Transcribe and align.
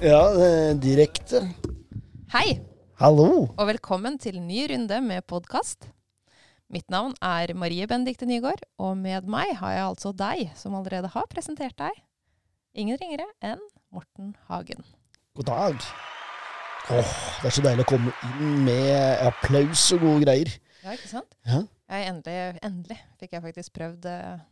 Ja, 0.00 0.20
direkte. 0.80 1.42
Hei, 2.32 2.60
Hallo. 2.96 3.50
og 3.52 3.66
velkommen 3.68 4.14
til 4.16 4.38
ny 4.40 4.62
runde 4.70 4.96
med 5.04 5.26
podkast. 5.28 5.90
Mitt 6.72 6.88
navn 6.88 7.12
er 7.20 7.52
Marie 7.52 7.84
Bendikte 7.90 8.24
Nygaard, 8.24 8.62
og 8.80 8.96
med 8.96 9.28
meg 9.28 9.52
har 9.58 9.74
jeg 9.74 9.84
altså 9.84 10.12
deg, 10.16 10.46
som 10.56 10.78
allerede 10.78 11.10
har 11.12 11.28
presentert 11.28 11.76
deg. 11.76 12.00
Ingen 12.72 12.96
ringere 12.96 13.26
enn 13.44 13.60
Morten 13.92 14.32
Hagen. 14.48 14.80
God 15.36 15.50
dag. 15.50 15.84
Åh, 16.90 17.12
det 17.42 17.50
er 17.50 17.56
så 17.58 17.66
deilig 17.68 17.84
å 17.84 17.90
komme 17.92 18.16
inn 18.30 18.64
med 18.64 19.20
applaus 19.28 19.84
og 19.98 20.06
gode 20.06 20.24
greier. 20.24 20.54
Ja, 20.80 20.96
ikke 20.96 21.12
sant? 21.12 21.36
Ja. 21.44 21.60
Jeg 21.92 22.08
endelig, 22.08 22.40
endelig 22.64 23.00
fikk 23.20 23.36
jeg 23.36 23.44
faktisk 23.50 23.76
prøvd 23.76 24.08
eh, 24.08 24.44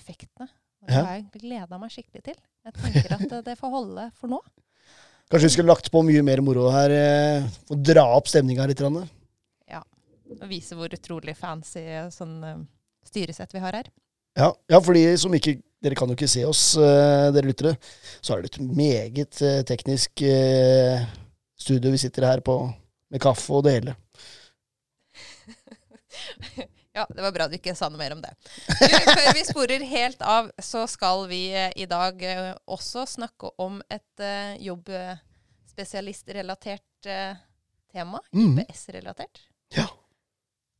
effektene. 0.00 0.48
Og 0.82 0.90
det 0.90 0.98
har 0.98 1.14
jeg 1.14 1.42
gleda 1.44 1.78
meg 1.78 1.94
skikkelig 1.94 2.24
til. 2.26 2.38
Jeg 2.66 2.76
tenker 2.78 3.16
at 3.16 3.24
eh, 3.28 3.44
det 3.46 3.56
får 3.58 3.72
holde 3.72 4.08
for 4.18 4.32
nå. 4.32 4.40
Kanskje 5.30 5.48
vi 5.48 5.54
skulle 5.54 5.72
lagt 5.72 5.90
på 5.94 6.02
mye 6.04 6.22
mer 6.26 6.42
moro 6.44 6.68
her, 6.74 6.92
eh, 6.92 7.50
for 7.68 7.78
å 7.78 7.82
dra 7.90 8.04
opp 8.18 8.28
stemninga 8.30 8.66
litt. 8.68 8.82
Ja. 9.70 9.82
Og 10.40 10.46
vise 10.50 10.76
hvor 10.76 10.92
utrolig 10.92 11.36
fancy 11.38 11.84
sånn 12.12 12.38
eh, 12.44 12.64
styresett 13.08 13.54
vi 13.54 13.62
har 13.62 13.78
her. 13.78 13.92
Ja, 14.38 14.50
ja, 14.70 14.80
fordi 14.80 15.04
som 15.20 15.34
ikke 15.36 15.58
Dere 15.82 15.96
kan 15.98 16.06
jo 16.06 16.14
ikke 16.14 16.28
se 16.30 16.44
oss, 16.46 16.76
eh, 16.78 17.32
dere 17.34 17.48
lyttere. 17.48 17.72
Så 18.22 18.36
er 18.36 18.44
det 18.44 18.52
et 18.52 18.60
meget 18.62 19.40
eh, 19.42 19.64
teknisk 19.66 20.22
eh, 20.22 21.02
studio 21.58 21.90
vi 21.90 21.98
sitter 21.98 22.22
her 22.28 22.38
på, 22.46 22.54
med 23.10 23.22
kaffe 23.24 23.50
og 23.50 23.64
det 23.66 23.72
hele. 23.80 23.96
Ja, 26.92 27.06
det 27.08 27.22
var 27.24 27.32
bra 27.32 27.46
du 27.48 27.54
ikke 27.56 27.72
sa 27.76 27.88
noe 27.88 27.98
mer 28.00 28.12
om 28.12 28.20
det. 28.20 28.34
Du, 28.68 28.96
før 29.08 29.32
vi 29.32 29.44
sporer 29.48 29.80
helt 29.88 30.20
av, 30.28 30.50
så 30.60 30.84
skal 30.90 31.28
vi 31.30 31.54
eh, 31.56 31.72
i 31.80 31.86
dag 31.88 32.20
eh, 32.20 32.52
også 32.68 33.06
snakke 33.08 33.48
om 33.62 33.82
et 33.88 34.20
uh, 34.20 34.52
jobbspesialistrelatert 34.60 37.06
uh, 37.08 37.36
tema. 37.92 38.20
Mhm. 38.36 38.58
IPS-relatert. 38.66 39.40
Ja. 39.72 39.88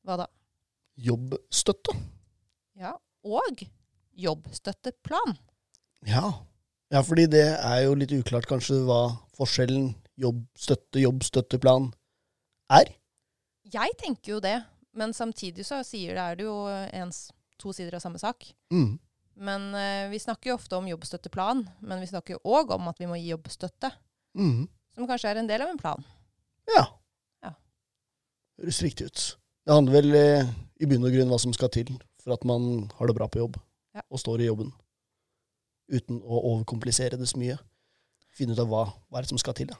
Hva 0.05 0.17
da? 0.21 0.27
Jobbstøtte. 1.01 1.97
Ja, 2.77 2.93
og 3.25 3.65
jobbstøtteplan. 4.13 5.39
Ja. 6.09 6.33
ja, 6.93 7.01
fordi 7.01 7.27
det 7.31 7.57
er 7.57 7.83
jo 7.87 7.95
litt 7.97 8.13
uklart 8.13 8.47
kanskje 8.51 8.75
hva 8.85 9.17
forskjellen 9.39 9.95
jobbstøtte, 10.21 11.01
jobbstøtteplan 11.07 11.93
er. 12.77 12.87
Jeg 13.73 13.91
tenker 14.01 14.33
jo 14.35 14.41
det, 14.45 14.59
men 14.95 15.13
samtidig 15.17 15.65
så 15.67 15.81
sier 15.87 16.15
det 16.15 16.23
er 16.25 16.37
det 16.37 16.45
jo 16.47 16.57
ens 16.93 17.31
to 17.59 17.73
sider 17.73 17.95
av 17.97 18.03
samme 18.05 18.19
sak. 18.21 18.49
Mm. 18.73 18.99
Men 19.43 19.75
eh, 19.75 20.09
vi 20.13 20.19
snakker 20.21 20.51
jo 20.53 20.57
ofte 20.59 20.77
om 20.77 20.89
jobbstøtteplan, 20.91 21.63
men 21.81 22.01
vi 22.03 22.07
snakker 22.11 22.35
jo 22.37 22.43
òg 22.59 22.75
om 22.77 22.89
at 22.91 22.99
vi 23.01 23.07
må 23.11 23.17
gi 23.21 23.31
jobbstøtte, 23.33 23.93
Mm. 24.35 24.67
som 24.97 25.05
kanskje 25.07 25.29
er 25.29 25.37
en 25.43 25.47
del 25.49 25.61
av 25.61 25.69
en 25.69 25.79
plan. 25.81 26.05
Ja. 26.77 26.87
Ja. 27.45 27.51
Høres 28.61 28.79
riktig 28.83 29.07
ut. 29.11 29.25
Det 29.67 29.75
handler 29.75 29.93
vel 30.01 30.15
eh, 30.17 30.53
i 30.81 30.87
bunn 30.89 31.05
og 31.05 31.13
grunn 31.13 31.29
hva 31.29 31.39
som 31.41 31.53
skal 31.53 31.69
til 31.69 31.91
for 32.23 32.33
at 32.33 32.45
man 32.49 32.89
har 32.99 33.07
det 33.11 33.17
bra 33.19 33.29
på 33.29 33.43
jobb 33.43 33.59
Ja. 33.95 34.01
og 34.09 34.19
står 34.23 34.41
i 34.41 34.47
jobben. 34.49 34.73
Uten 35.93 36.23
å 36.25 36.41
overkomplisere 36.55 37.19
det 37.21 37.29
så 37.29 37.37
mye. 37.41 37.59
Finne 38.33 38.55
ut 38.57 38.63
av 38.65 38.69
hva, 38.71 38.85
hva 39.11 39.19
er 39.21 39.27
det 39.27 39.33
som 39.35 39.39
skal 39.43 39.53
til. 39.59 39.69
Da. 39.69 39.77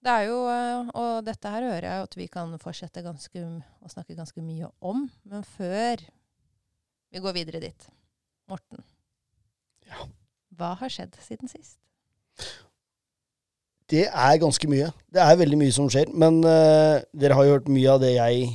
Det 0.00 0.12
er 0.12 0.22
jo, 0.30 0.38
eh, 0.48 0.90
og 0.96 1.26
dette 1.26 1.50
her 1.52 1.66
hører 1.66 1.84
jeg 1.84 2.04
at 2.06 2.16
vi 2.16 2.26
kan 2.32 2.54
fortsette 2.62 3.02
ganske, 3.04 3.42
å 3.84 3.90
snakke 3.92 4.16
ganske 4.16 4.40
mye 4.40 4.70
om. 4.80 5.04
Men 5.28 5.44
før 5.44 6.00
vi 7.12 7.20
går 7.20 7.36
videre 7.36 7.60
dit, 7.60 7.88
Morten. 8.48 8.80
Ja. 9.90 10.06
Hva 10.56 10.72
har 10.80 10.92
skjedd 10.92 11.18
siden 11.20 11.52
sist? 11.52 11.76
Det 13.90 14.06
er 14.06 14.40
ganske 14.40 14.70
mye. 14.70 14.88
Det 15.10 15.20
er 15.20 15.38
veldig 15.38 15.58
mye 15.60 15.74
som 15.74 15.88
skjer. 15.90 16.08
Men 16.14 16.40
uh, 16.46 17.02
dere 17.12 17.36
har 17.36 17.46
jo 17.46 17.56
hørt 17.56 17.70
mye 17.72 17.92
av 17.92 18.00
det 18.02 18.14
jeg 18.14 18.50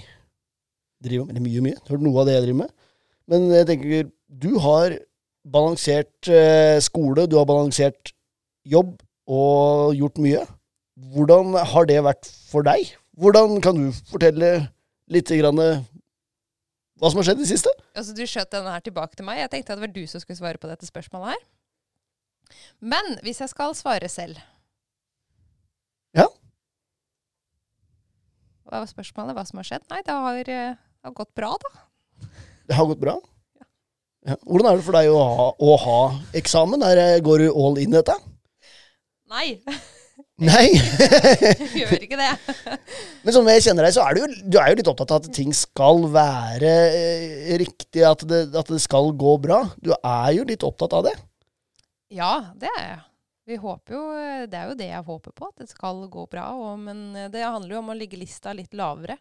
driver 1.04 1.28
med. 1.28 1.36
Eller 1.36 1.46
mye, 1.46 1.64
mye. 1.68 1.82
Hørt 1.90 2.06
noe 2.08 2.22
av 2.22 2.30
det 2.30 2.38
jeg 2.38 2.46
driver 2.48 2.62
med. 2.64 2.76
Men 3.30 3.48
jeg 3.52 3.68
tenker, 3.70 4.12
du 4.32 4.52
har 4.64 4.98
balansert 5.46 6.32
uh, 6.32 6.78
skole, 6.82 7.28
du 7.28 7.38
har 7.38 7.50
balansert 7.50 8.16
jobb 8.66 8.96
og 9.28 9.94
gjort 10.00 10.24
mye. 10.24 10.46
Hvordan 10.96 11.56
har 11.74 11.88
det 11.90 11.98
vært 12.06 12.30
for 12.48 12.64
deg? 12.64 12.94
Hvordan 13.20 13.60
kan 13.64 13.76
du 13.80 13.90
fortelle 14.08 14.70
litt 15.12 15.28
grann, 15.28 15.60
eh, 15.60 15.84
hva 17.00 17.12
som 17.12 17.20
har 17.20 17.28
skjedd 17.28 17.42
i 17.42 17.44
det 17.44 17.52
siste? 17.52 17.72
Altså, 17.96 18.16
du 18.16 18.24
skjøt 18.24 18.52
denne 18.54 18.72
her 18.72 18.84
tilbake 18.84 19.16
til 19.20 19.28
meg. 19.28 19.42
Jeg 19.44 19.52
tenkte 19.52 19.74
at 19.74 19.80
det 19.80 19.88
var 19.88 19.94
du 19.96 20.06
som 20.08 20.24
skulle 20.24 20.40
svare 20.40 20.62
på 20.62 20.70
dette 20.72 20.88
spørsmålet 20.88 21.36
her. 21.36 21.44
Men 22.80 23.18
hvis 23.26 23.42
jeg 23.44 23.52
skal 23.52 23.76
svare 23.76 24.08
selv 24.12 24.40
Ja. 26.16 26.28
Hva 28.66 28.80
var 28.80 28.88
spørsmålet? 28.88 29.36
Hva 29.36 29.44
som 29.46 29.60
har 29.60 29.68
skjedd? 29.68 29.84
Nei, 29.92 30.02
det 30.06 30.14
har, 30.16 30.40
eh, 30.40 30.76
det 30.80 31.04
har 31.10 31.12
gått 31.12 31.34
bra, 31.36 31.52
da. 31.60 32.30
Det 32.68 32.76
har 32.76 32.88
gått 32.88 33.02
bra? 33.04 33.18
Ja. 34.26 34.36
Hvordan 34.48 34.72
er 34.72 34.78
det 34.80 34.86
for 34.88 34.96
deg 34.96 35.10
å 35.12 35.20
ha, 35.20 35.50
å 35.60 35.76
ha 35.84 36.00
eksamen? 36.34 36.80
Der 36.80 37.20
går 37.20 37.44
du 37.44 37.50
all 37.52 37.78
in 37.78 37.92
i 37.94 38.00
dette? 38.00 38.16
Nei, 39.30 39.60
Nei. 40.44 40.68
gjør 41.80 42.02
ikke 42.04 42.18
det. 42.20 42.32
Men 43.24 43.36
som 43.36 43.48
jeg 43.48 43.64
kjenner 43.64 43.88
deg, 43.88 43.94
så 43.96 44.04
er 44.04 44.18
du, 44.18 44.24
jo, 44.26 44.30
du 44.52 44.58
er 44.60 44.74
jo 44.74 44.80
litt 44.82 44.90
opptatt 44.92 45.14
av 45.16 45.22
at 45.24 45.30
ting 45.36 45.54
skal 45.56 46.04
være 46.12 46.72
eh, 46.92 47.54
riktig, 47.62 48.04
at 48.04 48.26
det, 48.28 48.42
at 48.52 48.72
det 48.74 48.82
skal 48.84 49.14
gå 49.16 49.38
bra. 49.44 49.62
Du 49.80 49.94
er 49.96 50.32
jo 50.36 50.48
litt 50.50 50.66
opptatt 50.68 50.98
av 50.98 51.06
det. 51.08 51.14
Ja, 52.14 52.34
det 52.60 52.68
er 52.76 52.82
jeg. 52.90 53.00
Vi 53.46 53.60
håper 53.62 53.94
jo, 53.94 54.04
det 54.50 54.58
er 54.58 54.72
jo 54.72 54.76
det 54.80 54.90
jeg 54.90 55.06
håper 55.06 55.34
på, 55.38 55.52
at 55.54 55.62
det 55.62 55.70
skal 55.70 56.04
gå 56.12 56.26
bra. 56.32 56.50
Og, 56.58 56.80
men 56.82 57.30
det 57.32 57.46
handler 57.46 57.78
jo 57.78 57.82
om 57.84 57.94
å 57.94 57.98
ligge 57.98 58.20
lista 58.20 58.56
litt 58.58 58.74
lavere 58.76 59.20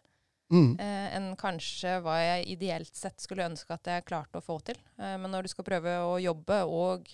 Mm. 0.53 0.75
eh, 0.77 1.05
enn 1.17 1.31
kanskje 1.41 1.95
hva 2.05 2.19
jeg 2.21 2.43
ideelt 2.53 2.91
sett 2.93 3.17
skulle 3.17 3.47
ønske 3.49 3.73
at 3.73 3.87
jeg 3.89 4.03
klarte 4.05 4.37
å 4.37 4.43
få 4.45 4.59
til. 4.61 4.77
Eh, 5.01 5.15
men 5.17 5.31
når 5.33 5.47
du 5.47 5.49
skal 5.49 5.65
prøve 5.65 5.95
å 6.05 6.19
jobbe 6.21 6.59
og 6.69 7.07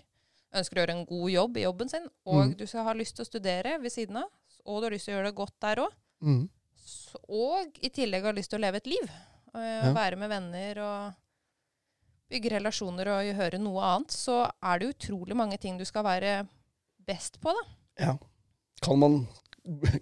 ønsker 0.53 0.75
å 0.77 0.81
gjøre 0.85 0.95
en 0.97 1.05
god 1.05 1.29
jobb 1.31 1.57
i 1.57 1.63
jobben 1.65 1.89
sin, 1.89 2.07
og 2.25 2.45
Mm. 2.45 2.57
du 2.57 2.65
skal 2.67 2.83
ha 2.83 2.93
lyst 2.93 3.15
til 3.15 3.23
å 3.25 3.29
studere 3.29 3.77
ved 3.81 3.91
siden 3.91 4.17
av, 4.17 4.29
og 4.65 4.81
du 4.81 4.85
har 4.85 4.91
lyst 4.91 5.05
til 5.05 5.13
å 5.13 5.17
gjøre 5.17 5.29
det 5.31 5.35
godt 5.35 5.59
der 5.61 5.75
òg, 5.77 5.91
Mm. 6.21 6.49
og 7.29 7.79
i 7.81 7.89
tillegg 7.89 8.23
har 8.23 8.33
lyst 8.33 8.49
til 8.51 8.59
å 8.59 8.65
leve 8.65 8.77
et 8.77 8.87
liv, 8.87 9.09
og 9.53 9.61
Ja. 9.61 9.93
være 9.93 10.17
med 10.17 10.29
venner 10.29 10.79
og 10.79 11.13
bygge 12.29 12.51
relasjoner 12.51 13.07
og 13.07 13.35
høre 13.35 13.59
noe 13.59 13.81
annet, 13.81 14.11
så 14.11 14.49
er 14.63 14.79
det 14.79 14.95
utrolig 14.97 15.35
mange 15.35 15.57
ting 15.59 15.77
du 15.77 15.85
skal 15.85 16.03
være 16.03 16.47
best 17.05 17.39
på, 17.41 17.51
da. 17.53 18.05
Ja. 18.05 18.17
Kan 18.81 18.99
man, 18.99 19.27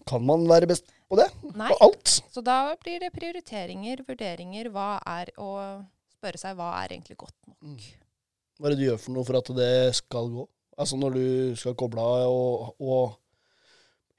kan 0.06 0.26
man 0.26 0.46
være 0.48 0.68
best 0.68 0.86
på 1.10 1.16
det? 1.18 1.31
Nei. 1.56 1.70
På 1.70 1.78
alt? 1.81 2.22
Så 2.31 2.44
da 2.44 2.76
blir 2.76 3.00
det 3.00 3.12
prioriteringer, 3.14 4.04
vurderinger, 4.06 4.70
hva 4.70 5.00
er 5.06 5.31
å 5.38 5.86
spørre 6.20 6.38
seg 6.38 6.56
hva 6.56 6.84
er 6.84 6.90
egentlig 6.90 7.18
godt 7.18 7.34
nok. 7.48 7.58
Mm. 7.62 7.80
Hva 8.59 8.68
er 8.68 8.75
det 8.75 8.80
du 8.81 8.86
gjør 8.90 9.00
for 9.00 9.16
noe 9.16 9.24
for 9.28 9.40
at 9.40 9.50
det 9.56 9.72
skal 9.96 10.30
gå? 10.34 10.44
Altså 10.80 10.97
når 11.00 11.16
du 11.16 11.25
skal 11.59 11.75
koble 11.80 12.03
av 12.03 12.31
og, 12.31 12.75
og 12.80 13.16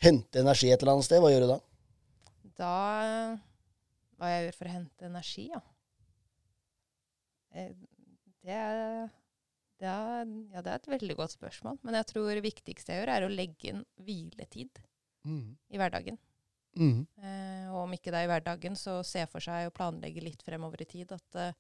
hente 0.05 0.41
energi 0.41 0.71
et 0.73 0.81
eller 0.81 0.97
annet 0.97 1.07
sted, 1.09 1.21
hva 1.21 1.31
gjør 1.33 1.45
du 1.47 1.51
da? 1.55 1.59
Da 2.61 2.73
Hva 4.21 4.31
jeg 4.35 4.47
gjør 4.47 4.57
for 4.59 4.69
å 4.69 4.75
hente 4.75 5.07
energi, 5.09 5.47
ja. 5.53 5.61
Eh, 7.57 7.73
Det 8.41 8.53
er, 8.57 9.09
det 9.81 9.89
er, 9.89 10.29
ja, 10.55 10.63
det 10.65 10.71
er 10.73 10.79
et 10.79 10.87
veldig 10.95 11.17
godt 11.19 11.35
spørsmål. 11.37 11.77
Men 11.85 11.99
jeg 11.99 12.07
tror 12.09 12.31
det 12.33 12.45
viktigste 12.45 12.95
jeg 12.95 13.03
gjør, 13.03 13.13
er 13.19 13.27
å 13.27 13.33
legge 13.35 13.73
inn 13.75 13.83
hviletid 14.01 14.81
Mm. 15.29 15.51
i 15.69 15.77
hverdagen. 15.77 16.17
Mm. 16.81 17.03
Eh, 17.21 17.67
og 17.69 17.83
om 17.83 17.93
ikke 17.93 18.09
det 18.09 18.23
er 18.23 18.25
i 18.25 18.31
hverdagen, 18.31 18.77
så 18.79 19.03
se 19.05 19.27
for 19.29 19.45
seg 19.45 19.67
å 19.69 19.75
planlegge 19.77 20.23
litt 20.25 20.41
fremover 20.47 20.81
i 20.81 20.87
tid 20.89 21.13
at 21.13 21.37
eh, 21.37 21.53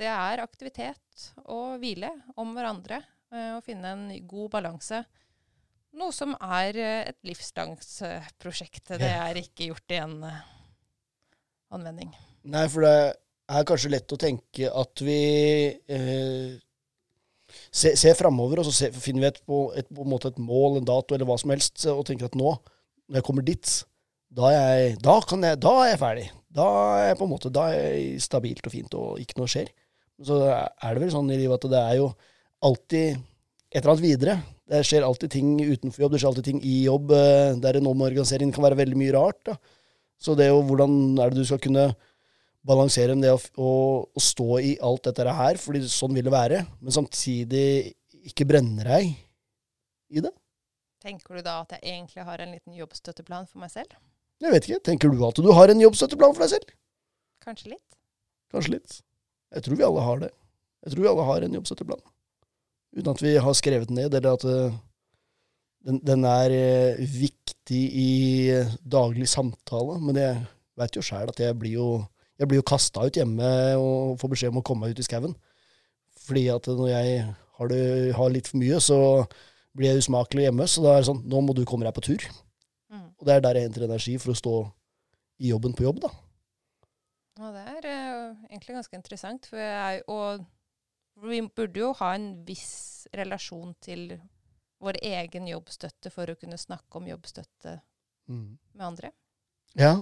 det 0.00 0.10
er 0.10 0.42
aktivitet 0.42 1.30
og 1.46 1.78
hvile 1.82 2.10
om 2.40 2.54
hverandre. 2.56 3.02
Eh, 3.30 3.52
og 3.56 3.64
finne 3.66 3.94
en 3.94 4.06
god 4.28 4.50
balanse. 4.56 5.04
Noe 5.98 6.14
som 6.14 6.36
er 6.38 6.76
eh, 6.78 7.10
et 7.10 7.18
eh. 8.94 9.00
Det 9.02 9.10
er 9.10 9.40
ikke 9.40 9.70
gjort 9.70 9.94
i 9.94 10.00
en 10.00 10.16
eh, 10.26 10.40
anvending. 11.74 12.12
Nei, 12.50 12.66
for 12.70 12.86
det 12.86 12.96
er 13.50 13.66
kanskje 13.66 13.92
lett 13.92 14.14
å 14.14 14.18
tenke 14.20 14.70
at 14.70 15.02
vi 15.04 15.20
eh, 15.90 16.58
ser, 17.70 17.96
ser 17.98 18.18
framover, 18.18 18.62
og 18.62 18.68
så 18.68 18.74
ser, 18.76 18.94
finner 18.94 19.26
vi 19.26 19.30
et, 19.32 19.40
på, 19.46 19.62
et, 19.78 19.90
på 19.90 20.06
en 20.06 20.12
måte 20.12 20.30
et 20.30 20.38
mål, 20.42 20.78
en 20.78 20.88
dato 20.88 21.16
eller 21.16 21.28
hva 21.28 21.38
som 21.42 21.54
helst, 21.54 21.82
og 21.90 22.04
tenker 22.08 22.30
at 22.30 22.38
nå, 22.38 22.54
når 23.10 23.20
jeg 23.20 23.26
kommer 23.26 23.46
dit, 23.46 23.76
da 24.30 24.52
er 24.54 24.60
jeg, 24.60 24.98
da 25.02 25.18
kan 25.26 25.46
jeg, 25.46 25.58
da 25.62 25.74
er 25.82 25.90
jeg 25.90 26.02
ferdig. 26.04 26.26
Da 26.54 26.66
er 27.00 27.08
jeg 27.10 27.18
på 27.18 27.26
en 27.26 27.32
måte, 27.32 27.50
da 27.54 27.68
er 27.74 27.80
jeg 27.82 28.22
stabilt 28.22 28.66
og 28.66 28.74
fint, 28.74 28.94
og 28.98 29.22
ikke 29.22 29.38
noe 29.40 29.50
skjer. 29.50 29.74
Så 30.24 30.38
er 30.44 30.94
det 30.94 31.02
vel 31.04 31.12
sånn 31.14 31.30
i 31.32 31.38
livet 31.40 31.60
at 31.60 31.72
det 31.72 31.80
er 31.80 31.98
jo 32.00 32.10
alltid 32.66 33.16
et 33.70 33.80
eller 33.80 33.92
annet 33.94 34.04
videre. 34.04 34.36
Det 34.70 34.82
skjer 34.86 35.06
alltid 35.06 35.32
ting 35.32 35.54
utenfor 35.58 36.04
jobb, 36.04 36.12
det 36.14 36.20
skjer 36.20 36.30
alltid 36.30 36.48
ting 36.50 36.60
i 36.66 36.76
jobb, 36.84 37.12
eh, 37.16 37.56
der 37.62 37.78
en 37.78 37.88
omorganisering 37.90 38.52
kan 38.54 38.66
være 38.66 38.78
veldig 38.82 38.98
mye 38.98 39.14
rart. 39.16 39.40
da. 39.46 39.56
Så 40.20 40.36
det 40.36 40.46
er 40.46 40.52
jo 40.52 40.62
hvordan 40.68 41.18
er 41.18 41.30
det 41.30 41.40
du 41.40 41.48
skal 41.48 41.62
kunne 41.62 41.88
balansere 42.66 43.16
med 43.16 43.24
det 43.24 43.32
å, 43.32 43.40
å, 43.56 43.72
å 44.12 44.20
stå 44.20 44.60
i 44.60 44.74
alt 44.84 45.08
dette 45.08 45.36
her, 45.40 45.58
fordi 45.58 45.80
sånn 45.88 46.12
vil 46.14 46.26
det 46.28 46.34
være, 46.34 46.60
men 46.82 46.94
samtidig 46.94 47.94
ikke 48.28 48.46
brenne 48.50 48.84
deg 48.84 49.14
i 50.12 50.20
det. 50.20 50.32
Tenker 51.00 51.38
du 51.38 51.46
da 51.46 51.62
at 51.62 51.72
jeg 51.78 51.86
egentlig 51.88 52.26
har 52.26 52.42
en 52.44 52.52
liten 52.52 52.76
jobbstøtteplan 52.76 53.48
for 53.48 53.62
meg 53.62 53.72
selv? 53.72 53.94
Jeg 54.40 54.52
vet 54.52 54.66
ikke. 54.68 54.82
Tenker 54.90 55.12
du 55.12 55.22
at 55.24 55.40
du 55.40 55.48
har 55.56 55.72
en 55.72 55.80
jobbstøtteplan 55.80 56.34
for 56.36 56.44
deg 56.44 56.52
selv? 56.52 56.74
Kanskje 57.44 57.72
litt? 57.72 57.96
Kanskje 58.52 58.74
litt. 58.76 58.98
Jeg 59.54 59.66
tror 59.66 59.78
vi 59.78 59.86
alle 59.86 60.04
har 60.06 60.22
det. 60.22 60.30
Jeg 60.84 60.92
tror 60.92 61.02
vi 61.02 61.10
alle 61.10 61.26
har 61.28 61.44
en 61.44 61.58
jobbstøtteplan. 61.58 62.06
Uten 62.96 63.10
at 63.12 63.22
vi 63.22 63.34
har 63.44 63.58
skrevet 63.58 63.90
den 63.90 64.00
ned, 64.00 64.14
eller 64.14 64.38
at 64.38 64.46
uh, 64.46 64.78
den, 65.86 66.00
den, 66.06 66.24
er 66.26 66.54
uh, 66.54 67.02
viktig 67.02 67.82
i 68.02 68.10
uh, 68.56 68.72
daglig 68.82 69.28
samtale. 69.30 69.98
Men 70.02 70.18
jeg 70.18 70.40
veit 70.80 70.96
jo 70.96 71.04
sjæl 71.04 71.30
at 71.30 71.42
jeg 71.42 71.58
blir 71.58 71.76
jo, 71.76 71.90
jeg 72.40 72.50
blir 72.50 72.62
jo 72.62 72.66
kasta 72.70 73.04
ut 73.06 73.20
hjemme 73.20 73.52
og 73.78 74.18
får 74.20 74.34
beskjed 74.34 74.54
om 74.54 74.62
å 74.62 74.66
komme 74.66 74.86
meg 74.86 74.96
ut 74.96 75.02
i 75.02 75.06
skauen. 75.06 75.36
Fordi 76.26 76.46
at 76.54 76.66
når 76.70 76.92
jeg 76.92 77.22
har, 77.26 77.70
det, 77.70 77.84
har 78.16 78.32
litt 78.32 78.50
for 78.50 78.62
mye, 78.62 78.80
så 78.82 78.98
blir 79.76 79.90
jeg 79.90 80.04
usmakelig 80.04 80.48
hjemme. 80.48 80.66
Så 80.70 80.84
da 80.84 80.96
er 80.96 81.04
det 81.04 81.10
sånn 81.10 81.22
Nå 81.30 81.42
må 81.44 81.56
du 81.56 81.66
komme 81.68 81.86
deg 81.86 81.96
på 81.96 82.06
tur. 82.06 82.26
Mm. 82.90 83.06
Og 83.18 83.26
det 83.28 83.36
er 83.36 83.44
der 83.44 83.58
jeg 83.58 83.68
henter 83.68 83.86
energi 83.86 84.16
for 84.22 84.32
å 84.34 84.40
stå 84.40 84.56
i 85.40 85.52
jobben 85.52 85.76
på 85.76 85.86
jobb, 85.86 86.02
da. 86.04 86.10
Ja, 87.40 87.52
det 87.54 87.62
er 87.78 87.86
egentlig 88.50 88.76
ganske 88.76 88.98
interessant. 88.98 89.48
For 89.50 89.62
jeg, 89.62 90.02
og 90.10 90.44
vi 91.30 91.40
burde 91.48 91.82
jo 91.82 91.92
ha 92.00 92.14
en 92.16 92.32
viss 92.46 93.06
relasjon 93.16 93.74
til 93.82 94.12
vår 94.80 95.00
egen 95.04 95.48
jobbstøtte 95.50 96.12
for 96.12 96.30
å 96.30 96.38
kunne 96.40 96.58
snakke 96.60 97.00
om 97.00 97.08
jobbstøtte 97.10 97.76
mm. 98.30 98.50
med 98.76 98.86
andre. 98.86 99.12
Ja, 99.78 99.94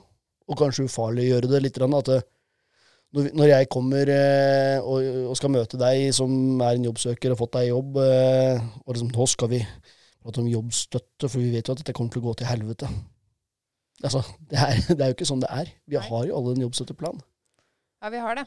og 0.49 0.59
kanskje 0.59 0.87
ufarliggjøre 0.89 1.51
det 1.51 1.63
litt. 1.65 1.81
At 1.83 2.11
eh, 2.15 2.27
når 3.13 3.51
jeg 3.51 3.69
kommer 3.73 4.11
eh, 4.13 4.79
og, 4.79 5.05
og, 5.27 5.37
skal 5.39 5.53
møte 5.53 5.81
deg 5.81 6.09
som 6.17 6.33
er 6.63 6.79
en 6.79 6.89
jobbsøker 6.89 7.33
og 7.33 7.37
har 7.37 7.43
fått 7.43 7.57
deg 7.59 7.71
jobb, 7.73 8.01
eh, 8.05 8.67
og 8.85 8.95
liksom, 8.95 9.13
nå 9.15 9.29
skal 9.35 9.53
vi 9.53 9.63
prate 10.23 10.43
om 10.43 10.51
jobbstøtte, 10.51 11.29
for 11.29 11.41
vi 11.41 11.53
vet 11.55 11.69
jo 11.69 11.75
at 11.75 11.83
dette 11.83 11.95
kommer 11.97 12.15
til 12.15 12.23
å 12.23 12.29
gå 12.29 12.39
til 12.39 12.51
helvete. 12.51 12.91
Altså, 14.05 14.23
det 14.51 14.63
er, 14.63 14.79
det 14.95 15.03
er 15.03 15.11
jo 15.11 15.19
ikke 15.19 15.29
sånn 15.29 15.43
det 15.43 15.51
er. 15.53 15.75
Vi 15.91 15.99
har 15.99 16.31
jo 16.31 16.39
alle 16.39 16.55
en 16.55 16.65
jobbstøtteplan. 16.69 17.21
Ja, 17.99 18.11
vi 18.15 18.23
har 18.23 18.39
det. 18.39 18.47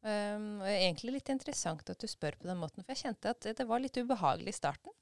Um, 0.00 0.62
egentlig 0.64 1.18
litt 1.18 1.28
interessant 1.28 1.90
at 1.92 2.00
du 2.00 2.08
spør 2.08 2.38
på 2.40 2.48
den 2.48 2.60
måten, 2.60 2.84
for 2.84 2.94
jeg 2.94 3.02
kjente 3.02 3.34
at 3.34 3.48
det, 3.58 3.66
var 3.68 3.82
litt 3.82 3.98
ubehagelig 4.00 4.54
i 4.54 4.56
starten. 4.56 4.94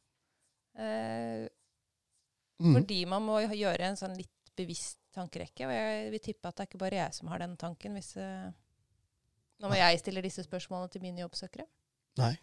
Uh, 0.79 1.47
mm. 2.59 2.73
Fordi 2.73 3.03
man 3.11 3.27
må 3.27 3.39
gjøre 3.45 3.93
en 3.93 3.99
sånn 4.01 4.17
litt 4.19 4.53
bevisst 4.59 4.99
tankerekke. 5.15 5.69
Og 5.69 5.75
jeg 5.75 6.11
vil 6.15 6.25
tippe 6.25 6.51
at 6.51 6.59
det 6.59 6.65
er 6.65 6.71
ikke 6.71 6.83
bare 6.83 7.03
jeg 7.03 7.19
som 7.19 7.31
har 7.31 7.45
den 7.45 7.57
tanken. 7.61 7.95
hvis 7.99 8.15
uh, 8.19 8.51
Nå 9.59 9.71
må 9.71 9.79
jeg 9.79 10.03
stille 10.03 10.23
disse 10.25 10.45
spørsmålene 10.47 10.91
til 10.93 11.05
mine 11.05 11.23
jobbsøkere. 11.25 11.67
Nei. 12.19 12.35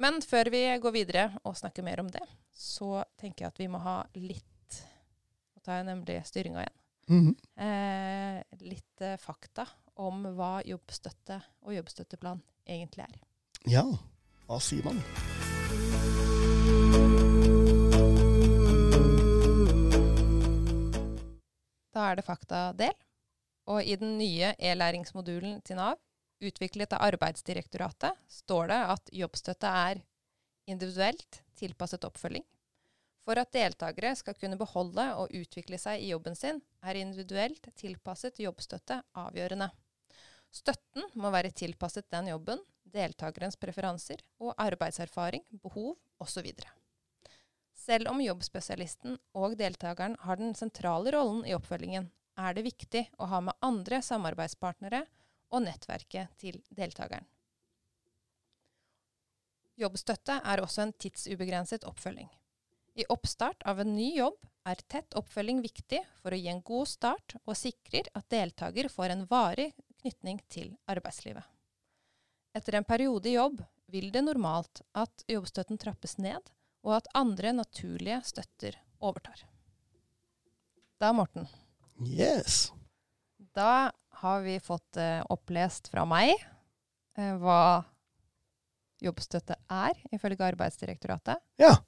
Men 0.00 0.20
før 0.24 0.48
vi 0.52 0.62
går 0.80 0.94
videre 0.96 1.26
og 1.44 1.58
snakker 1.60 1.84
mer 1.84 2.00
om 2.00 2.08
det, 2.12 2.24
så 2.56 3.02
tenker 3.20 3.44
jeg 3.44 3.52
at 3.52 3.60
vi 3.60 3.68
må 3.68 3.80
ha 3.84 4.00
litt 4.16 4.46
Nå 4.80 5.60
tar 5.64 5.80
jeg 5.80 5.90
nemlig 5.90 6.14
styringa 6.24 6.62
igjen. 6.62 6.79
Mm 7.10 7.26
-hmm. 7.26 7.34
eh, 7.66 8.42
litt 8.60 9.00
eh, 9.00 9.16
fakta 9.16 9.66
om 9.94 10.22
hva 10.36 10.62
jobbstøtte 10.62 11.40
og 11.66 11.74
jobbstøtteplan 11.74 12.42
egentlig 12.66 13.02
er. 13.02 13.16
Ja, 13.66 13.82
hva 14.46 14.60
sier 14.62 14.84
man? 14.84 15.02
Da 21.90 22.10
er 22.10 22.16
det 22.16 22.24
faktadel. 22.24 22.94
Og 23.66 23.82
i 23.84 23.96
den 23.96 24.16
nye 24.18 24.54
e-læringsmodulen 24.58 25.60
til 25.62 25.76
Nav, 25.76 25.98
utviklet 26.40 26.92
av 26.92 27.02
Arbeidsdirektoratet, 27.10 28.12
står 28.28 28.66
det 28.70 28.80
at 28.94 29.10
jobbstøtte 29.12 29.66
er 29.66 30.00
individuelt 30.66 31.42
tilpasset 31.58 32.04
oppfølging. 32.04 32.46
For 33.26 33.38
at 33.38 33.52
deltakere 33.52 34.14
skal 34.16 34.36
kunne 34.40 34.58
beholde 34.60 35.04
og 35.20 35.34
utvikle 35.36 35.78
seg 35.78 36.00
i 36.00 36.10
jobben 36.14 36.36
sin, 36.38 36.60
er 36.80 36.98
individuelt 36.98 37.68
tilpasset 37.78 38.40
jobbstøtte 38.40 39.02
avgjørende. 39.20 39.68
Støtten 40.50 41.06
må 41.20 41.30
være 41.30 41.52
tilpasset 41.54 42.08
den 42.10 42.32
jobben, 42.32 42.62
deltakerens 42.90 43.58
preferanser 43.60 44.22
og 44.42 44.54
arbeidserfaring, 44.58 45.44
behov 45.62 45.94
osv. 46.18 46.48
Selv 47.76 48.10
om 48.10 48.20
jobbspesialisten 48.24 49.18
og 49.38 49.54
deltakeren 49.60 50.16
har 50.24 50.40
den 50.40 50.56
sentrale 50.58 51.12
rollen 51.14 51.44
i 51.46 51.54
oppfølgingen, 51.56 52.10
er 52.40 52.56
det 52.56 52.66
viktig 52.66 53.04
å 53.20 53.28
ha 53.30 53.40
med 53.44 53.58
andre 53.64 54.00
samarbeidspartnere 54.02 55.04
og 55.50 55.64
nettverket 55.66 56.34
til 56.40 56.60
deltakeren. 56.72 57.26
Jobbstøtte 59.80 60.40
er 60.44 60.60
også 60.60 60.84
en 60.84 60.92
tidsubegrenset 60.92 61.86
oppfølging. 61.88 62.28
I 62.94 63.06
oppstart 63.08 63.62
av 63.62 63.80
en 63.80 63.94
ny 63.94 64.16
jobb 64.16 64.38
er 64.68 64.82
tett 64.90 65.14
oppfølging 65.18 65.62
viktig 65.62 66.00
for 66.20 66.34
å 66.34 66.38
gi 66.38 66.50
en 66.52 66.62
god 66.66 66.88
start 66.90 67.36
og 67.44 67.56
sikrer 67.58 68.10
at 68.18 68.28
deltaker 68.32 68.90
får 68.92 69.14
en 69.14 69.26
varig 69.30 69.70
knytning 70.02 70.40
til 70.50 70.72
arbeidslivet. 70.90 71.44
Etter 72.56 72.76
en 72.76 72.86
periode 72.86 73.30
i 73.30 73.36
jobb 73.36 73.62
vil 73.90 74.10
det 74.14 74.22
normalt 74.24 74.82
at 74.98 75.24
jobbstøtten 75.30 75.78
trappes 75.78 76.16
ned, 76.18 76.42
og 76.86 76.96
at 76.96 77.10
andre 77.18 77.52
naturlige 77.54 78.20
støtter 78.26 78.78
overtar. 79.02 79.44
Da, 81.00 81.12
Morten. 81.16 81.46
Yes. 82.04 82.70
Da 83.54 83.90
har 84.22 84.42
vi 84.44 84.58
fått 84.62 84.98
uh, 85.00 85.22
opplest 85.32 85.90
fra 85.92 86.04
meg 86.08 86.32
uh, 87.18 87.36
hva 87.40 87.60
jobbstøtte 89.00 89.56
er, 89.72 89.96
ifølge 90.12 90.44
Arbeidsdirektoratet. 90.50 91.40
Ja. 91.60 91.78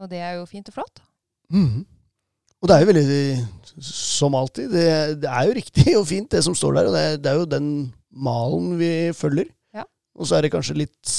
Og 0.00 0.08
det 0.10 0.20
er 0.24 0.38
jo 0.38 0.46
fint 0.48 0.68
og 0.70 0.78
flott. 0.78 1.02
Mm. 1.52 1.82
Og 2.60 2.68
det 2.68 2.76
er 2.76 2.82
jo 2.82 2.90
veldig, 2.90 3.84
som 3.84 4.36
alltid, 4.36 4.68
det, 4.72 4.86
det, 5.22 5.28
er 5.32 5.48
jo 5.48 5.56
riktig 5.56 5.96
og 5.96 6.06
fint 6.08 6.30
det 6.32 6.42
som 6.44 6.56
står 6.56 6.76
der. 6.76 6.88
Og 6.88 6.96
det, 6.96 7.04
det 7.24 7.30
er 7.30 7.38
jo 7.40 7.48
den 7.48 7.68
malen 8.10 8.74
vi 8.80 8.92
følger. 9.16 9.48
Ja. 9.76 9.86
Og 10.16 10.28
så 10.28 10.36
er 10.36 10.44
det 10.44 10.52
kanskje 10.52 10.76
litt, 10.82 11.14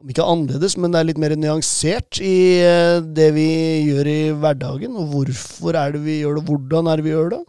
om 0.00 0.12
ikke 0.12 0.24
annerledes, 0.24 0.78
men 0.80 0.92
det 0.92 1.00
er 1.00 1.08
litt 1.10 1.20
mer 1.20 1.36
nyansert 1.36 2.22
i 2.24 2.36
eh, 2.64 3.00
det 3.04 3.30
vi 3.36 3.48
gjør 3.90 4.12
i 4.12 4.20
hverdagen. 4.44 4.96
Og 4.96 5.12
hvorfor 5.12 5.76
er 5.76 5.96
det 5.96 6.04
vi 6.06 6.20
gjør 6.22 6.40
det, 6.40 6.46
hvordan 6.48 6.88
er 6.88 7.00
det 7.00 7.08
vi 7.08 7.14
gjør 7.16 7.34
det. 7.36 7.42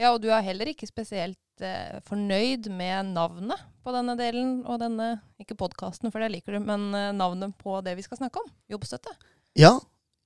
Ja, 0.00 0.14
og 0.14 0.22
du 0.22 0.30
er 0.32 0.40
heller 0.40 0.70
ikke 0.70 0.88
spesielt 0.88 1.64
eh, 1.64 1.98
fornøyd 2.08 2.70
med 2.72 3.12
navnet 3.12 3.60
på 3.84 3.92
denne 3.92 4.14
delen, 4.16 4.62
og 4.64 4.80
denne, 4.80 5.18
ikke 5.40 5.58
podkasten, 5.60 6.08
for 6.12 6.24
det 6.24 6.30
liker 6.32 6.56
du, 6.56 6.62
men 6.64 6.88
eh, 6.96 7.10
navnet 7.12 7.52
på 7.60 7.82
det 7.84 7.98
vi 7.98 8.04
skal 8.06 8.22
snakke 8.22 8.40
om. 8.40 8.48
Jobbstøtte. 8.72 9.12
Ja, 9.60 9.74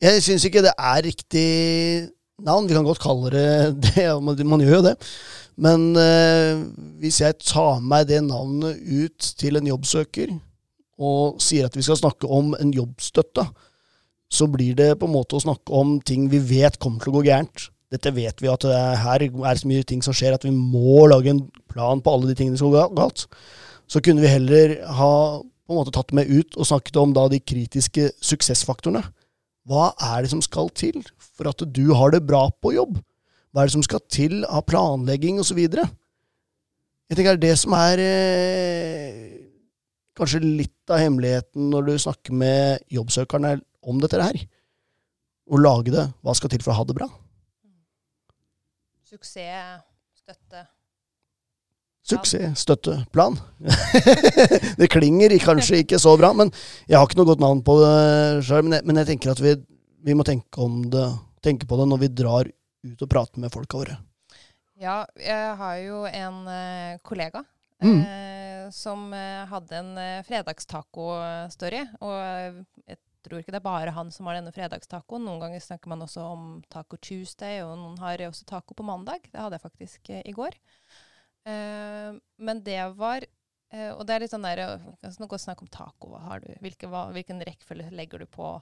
jeg 0.04 0.22
syns 0.22 0.46
ikke 0.46 0.62
det 0.62 0.76
er 0.78 1.02
riktig 1.02 1.48
navn. 2.38 2.68
Vi 2.70 2.76
kan 2.76 2.87
godt 2.87 3.02
kalle 3.02 3.34
det 3.34 3.48
det, 3.96 4.46
man 4.46 4.62
gjør 4.62 4.78
jo 4.78 4.87
det. 4.92 4.94
Men 5.58 5.90
eh, 5.98 6.62
hvis 7.02 7.20
jeg 7.25 7.40
tar 7.42 7.82
meg 7.82 8.06
det 8.10 8.22
navnet 8.28 8.78
ut 8.78 9.34
til 9.42 9.58
en 9.58 9.75
jobbsøker 9.75 10.34
og 11.02 11.42
sier 11.42 11.66
at 11.66 11.75
vi 11.75 11.82
skal 11.82 11.98
snakke 11.98 12.30
om 12.30 12.54
en 12.60 12.70
jobbstøtte, 12.75 13.48
så 14.30 14.46
blir 14.50 14.78
det 14.78 14.92
på 15.00 15.10
en 15.10 15.14
måte 15.18 15.34
å 15.34 15.42
snakke 15.42 15.75
om 15.75 15.98
ting 15.98 16.28
vi 16.30 16.38
vet 16.38 16.78
kommer 16.78 17.02
til 17.02 17.10
å 17.10 17.18
gå 17.18 17.26
gærent. 17.26 17.70
Dette 17.94 18.10
vet 18.14 18.42
vi 18.42 18.50
at 18.50 18.64
det 18.66 18.74
er, 18.74 19.00
her 19.04 19.24
er 19.24 19.60
så 19.60 19.70
mye 19.70 19.86
ting 19.86 20.02
som 20.02 20.16
skjer 20.16 20.34
at 20.34 20.44
vi 20.46 20.52
må 20.54 21.04
lage 21.10 21.30
en 21.30 21.44
plan 21.70 22.02
på 22.02 22.14
alle 22.14 22.30
de 22.30 22.38
tingene 22.38 22.58
som 22.58 22.72
går 22.74 22.94
galt. 22.98 23.26
Så 23.86 24.02
kunne 24.02 24.24
vi 24.24 24.32
heller 24.32 24.80
ha 24.98 25.14
på 25.64 25.72
en 25.72 25.80
måte 25.80 25.94
tatt 25.94 26.12
med 26.16 26.28
ut 26.28 26.58
og 26.58 26.68
snakket 26.68 26.98
om 27.00 27.14
da 27.16 27.28
de 27.32 27.40
kritiske 27.40 28.10
suksessfaktorene. 28.24 29.04
Hva 29.68 29.92
er 30.12 30.24
det 30.24 30.32
som 30.34 30.42
skal 30.44 30.68
til 30.76 31.00
for 31.16 31.48
at 31.48 31.62
du 31.72 31.94
har 31.96 32.12
det 32.12 32.24
bra 32.28 32.46
på 32.60 32.74
jobb? 32.74 32.98
Hva 33.54 33.62
er 33.62 33.70
det 33.70 33.76
som 33.76 33.86
skal 33.86 34.02
til 34.12 34.42
av 34.44 34.66
planlegging 34.68 35.38
osv.? 35.40 35.60
Jeg 35.62 37.16
tenker 37.16 37.36
det 37.36 37.38
er 37.38 37.44
det 37.46 37.56
som 37.60 37.76
er 37.78 38.02
eh, 38.02 39.32
kanskje 40.18 40.42
litt 40.44 40.92
av 40.92 41.00
hemmeligheten 41.00 41.70
når 41.72 41.88
du 41.88 41.94
snakker 42.02 42.36
med 42.36 42.84
jobbsøkerne 42.92 43.56
om 43.84 44.00
dette 44.02 44.20
her. 44.20 44.40
Å 45.48 45.60
lage 45.60 45.92
det. 45.94 46.08
Hva 46.24 46.34
skal 46.36 46.52
til 46.52 46.64
for 46.64 46.74
å 46.74 46.80
ha 46.82 46.88
det 46.88 46.96
bra? 46.98 47.08
Suksess, 49.14 49.83
støtte, 50.18 50.64
Suksess, 52.02 52.62
støtte, 52.64 52.97
plan. 53.14 53.37
det 54.80 54.88
klinger 54.90 55.30
kanskje 55.38 55.85
ikke 55.85 56.00
så 56.02 56.16
bra, 56.18 56.33
men 56.35 56.50
jeg 56.90 56.99
har 56.99 57.06
ikke 57.06 57.21
noe 57.21 57.28
godt 57.28 57.44
navn 57.44 57.61
på 57.62 57.76
det 57.78 57.92
sjøl. 58.49 58.66
Men, 58.66 58.80
men, 58.83 58.99
jeg 58.99 59.12
tenker 59.12 59.30
at 59.30 59.42
vi, 59.44 59.52
vi 60.02 60.16
må 60.18 60.26
tenke, 60.26 60.66
det, 60.90 61.04
tenke, 61.47 61.68
på 61.71 61.78
det 61.78 61.87
når 61.92 62.02
vi 62.02 62.11
drar 62.11 62.50
ut 62.50 63.06
og 63.06 63.12
prater 63.14 63.44
med 63.44 63.54
folka 63.54 63.85
våre. 63.85 63.97
Ja, 64.83 65.04
jeg 65.14 65.54
har 65.62 65.78
jo 65.85 66.02
en 66.11 66.42
uh, 66.50 66.99
kollega 67.06 67.44
mm. 67.87 68.02
uh, 68.02 68.66
som 68.75 69.06
uh, 69.14 69.47
hadde 69.54 69.78
en 69.78 69.94
fredagstaco-story. 70.26 71.87
Og 72.02 72.18
jeg 72.18 72.99
tror 73.24 73.40
ikke 73.40 73.54
det 73.54 73.60
er 73.60 73.66
bare 73.66 73.94
han 73.96 74.10
som 74.14 74.28
har 74.28 74.38
denne 74.38 74.52
fredagstacoen. 74.54 75.24
Noen 75.26 75.42
ganger 75.42 75.62
snakker 75.64 75.92
man 75.92 76.04
også 76.04 76.26
om 76.34 76.44
Taco 76.72 76.98
Tuesday, 77.00 77.62
og 77.64 77.76
noen 77.80 77.96
har 78.02 78.22
også 78.28 78.46
taco 78.48 78.76
på 78.76 78.86
mandag. 78.86 79.26
Det 79.30 79.40
hadde 79.40 79.58
jeg 79.58 79.64
faktisk 79.64 80.12
i 80.20 80.36
går. 80.36 80.58
Eh, 81.48 82.20
men 82.44 82.62
det 82.64 82.82
var 82.98 83.26
Eh, 83.74 83.90
og 83.90 84.04
det 84.06 84.14
er 84.14 84.24
litt 84.24 84.34
sånn 84.34 84.46
der, 84.46 84.62
eh, 84.62 84.86
altså 85.02 85.22
Nå 85.22 85.28
går 85.28 85.40
det 85.40 85.46
snakk 85.46 85.64
om 85.64 85.72
taco. 85.72 86.12
Hva 86.12 86.22
har 86.28 86.44
du, 86.44 86.50
hvilke, 86.62 86.88
hva, 86.90 87.08
hvilken 87.14 87.42
rekkefølge 87.46 87.90
legger 87.96 88.22
du 88.22 88.28
på? 88.30 88.54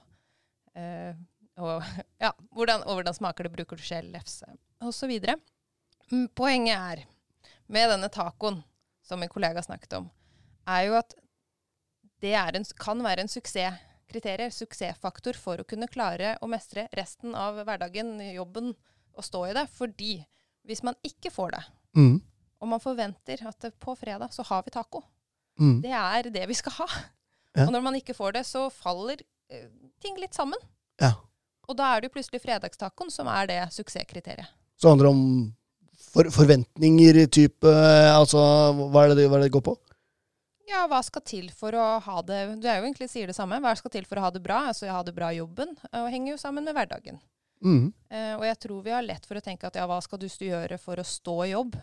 Eh, 0.79 1.13
og 1.61 1.85
ja, 2.23 2.33
hvordan, 2.55 2.85
og 2.87 2.99
hvordan 2.99 3.17
smaker 3.17 3.47
det? 3.47 3.53
Bruker 3.57 3.79
du 3.79 3.85
skjell, 3.85 4.09
lefse 4.13 4.49
så 4.83 5.07
videre. 5.07 5.37
Poenget 6.35 6.75
er, 6.75 7.03
med 7.71 7.87
denne 7.93 8.09
tacoen, 8.11 8.59
som 9.03 9.21
min 9.21 9.31
kollega 9.31 9.61
snakket 9.63 9.95
om, 10.01 10.09
er 10.67 10.87
jo 10.89 10.97
at 10.99 11.15
det 12.23 12.33
en, 12.35 12.65
kan 12.79 12.99
være 13.03 13.23
en 13.23 13.31
suksesskriterier, 14.07 14.51
suksessfaktor 14.51 15.33
for 15.35 15.57
å 15.57 15.65
kunne 15.67 15.87
klare 15.87 16.37
å 16.41 16.47
mestre 16.49 16.87
resten 16.93 17.33
av 17.35 17.55
hverdagen, 17.65 18.19
jobben, 18.33 18.73
og 19.15 19.23
stå 19.23 19.49
i 19.49 19.53
det. 19.53 19.67
Fordi 19.69 20.25
hvis 20.67 20.83
man 20.83 20.95
ikke 21.03 21.31
får 21.31 21.51
det, 21.51 21.63
Mm. 21.95 22.21
og 22.61 22.67
man 22.67 22.79
forventer 22.79 23.45
at 23.47 23.79
på 23.79 23.95
fredag 23.97 24.29
så 24.31 24.43
har 24.45 24.63
vi 24.63 24.71
taco, 24.71 25.03
Mm. 25.59 25.81
det 25.81 25.91
er 25.91 26.23
det 26.31 26.47
vi 26.47 26.53
skal 26.53 26.71
ha. 26.73 26.87
Ja. 27.55 27.65
Og 27.67 27.71
når 27.73 27.83
man 27.83 27.93
ikke 27.95 28.15
får 28.15 28.33
det, 28.33 28.45
så 28.45 28.71
faller 28.71 29.17
eh, 29.49 29.67
ting 30.01 30.15
litt 30.17 30.33
sammen. 30.33 30.57
Ja. 30.99 31.13
Og 31.69 31.77
da 31.77 31.95
er 31.95 32.01
det 32.01 32.09
jo 32.11 32.19
plutselig 32.19 32.41
fredagstacoen 32.41 33.11
som 33.11 33.27
er 33.27 33.45
det 33.47 33.69
suksesskriteriet. 33.71 34.47
Så 34.75 34.81
det 34.81 34.89
handler 34.89 35.09
om 35.09 35.53
for, 35.95 36.23
forventninger, 36.23 37.27
type 37.29 37.63
Altså, 37.63 38.37
hva 38.91 39.05
er, 39.05 39.15
det, 39.15 39.29
hva 39.29 39.37
er 39.37 39.41
det 39.43 39.51
det 39.51 39.61
går 39.61 39.61
på? 39.61 39.77
Ja, 40.69 40.85
hva 40.87 41.01
skal 41.03 41.23
til 41.27 41.49
for 41.51 41.75
å 41.75 41.85
ha 42.05 42.21
det 42.23 42.39
Du 42.61 42.67
er 42.69 42.79
jo 42.79 42.85
egentlig 42.85 43.09
sier 43.11 43.27
det 43.27 43.35
samme. 43.35 43.59
Hva 43.63 43.73
skal 43.75 43.91
til 43.93 44.05
for 44.07 44.19
å 44.19 44.27
ha 44.27 44.31
det 44.33 44.41
bra? 44.43 44.61
Altså 44.71 44.87
ha 44.87 45.01
det 45.03 45.15
bra 45.15 45.31
i 45.33 45.41
jobben. 45.41 45.73
Og 45.91 46.11
henger 46.11 46.33
jo 46.33 46.41
sammen 46.41 46.63
med 46.67 46.75
hverdagen. 46.77 47.19
Mm. 47.63 47.91
Uh, 48.11 48.35
og 48.37 48.45
jeg 48.47 48.59
tror 48.65 48.83
vi 48.83 48.91
har 48.91 49.05
lett 49.05 49.25
for 49.27 49.39
å 49.39 49.43
tenke 49.43 49.67
at 49.69 49.77
ja, 49.79 49.87
hva 49.87 49.99
skal 50.03 50.19
du 50.19 50.27
gjøre 50.27 50.77
for 50.81 50.99
å 50.99 51.07
stå 51.07 51.35
i 51.45 51.51
jobb? 51.53 51.77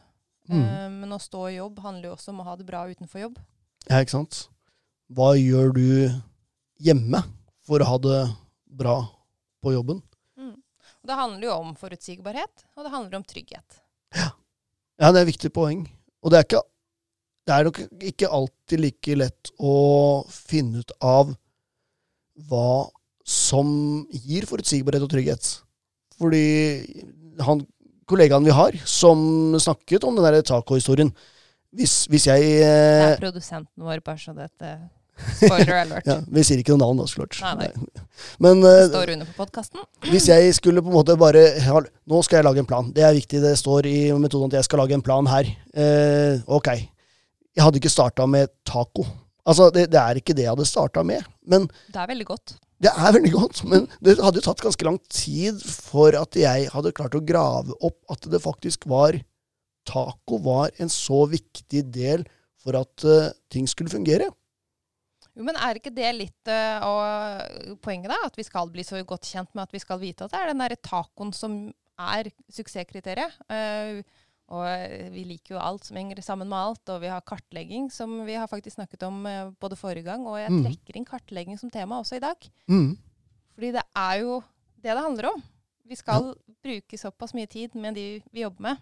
Mm. 0.50 0.60
Uh, 0.60 0.88
men 1.00 1.16
å 1.16 1.20
stå 1.20 1.46
i 1.49 1.56
jobb 1.56 1.80
handler 1.84 2.10
jo 2.10 2.16
også 2.16 2.34
om 2.34 2.42
å 2.42 2.49
ha 2.50 2.56
det 2.60 2.68
bra 2.68 2.84
utenfor 2.88 3.25
jobb. 3.25 3.38
Ja, 3.88 4.00
ikke 4.00 4.18
sant? 4.18 4.42
Hva 5.10 5.32
gjør 5.38 5.72
du 5.76 5.87
hjemme 6.80 7.22
for 7.66 7.82
å 7.82 7.88
ha 7.88 8.00
det 8.04 8.20
bra 8.80 8.99
på 9.64 9.72
jobben? 9.75 10.02
Mm. 10.38 10.56
Og 11.00 11.08
det 11.08 11.20
handler 11.20 11.49
jo 11.49 11.54
om 11.62 11.72
forutsigbarhet, 11.80 12.66
og 12.76 12.84
det 12.84 12.92
handler 12.92 13.20
om 13.20 13.26
trygghet. 13.26 13.80
Ja, 15.00 15.08
det 15.08 15.16
er 15.16 15.25
et 15.25 15.32
viktig 15.32 15.49
poeng. 15.56 15.87
Og 16.20 16.32
det 16.32 16.42
er, 16.42 16.44
ikke, 16.44 16.60
det 17.50 17.57
er 17.59 17.66
nok 17.66 17.80
ikke 18.12 18.30
alltid 18.30 18.83
like 18.85 19.16
lett 19.19 19.50
å 19.59 19.75
finne 20.30 20.85
ut 20.85 20.92
av 21.02 21.33
hva 22.50 22.87
som 23.26 23.73
gir 24.14 24.47
forutsigbarhet 24.49 25.02
og 25.04 25.11
trygghet. 25.11 25.50
Fordi 26.21 26.45
han, 27.42 27.64
kollegaen 28.11 28.47
vi 28.47 28.54
har, 28.54 28.78
som 28.87 29.59
snakket 29.59 30.07
om 30.07 30.16
den 30.16 30.26
der 30.26 30.47
tacohistorien 30.47 31.12
hvis, 31.71 32.09
hvis 32.11 32.26
jeg 32.26 32.42
Det 32.42 32.64
eh, 32.66 33.12
er 33.12 33.21
produsenten 33.21 33.85
vår, 33.87 34.00
bare 34.02 34.19
så 34.19 34.33
dette 34.35 34.73
Spoiler 35.21 35.76
alert. 35.83 36.07
ja, 36.11 36.16
Vi 36.33 36.42
sier 36.47 36.62
ikke 36.62 36.75
noe 36.75 36.80
navn, 36.83 37.02
da, 37.02 37.07
så 37.07 37.21
klart. 37.21 37.37
Nei, 37.61 37.69
nei. 37.69 38.04
Men 38.42 38.62
Det 38.64 38.73
eh, 38.73 38.87
står 38.88 39.12
under 39.14 39.28
på 39.28 39.45
podkasten. 39.45 39.85
hvis 40.12 40.30
jeg 40.33 40.54
skulle 40.57 40.83
på 40.83 40.90
en 40.90 40.97
måte 40.97 41.14
bare 41.21 41.45
ja, 41.61 41.83
Nå 42.11 42.23
skal 42.26 42.40
jeg 42.40 42.49
lage 42.49 42.64
en 42.64 42.71
plan. 42.71 42.88
Det 42.97 43.04
er 43.07 43.14
viktig. 43.14 43.42
Det 43.45 43.52
står 43.61 43.87
i 43.90 43.99
metoden 44.19 44.50
at 44.50 44.59
jeg 44.59 44.66
skal 44.66 44.83
lage 44.83 44.97
en 44.97 45.04
plan 45.04 45.28
her. 45.30 45.52
Eh, 45.76 46.40
ok. 46.49 46.73
Jeg 47.57 47.66
hadde 47.66 47.80
ikke 47.80 47.92
starta 47.92 48.26
med 48.30 48.50
taco. 48.69 49.04
Altså, 49.49 49.71
det, 49.75 49.88
det 49.90 49.99
er 50.00 50.21
ikke 50.21 50.35
det 50.37 50.45
jeg 50.47 50.52
hadde 50.52 50.69
starta 50.69 51.02
med. 51.07 51.25
Men 51.42 51.66
Det 51.90 51.99
er 51.99 52.11
veldig 52.11 52.26
godt. 52.28 52.54
det 52.80 52.92
er 52.92 53.14
veldig 53.16 53.33
godt. 53.35 53.62
Men 53.69 53.88
det 54.04 54.19
hadde 54.21 54.38
jo 54.40 54.47
tatt 54.47 54.62
ganske 54.64 54.87
lang 54.87 55.00
tid 55.11 55.62
for 55.64 56.14
at 56.19 56.37
jeg 56.38 56.69
hadde 56.73 56.95
klart 56.97 57.16
å 57.19 57.25
grave 57.25 57.75
opp 57.80 57.99
at 58.12 58.28
det 58.30 58.42
faktisk 58.45 58.87
var 58.90 59.19
Taco 59.88 60.37
var 60.45 60.71
en 60.78 60.90
så 60.92 61.25
viktig 61.26 61.80
del 61.90 62.26
for 62.61 62.76
at 62.76 63.04
uh, 63.09 63.33
ting 63.50 63.64
skulle 63.66 63.90
fungere. 63.90 64.28
Jo, 65.33 65.45
men 65.47 65.57
er 65.57 65.78
ikke 65.80 65.92
det 65.95 66.11
litt 66.14 66.50
av 66.52 67.78
poenget, 67.80 68.11
da? 68.12 68.19
At 68.28 68.37
vi 68.37 68.45
skal 68.45 68.69
bli 68.71 68.85
så 68.85 69.00
godt 69.09 69.25
kjent 69.30 69.49
med 69.54 69.64
at 69.64 69.73
vi 69.73 69.80
skal 69.80 70.00
vite 70.02 70.26
at 70.26 70.35
det 70.35 70.40
er 70.42 70.50
den 70.52 70.61
derre 70.61 70.76
tacoen 70.85 71.33
som 71.35 71.54
er 72.00 72.28
suksesskriteriet. 72.52 73.38
Eh, 73.49 74.02
og 74.50 74.64
eh, 74.66 75.09
vi 75.14 75.23
liker 75.25 75.54
jo 75.54 75.61
alt 75.62 75.85
som 75.87 75.97
henger 75.97 76.21
sammen 76.26 76.49
med 76.50 76.59
alt, 76.59 76.88
og 76.90 77.00
vi 77.00 77.07
har 77.12 77.21
kartlegging, 77.23 77.90
som 77.92 78.25
vi 78.26 78.35
har 78.35 78.49
faktisk 78.50 78.75
snakket 78.78 79.02
om 79.07 79.25
eh, 79.26 79.50
både 79.61 79.76
forrige 79.78 80.04
gang, 80.04 80.26
og 80.26 80.38
jeg 80.40 80.50
Mhm. 80.50 80.64
trekker 80.66 80.97
inn 80.97 81.04
kartlegging 81.07 81.59
som 81.59 81.71
tema 81.71 82.00
også 82.00 82.16
i 82.16 82.21
dag. 82.25 82.37
Mm. 82.69 82.99
Fordi 83.54 83.73
det 83.73 83.83
er 83.97 84.21
jo 84.21 84.40
det 84.76 84.95
det 84.95 85.02
handler 85.04 85.30
om. 85.35 85.42
Vi 85.87 85.95
skal 85.97 86.35
bruke 86.62 86.99
såpass 86.99 87.35
mye 87.35 87.47
tid 87.47 87.75
med 87.75 87.95
de 87.95 88.23
vi 88.33 88.40
jobber 88.42 88.61
med, 88.61 88.76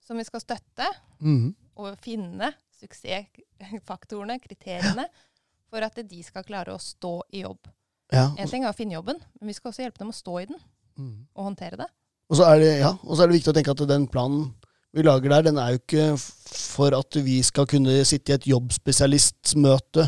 som 0.00 0.16
vi 0.18 0.24
skal 0.24 0.40
støtte 0.40 0.86
Mm. 1.20 1.54
og 1.76 1.98
finne 1.98 2.52
suksessfaktorene, 2.80 4.38
kriteriene, 4.42 5.06
for 5.70 5.78
at 5.86 5.94
de 6.08 6.22
skal 6.22 6.44
klare 6.44 6.74
å 6.74 6.80
stå 6.82 7.22
i 7.32 7.42
jobb. 7.42 7.68
Ja. 8.12 8.26
En 8.36 8.48
ting 8.48 8.64
er 8.64 8.72
å 8.72 8.76
finne 8.76 8.92
jobben, 8.98 9.20
men 9.40 9.48
vi 9.48 9.54
skal 9.56 9.70
også 9.72 9.82
hjelpe 9.86 9.98
dem 10.02 10.10
å 10.12 10.16
stå 10.16 10.42
i 10.42 10.46
den 10.46 10.58
Mm. 10.98 11.26
og 11.34 11.44
håndtere 11.46 11.76
det. 11.78 11.86
Og 12.32 12.38
så 12.38 12.48
det, 12.56 12.78
ja, 12.80 12.94
og 12.96 13.12
så 13.12 13.22
er 13.22 13.28
det 13.28 13.36
viktig 13.36 13.52
å 13.52 13.56
tenke 13.58 13.74
at 13.74 13.84
den 13.90 14.08
planen 14.08 14.46
vi 14.96 15.04
lager 15.04 15.32
der, 15.32 15.44
den 15.44 15.58
er 15.60 15.74
jo 15.74 15.80
ikke 15.80 16.06
for 16.16 16.96
at 16.96 17.16
vi 17.24 17.38
skal 17.44 17.68
kunne 17.68 18.02
sitte 18.08 18.32
i 18.32 18.36
et 18.36 18.48
jobbspesialistmøte 18.48 20.06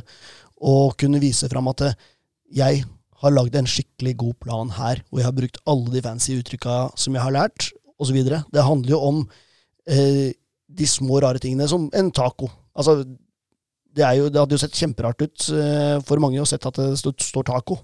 og 0.64 0.96
kunne 1.00 1.20
vise 1.22 1.48
fram 1.52 1.68
at 1.72 1.86
jeg 2.52 2.82
har 3.24 3.32
lagd 3.32 3.56
en 3.56 3.68
skikkelig 3.68 4.14
god 4.20 4.36
plan 4.44 4.72
her, 4.76 5.00
og 5.08 5.20
jeg 5.20 5.26
har 5.28 5.36
brukt 5.36 5.60
alle 5.68 5.92
de 5.94 6.02
fancy 6.04 6.36
uttrykka 6.36 6.76
som 7.00 7.16
jeg 7.16 7.24
har 7.24 7.32
lært, 7.32 7.70
osv. 8.00 8.18
Det 8.24 8.66
handler 8.66 8.92
jo 8.92 9.00
om 9.00 9.20
eh, 9.88 10.34
de 10.68 10.88
små, 10.88 11.20
rare 11.24 11.40
tingene, 11.40 11.68
som 11.70 11.86
en 11.96 12.10
taco. 12.12 12.50
Altså, 12.76 13.02
det, 13.94 14.04
jo, 14.18 14.28
det 14.28 14.40
hadde 14.42 14.56
jo 14.56 14.60
sett 14.60 14.76
kjemperart 14.76 15.24
ut 15.24 15.48
eh, 15.54 15.96
for 16.04 16.20
mange 16.20 16.42
å 16.42 16.48
sett 16.48 16.66
at 16.68 16.80
det 16.80 16.98
står 17.00 17.48
taco. 17.48 17.78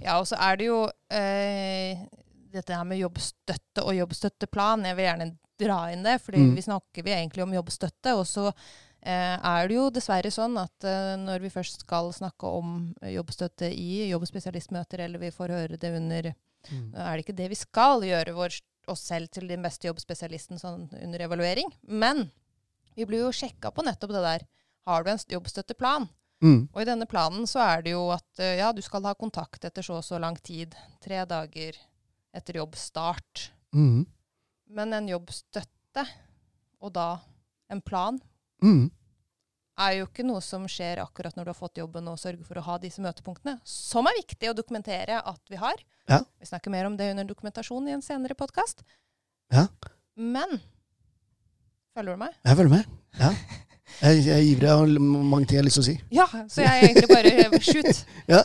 Ja, 0.00 0.18
og 0.18 0.26
så 0.28 0.38
er 0.42 0.58
det 0.58 0.70
jo 0.70 0.80
eh, 1.14 2.06
dette 2.52 2.74
her 2.76 2.86
med 2.88 3.00
jobbstøtte 3.00 3.84
og 3.84 3.94
jobbstøtteplan. 3.96 4.86
Jeg 4.88 4.96
vil 4.98 5.08
gjerne 5.08 5.28
dra 5.60 5.78
inn 5.92 6.02
det, 6.04 6.18
fordi 6.22 6.38
Mm. 6.38 6.54
vi 6.54 6.62
snakker 6.62 7.02
vi 7.04 7.14
egentlig 7.14 7.42
om 7.42 7.54
jobbstøtte. 7.54 8.14
Og 8.16 8.26
så 8.26 8.46
eh, 9.02 9.38
er 9.38 9.68
det 9.68 9.76
jo 9.76 9.90
dessverre 9.90 10.30
sånn 10.30 10.56
at 10.58 10.84
eh, 10.84 11.16
når 11.16 11.40
vi 11.40 11.50
først 11.50 11.80
skal 11.80 12.12
snakke 12.12 12.46
om 12.46 12.94
jobbstøtte 13.02 13.70
i 13.72 14.08
jobbspesialistmøter, 14.10 15.00
eller 15.00 15.18
vi 15.18 15.30
får 15.30 15.48
høre 15.48 15.76
det 15.78 15.92
under 15.96 16.34
mm. 16.70 16.94
er 16.94 17.12
det 17.16 17.24
ikke 17.24 17.36
det 17.36 17.48
vi 17.52 17.60
skal 17.60 18.02
gjøre 18.02 18.34
vår, 18.34 18.60
oss 18.88 19.00
selv 19.00 19.30
til 19.30 19.48
den 19.48 19.62
beste 19.62 19.88
jobbspesialisten 19.88 20.58
sånn 20.58 20.88
under 21.02 21.20
evaluering. 21.20 21.72
Men 21.82 22.30
vi 22.94 23.06
blir 23.06 23.26
jo 23.26 23.32
sjekka 23.32 23.70
på 23.70 23.84
nettopp 23.86 24.12
det 24.12 24.22
der. 24.22 24.46
Har 24.86 25.02
du 25.04 25.10
en 25.10 25.18
jobbstøtteplan? 25.18 26.08
Mm. 26.44 26.68
Og 26.72 26.82
i 26.82 26.84
denne 26.84 27.06
planen 27.08 27.46
så 27.48 27.62
er 27.64 27.82
det 27.82 27.94
jo 27.94 28.10
at 28.12 28.40
eh, 28.42 28.58
ja, 28.60 28.72
du 28.72 28.82
skal 28.84 29.06
ha 29.08 29.14
kontakt 29.14 29.64
etter 29.64 29.82
så 29.82 30.00
og 30.00 30.04
så 30.04 30.18
lang 30.20 30.36
tid. 30.44 30.74
Tre 31.02 31.24
dager 31.24 31.78
etter 32.36 32.60
jobbstart. 32.60 33.48
Mm. 33.74 34.04
Men 34.76 34.92
en 34.96 35.08
jobbstøtte, 35.08 36.04
og 36.82 36.92
da 36.96 37.08
en 37.72 37.80
plan, 37.82 38.20
Mm. 38.62 38.90
er 39.78 39.92
jo 39.98 40.06
ikke 40.06 40.24
noe 40.24 40.40
som 40.40 40.64
skjer 40.70 40.98
akkurat 41.02 41.34
når 41.36 41.44
du 41.44 41.50
har 41.50 41.58
fått 41.58 41.76
jobben 41.82 42.06
og 42.08 42.16
sørger 42.18 42.44
for 42.46 42.56
å 42.56 42.62
ha 42.64 42.78
disse 42.80 43.02
møtepunktene, 43.04 43.58
som 43.64 44.06
er 44.08 44.16
viktig 44.22 44.48
å 44.48 44.54
dokumentere 44.56 45.18
at 45.20 45.40
vi 45.52 45.56
har. 45.60 45.74
Ja. 46.08 46.22
Vi 46.40 46.46
snakker 46.48 46.70
mer 46.72 46.86
om 46.88 46.96
det 46.96 47.10
under 47.12 47.24
dokumentasjon 47.28 47.88
i 47.88 47.92
en 47.92 48.02
senere 48.02 48.34
podkast. 48.38 48.80
Ja. 49.52 49.66
Men 50.16 50.60
Følger 51.96 52.12
du 52.16 52.20
meg? 52.20 52.34
Jeg 52.44 52.56
følger 52.58 52.72
med. 52.74 52.96
Ja. 53.20 53.30
Jeg, 54.02 54.24
jeg 54.26 54.34
er 54.36 54.42
ivrig. 54.44 54.68
og 54.68 54.78
har 54.82 54.98
mange 55.00 55.46
ting 55.46 55.56
jeg 55.56 55.62
har 55.62 55.68
lyst 55.68 55.78
til 55.78 55.84
å 55.84 55.86
si. 55.86 55.94
Ja, 56.12 56.26
så 56.52 56.60
jeg 56.60 56.68
er 56.68 56.88
egentlig 56.88 57.08
bare 57.08 57.60
shoot. 57.64 58.02
ja, 58.34 58.42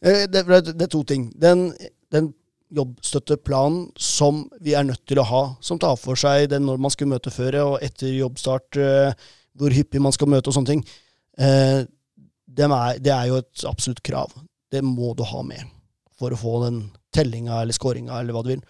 Det, 0.00 0.14
det, 0.32 0.44
det 0.78 0.86
er 0.86 0.92
to 0.92 1.02
ting. 1.04 1.26
Den, 1.40 1.66
den 2.12 2.30
jobbstøtteplanen 2.74 3.88
som 4.00 4.44
vi 4.64 4.74
er 4.74 4.86
nødt 4.86 5.04
til 5.08 5.20
å 5.22 5.26
ha, 5.28 5.42
som 5.64 5.80
tar 5.80 5.96
for 6.00 6.18
seg 6.18 6.48
den 6.52 6.66
når 6.68 6.82
man 6.82 6.92
skal 6.94 7.10
møte 7.10 7.32
før 7.34 7.60
og 7.62 7.76
etter 7.84 8.12
jobbstart, 8.12 8.78
eh, 8.80 9.26
hvor 9.54 9.74
hyppig 9.74 10.02
man 10.02 10.14
skal 10.14 10.30
møte 10.32 10.50
og 10.50 10.56
sånne 10.56 10.72
ting, 10.72 10.84
eh, 11.38 11.84
det 12.54 13.10
er 13.10 13.26
jo 13.30 13.40
et 13.40 13.64
absolutt 13.66 14.02
krav. 14.06 14.34
Det 14.70 14.82
må 14.84 15.14
du 15.14 15.24
ha 15.26 15.42
med 15.46 15.64
for 16.18 16.34
å 16.34 16.38
få 16.38 16.54
den 16.66 16.80
tellinga 17.14 17.60
eller 17.62 17.74
scoringa 17.74 18.20
eller 18.20 18.34
hva 18.34 18.42
du 18.44 18.52
vil. 18.54 18.64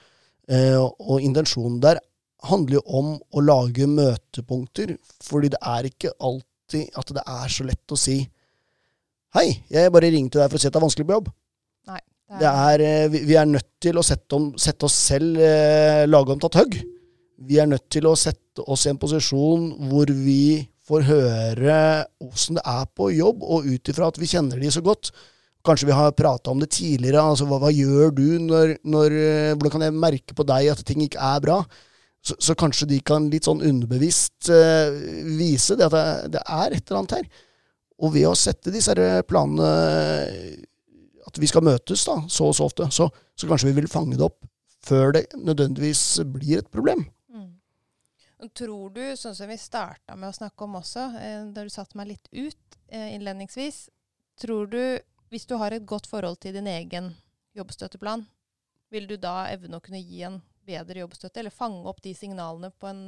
Eh, 0.49 0.79
og 0.81 1.25
intensjonen 1.25 1.81
der 1.81 2.01
handler 2.45 2.79
jo 2.79 2.85
om 3.01 3.15
å 3.33 3.45
lage 3.45 3.89
møtepunkter, 3.89 4.97
fordi 5.25 5.53
det 5.55 5.61
er 5.65 5.89
ikke 5.89 6.13
alltid 6.21 6.97
at 7.01 7.13
det 7.17 7.25
er 7.25 7.53
så 7.53 7.69
lett 7.69 7.95
å 7.95 8.01
si 8.01 8.23
Hei, 9.35 9.49
jeg 9.67 9.91
bare 9.91 10.13
ringte 10.15 10.39
deg 10.39 10.47
for 10.47 10.61
å 10.61 10.63
si 10.63 10.69
at 10.69 10.75
det 10.77 10.79
er 10.79 10.85
vanskelig 10.85 11.07
på 11.09 11.15
jobb. 11.17 11.29
Det 12.33 12.49
er, 12.49 12.81
eh, 12.81 13.11
vi, 13.13 13.37
er 13.37 13.47
nødt 13.47 13.69
til 13.85 14.01
å 14.01 14.05
sette, 14.05 14.33
om, 14.37 14.53
sette 14.59 14.89
oss 14.89 14.97
selv 15.11 15.39
eh, 15.39 16.05
lage 16.09 16.33
om 16.33 16.41
tatt 16.41 16.57
høgg. 16.63 16.79
Vi 17.45 17.59
er 17.61 17.69
nødt 17.69 17.87
til 17.93 18.09
å 18.09 18.17
sette 18.17 18.65
oss 18.71 18.87
i 18.87 18.93
en 18.93 19.01
posisjon 19.01 19.69
hvor 19.91 20.09
vi 20.09 20.65
får 20.89 21.07
høre 21.09 21.77
åssen 22.25 22.59
det 22.59 22.65
er 22.69 22.89
på 22.97 23.11
jobb, 23.15 23.45
og 23.45 23.69
ut 23.69 23.93
ifra 23.93 24.11
at 24.11 24.21
vi 24.21 24.29
kjenner 24.31 24.61
de 24.61 24.73
så 24.73 24.83
godt. 24.85 25.13
Kanskje 25.65 25.89
vi 25.89 25.97
har 25.97 26.13
prata 26.17 26.53
om 26.53 26.61
det 26.61 26.73
tidligere. 26.77 27.23
altså 27.23 27.47
Hva, 27.49 27.61
hva 27.63 27.73
gjør 27.73 28.13
du 28.17 28.27
når, 28.45 28.77
når 28.85 29.17
eh, 29.17 29.55
Hvordan 29.55 29.77
kan 29.77 29.87
jeg 29.87 29.97
merke 29.97 30.37
på 30.37 30.47
deg 30.49 30.73
at 30.73 30.85
ting 30.85 31.05
ikke 31.05 31.21
er 31.21 31.41
bra? 31.45 31.63
Så, 32.25 32.37
så 32.41 32.57
kanskje 32.57 32.89
de 32.89 33.01
kan 33.05 33.29
litt 33.33 33.45
sånn 33.49 33.61
underbevisst 33.65 34.49
eh, 34.53 34.93
vise 35.37 35.77
det 35.77 35.91
at 35.91 35.97
det, 35.97 36.05
det 36.39 36.45
er 36.45 36.73
et 36.73 36.85
eller 36.85 37.03
annet 37.03 37.19
her. 37.19 37.43
Og 38.01 38.15
ved 38.17 38.29
å 38.29 38.37
sette 38.37 38.73
disse 38.73 38.97
planene 39.29 39.73
At 41.35 41.41
vi 41.43 41.51
skal 41.51 41.65
møtes 41.67 42.05
da, 42.07 42.21
så 42.31 42.47
og 42.47 42.55
så 42.55 42.69
ofte, 42.69 42.87
så, 42.95 43.09
så 43.35 43.49
kanskje 43.51 43.73
vi 43.73 43.81
vil 43.81 43.91
fange 43.91 44.15
det 44.15 44.23
opp 44.23 44.45
før 44.85 45.17
det 45.17 45.25
nødvendigvis 45.35 46.21
blir 46.31 46.61
et 46.61 46.71
problem. 46.71 47.09
Mm. 47.33 47.57
Tror 48.55 48.93
du, 48.95 49.03
sånn 49.19 49.35
som 49.35 49.51
vi 49.51 49.57
starta 49.59 50.15
med 50.15 50.31
å 50.31 50.37
snakke 50.37 50.69
om 50.69 50.79
også, 50.79 51.09
eh, 51.19 51.41
da 51.51 51.65
du 51.67 51.73
satte 51.73 51.99
meg 51.99 52.13
litt 52.13 52.31
ut 52.31 52.79
eh, 52.87 53.17
innledningsvis, 53.17 53.89
tror 54.39 54.71
du, 54.71 54.81
hvis 55.35 55.49
du 55.51 55.57
har 55.59 55.75
et 55.75 55.87
godt 55.89 56.07
forhold 56.07 56.39
til 56.45 56.55
din 56.55 56.71
egen 56.71 57.11
jobbstøtteplan, 57.59 58.23
vil 58.95 59.11
du 59.11 59.17
da 59.19 59.49
evne 59.51 59.81
å 59.81 59.83
kunne 59.83 60.05
gi 60.05 60.23
en 60.29 60.39
bedre 60.65 61.03
jobbstøtte, 61.03 61.43
eller 61.43 61.55
fange 61.55 61.83
opp 61.91 61.99
de 62.05 62.15
signalene 62.15 62.71
på 62.79 62.93
en 62.93 63.05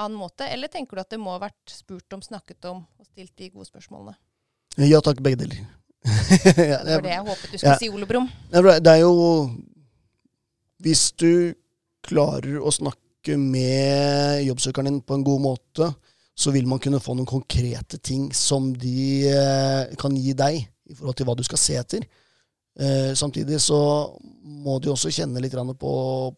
annen 0.00 0.16
måte? 0.16 0.48
Eller 0.48 0.72
tenker 0.72 0.96
du 0.96 1.04
at 1.04 1.12
det 1.12 1.20
må 1.20 1.36
ha 1.36 1.44
vært 1.44 1.76
spurt 1.76 2.16
om, 2.16 2.24
snakket 2.24 2.64
om 2.72 2.86
og 2.96 3.08
stilt 3.10 3.36
de 3.36 3.52
gode 3.52 3.68
spørsmålene? 3.68 4.16
Ja 4.80 5.02
takk, 5.04 5.20
begge 5.20 5.42
deler. 5.44 5.66
Det 6.56 6.96
var 6.96 7.04
det 7.04 7.12
jeg 7.12 7.24
håpet 7.26 7.52
du 7.52 7.58
skulle 7.58 7.72
Ja. 7.72 7.78
si, 7.78 7.90
Ole 7.92 8.06
Brumm. 8.10 8.28
Det 8.50 8.90
er 8.90 9.00
jo 9.04 9.50
Hvis 10.82 11.12
du 11.14 11.54
klarer 12.02 12.58
å 12.58 12.72
snakke 12.74 13.36
med 13.38 14.42
jobbsøkeren 14.48 14.88
din 14.90 15.02
på 15.06 15.14
en 15.14 15.22
god 15.22 15.44
måte, 15.44 15.92
så 16.34 16.50
vil 16.50 16.66
man 16.66 16.80
kunne 16.82 16.98
få 16.98 17.14
noen 17.14 17.28
konkrete 17.28 18.00
ting 18.02 18.32
som 18.34 18.72
de 18.74 19.28
eh, 19.30 19.92
kan 20.00 20.16
gi 20.18 20.34
deg 20.34 20.58
i 20.90 20.96
forhold 20.96 21.14
til 21.20 21.28
hva 21.28 21.36
du 21.38 21.44
skal 21.46 21.60
se 21.60 21.76
etter. 21.78 22.02
Eh, 22.80 23.12
samtidig 23.14 23.60
så 23.60 23.78
må 24.42 24.78
du 24.80 24.90
også 24.90 25.12
kjenne 25.12 25.42
litt 25.44 25.54
på, 25.54 25.92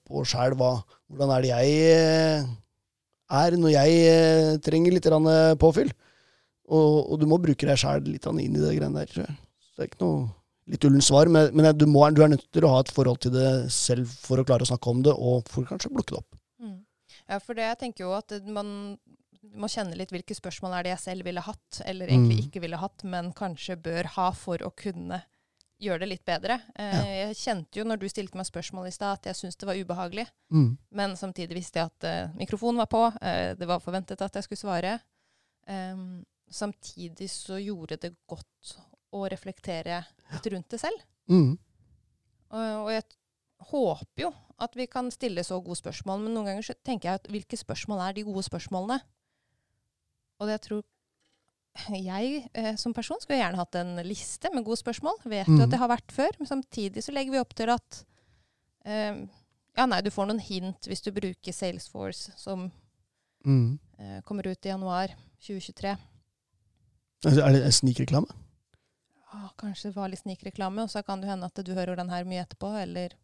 på 0.04 0.24
sjæl 0.26 0.56
hvordan 0.58 1.30
er 1.30 1.44
det 1.44 1.52
jeg 1.52 1.74
eh, 1.94 2.48
er 3.30 3.56
når 3.56 3.72
jeg 3.76 4.02
eh, 4.10 4.56
trenger 4.60 4.92
litt 4.96 5.08
påfyll. 5.62 5.92
Og, 6.64 7.12
og 7.12 7.20
du 7.20 7.26
må 7.28 7.38
bruke 7.38 7.66
deg 7.68 7.78
sjæl 7.80 8.04
litt 8.08 8.26
inn 8.26 8.56
i 8.56 8.60
det 8.60 8.76
greiene 8.76 9.00
der. 9.00 9.08
tror 9.08 9.26
jeg. 9.28 9.36
Så 9.74 9.80
det 9.82 9.84
er 9.88 9.90
ikke 9.90 10.04
noe 10.06 10.28
litt 10.70 10.84
ullent 10.86 11.04
svar, 11.04 11.26
men, 11.28 11.50
men 11.52 11.76
du, 11.76 11.84
må, 11.90 12.06
du 12.14 12.22
er 12.24 12.30
nødt 12.32 12.46
til 12.54 12.64
å 12.64 12.70
ha 12.72 12.78
et 12.80 12.92
forhold 12.94 13.18
til 13.20 13.32
det 13.34 13.70
selv 13.74 14.06
for 14.08 14.38
å 14.40 14.44
klare 14.46 14.62
å 14.64 14.70
snakke 14.70 14.88
om 14.94 15.02
det, 15.04 15.12
og 15.12 15.48
for 15.50 15.66
kanskje 15.68 15.90
å 15.90 15.96
plukke 15.98 16.14
det 16.14 16.20
opp. 16.22 16.38
Mm. 16.62 16.78
Ja, 17.28 17.38
for 17.42 17.54
det 17.58 17.66
jeg 17.66 17.78
tenker 17.82 18.04
jo 18.06 18.14
at 18.16 18.32
man 18.46 18.70
må 19.54 19.68
kjenne 19.68 19.98
litt 19.98 20.10
hvilke 20.14 20.32
spørsmål 20.34 20.72
er 20.78 20.86
det 20.86 20.92
jeg 20.94 21.02
selv 21.02 21.26
ville 21.28 21.42
hatt, 21.44 21.82
eller 21.84 22.08
egentlig 22.08 22.38
Mm. 22.38 22.46
ikke 22.48 22.62
ville 22.64 22.78
hatt, 22.80 23.04
men 23.04 23.32
kanskje 23.36 23.76
bør 23.76 24.08
ha 24.14 24.30
for 24.32 24.62
å 24.64 24.70
kunne 24.74 25.20
gjøre 25.84 26.00
det 26.00 26.08
litt 26.14 26.24
bedre. 26.24 26.56
Eh, 26.78 26.94
Ja. 26.94 27.02
Jeg 27.26 27.36
kjente 27.36 27.76
jo 27.76 27.84
når 27.84 27.98
du 28.00 28.08
stilte 28.08 28.38
meg 28.40 28.46
spørsmål 28.48 28.86
i 28.88 28.94
stad, 28.94 29.18
at 29.18 29.26
jeg 29.26 29.34
syntes 29.42 29.56
det 29.60 29.66
var 29.68 29.76
ubehagelig. 29.76 30.24
Mm. 30.50 30.78
Men 30.92 31.16
samtidig 31.20 31.58
visste 31.58 31.82
jeg 31.82 31.90
at 31.92 32.04
eh, 32.08 32.32
mikrofonen 32.40 32.80
var 32.80 32.86
på. 32.88 33.02
eh, 33.20 33.52
det 33.58 33.68
var 33.68 33.80
forventet 33.84 34.22
at 34.22 34.32
jeg 34.40 34.44
skulle 34.48 34.62
svare. 34.64 34.94
Em, 35.68 36.24
samtidig 36.50 37.28
så 37.30 37.58
gjorde 37.60 38.00
det 38.00 38.14
godt 38.26 38.78
å 39.14 39.24
reflektere 39.30 40.02
litt 40.32 40.46
rundt 40.52 40.68
det 40.74 40.80
selv. 40.82 41.04
Mm. 41.30 41.52
Og, 42.54 42.64
og 42.84 42.90
jeg 42.92 43.04
håper 43.70 44.26
jo 44.26 44.32
at 44.64 44.74
vi 44.78 44.86
kan 44.90 45.08
stille 45.14 45.42
så 45.46 45.56
gode 45.64 45.78
spørsmål, 45.80 46.20
men 46.24 46.34
noen 46.36 46.50
ganger 46.50 46.66
så 46.66 46.74
tenker 46.86 47.08
jeg 47.10 47.20
at 47.22 47.30
hvilke 47.32 47.58
spørsmål 47.58 48.02
er 48.08 48.16
de 48.18 48.24
gode 48.26 48.44
spørsmålene? 48.46 49.00
Og 50.40 50.46
det 50.50 50.56
jeg 50.58 50.64
tror 50.68 50.82
jeg 51.90 52.44
eh, 52.54 52.74
som 52.78 52.94
person 52.94 53.18
skulle 53.22 53.40
gjerne 53.40 53.58
hatt 53.58 53.74
en 53.80 53.96
liste 54.06 54.50
med 54.54 54.62
gode 54.66 54.78
spørsmål. 54.78 55.16
Vet 55.26 55.48
jo 55.48 55.56
Mhm. 55.56 55.64
at 55.64 55.70
det 55.72 55.78
har 55.80 55.90
vært 55.90 56.12
før, 56.14 56.30
men 56.38 56.46
samtidig 56.46 57.02
så 57.02 57.10
legger 57.14 57.32
vi 57.34 57.40
opp 57.42 57.54
til 57.54 57.70
at 57.74 58.04
eh, 58.86 59.24
Ja, 59.76 59.86
nei, 59.90 60.00
du 60.06 60.10
får 60.14 60.28
noen 60.30 60.38
hint 60.38 60.86
hvis 60.86 61.02
du 61.02 61.10
bruker 61.10 61.52
Salesforce, 61.52 62.30
som 62.38 62.70
Mm. 63.44 63.78
eh, 63.98 64.20
kommer 64.22 64.46
ut 64.46 64.64
i 64.66 64.68
januar 64.70 65.08
2023. 65.42 65.96
Er 67.26 67.52
det 67.52 67.74
snikreklame? 67.74 68.30
Ah, 69.34 69.50
kanskje 69.58 69.90
det 69.90 69.98
var 69.98 70.10
litt 70.12 70.22
snikreklame, 70.22 70.84
og 70.84 70.92
så 70.92 71.02
kan 71.02 71.22
det 71.22 71.26
hende 71.26 71.48
at 71.50 71.58
du 71.66 71.72
hører 71.74 71.98
den 71.98 72.12
her 72.12 72.26
mye 72.28 72.44
etterpå, 72.44 72.70
eller 72.78 73.16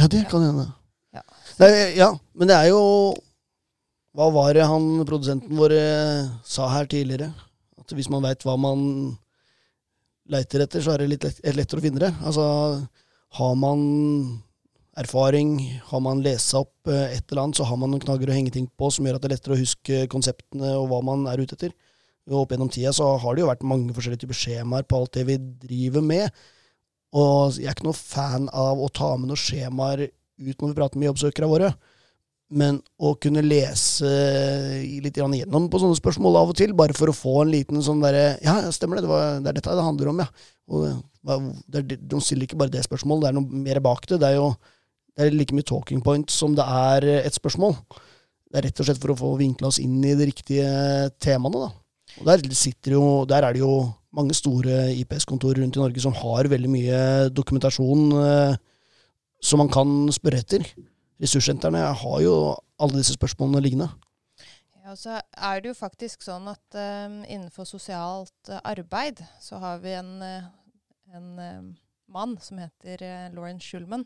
Ja, 0.00 0.06
det 0.08 0.24
kan 0.30 0.46
hende. 0.46 0.70
Ja. 1.12 1.22
Nei, 1.60 1.70
ja, 1.98 2.08
men 2.32 2.48
det 2.48 2.56
er 2.56 2.70
jo 2.70 2.80
Hva 4.16 4.30
var 4.32 4.54
det 4.56 4.64
han 4.68 5.04
produsenten 5.08 5.56
vår 5.56 5.74
eh, 5.76 6.30
sa 6.44 6.70
her 6.72 6.88
tidligere? 6.88 7.30
At 7.80 7.92
hvis 7.96 8.08
man 8.12 8.24
veit 8.24 8.44
hva 8.44 8.56
man 8.60 8.82
leiter 10.32 10.64
etter, 10.64 10.84
så 10.84 10.94
er 10.94 11.02
det 11.02 11.10
litt 11.14 11.24
lett, 11.26 11.40
lettere 11.56 11.80
å 11.80 11.84
finne 11.84 12.02
det. 12.02 12.10
Altså, 12.20 12.44
har 13.38 13.54
man 13.56 13.80
erfaring, 15.00 15.54
har 15.88 16.02
man 16.04 16.20
lesa 16.24 16.60
opp 16.60 16.92
eh, 16.92 17.16
et 17.16 17.24
eller 17.32 17.46
annet, 17.46 17.60
så 17.60 17.68
har 17.68 17.80
man 17.80 17.92
noen 17.92 18.04
knagger 18.04 18.28
å 18.28 18.36
henge 18.36 18.52
ting 18.52 18.68
på 18.68 18.90
som 18.92 19.08
gjør 19.08 19.16
at 19.16 19.24
det 19.24 19.30
er 19.30 19.34
lettere 19.38 19.56
å 19.56 19.62
huske 19.62 20.04
konseptene 20.12 20.74
og 20.76 20.90
hva 20.92 21.00
man 21.08 21.24
er 21.32 21.40
ute 21.40 21.56
etter. 21.56 21.72
Opp 22.30 22.52
gjennom 22.54 22.70
tida 22.70 22.92
så 22.94 23.08
har 23.18 23.34
det 23.34 23.42
jo 23.42 23.48
vært 23.50 23.64
mange 23.66 23.94
forskjellige 23.96 24.22
typer 24.22 24.38
skjemaer 24.38 24.84
på 24.86 25.00
alt 25.00 25.16
det 25.16 25.24
vi 25.26 25.38
driver 25.64 26.04
med. 26.06 26.42
Og 27.18 27.58
jeg 27.58 27.68
er 27.68 27.74
ikke 27.74 27.88
noe 27.88 27.98
fan 27.98 28.46
av 28.54 28.80
å 28.80 28.90
ta 28.94 29.10
med 29.18 29.32
noen 29.32 29.40
skjemaer 29.40 30.06
ut 30.06 30.62
når 30.62 30.70
vi 30.70 30.76
prater 30.78 31.00
med 31.00 31.10
jobbsøkere 31.10 31.50
våre. 31.50 31.72
Men 32.52 32.78
å 33.00 33.14
kunne 33.20 33.42
lese 33.44 34.08
litt 35.02 35.16
gjennom 35.16 35.70
på 35.72 35.80
sånne 35.80 35.96
spørsmål 35.96 36.36
av 36.36 36.52
og 36.52 36.58
til, 36.60 36.74
bare 36.76 36.96
for 36.96 37.08
å 37.08 37.16
få 37.16 37.38
en 37.42 37.52
liten 37.52 37.80
sånn 37.84 38.02
derre 38.04 38.36
Ja, 38.44 38.58
stemmer 38.74 39.00
det. 39.00 39.06
Det, 39.06 39.12
var, 39.12 39.40
det 39.40 39.50
er 39.50 39.58
dette 39.58 39.76
det 39.78 39.88
handler 39.88 40.12
om, 40.12 40.22
ja. 40.22 40.28
Og 40.72 40.86
det 41.72 41.98
de 41.98 42.20
stiller 42.20 42.46
ikke 42.46 42.60
bare 42.60 42.74
det 42.74 42.84
spørsmålet, 42.84 43.24
det 43.24 43.30
er 43.32 43.38
noe 43.38 43.62
mer 43.66 43.80
bak 43.84 44.06
det. 44.08 44.20
Det 44.20 44.30
er 44.30 44.38
jo 44.38 44.52
det 45.12 45.26
er 45.26 45.34
like 45.36 45.56
mye 45.56 45.68
talking 45.68 46.00
point 46.04 46.32
som 46.32 46.54
det 46.56 46.64
er 46.64 47.08
et 47.18 47.36
spørsmål. 47.36 47.76
Det 48.52 48.60
er 48.60 48.66
rett 48.68 48.80
og 48.80 48.88
slett 48.88 49.00
for 49.00 49.12
å 49.12 49.18
få 49.18 49.32
vinkla 49.40 49.68
oss 49.68 49.80
inn 49.80 49.98
i 50.04 50.14
de 50.16 50.28
riktige 50.28 50.68
temaene, 51.20 51.66
da. 51.66 51.81
Og 52.20 52.28
der, 52.28 52.42
jo, 52.92 53.24
der 53.28 53.46
er 53.46 53.54
det 53.54 53.62
jo 53.62 53.88
mange 54.12 54.34
store 54.36 54.92
IPS-kontorer 55.00 55.62
rundt 55.62 55.76
i 55.76 55.80
Norge 55.80 56.04
som 56.04 56.14
har 56.16 56.50
veldig 56.52 56.70
mye 56.70 57.00
dokumentasjon 57.32 58.12
eh, 58.20 58.56
som 59.42 59.62
man 59.62 59.70
kan 59.72 60.12
spørre 60.12 60.42
etter. 60.42 60.66
Ressurssentrene 61.22 61.82
har 62.02 62.18
jo 62.24 62.34
alle 62.82 63.00
disse 63.00 63.16
spørsmålene 63.16 63.62
liggende. 63.64 63.88
Ja, 64.82 64.96
så 64.98 65.20
er 65.22 65.62
det 65.62 65.70
jo 65.70 65.78
faktisk 65.78 66.24
sånn 66.26 66.48
at 66.50 66.76
eh, 66.76 67.22
innenfor 67.30 67.66
sosialt 67.68 68.50
eh, 68.50 68.60
arbeid 68.66 69.22
så 69.40 69.60
har 69.62 69.80
vi 69.84 69.94
en, 69.94 70.16
eh, 70.26 70.50
en 71.14 71.30
mann 72.12 72.34
som 72.44 72.58
heter 72.60 73.00
uh, 73.00 73.28
Lauren 73.32 73.60
Schulman. 73.62 74.04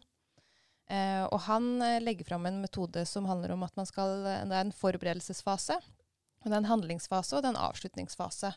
Eh, 0.86 1.24
og 1.26 1.40
han 1.48 1.80
legger 2.04 2.28
fram 2.28 2.46
en 2.46 2.60
metode 2.62 3.02
som 3.10 3.26
handler 3.26 3.56
om 3.56 3.64
at 3.66 3.74
man 3.74 3.88
skal, 3.88 4.20
det 4.22 4.54
er 4.54 4.60
en 4.60 4.70
forberedelsesfase, 4.70 5.80
og 6.46 6.52
det 6.52 6.56
er 6.56 6.62
en 6.62 6.70
handlingsfase 6.70 7.34
og 7.36 7.42
det 7.42 7.50
er 7.50 7.56
en 7.56 7.64
avslutningsfase. 7.66 8.52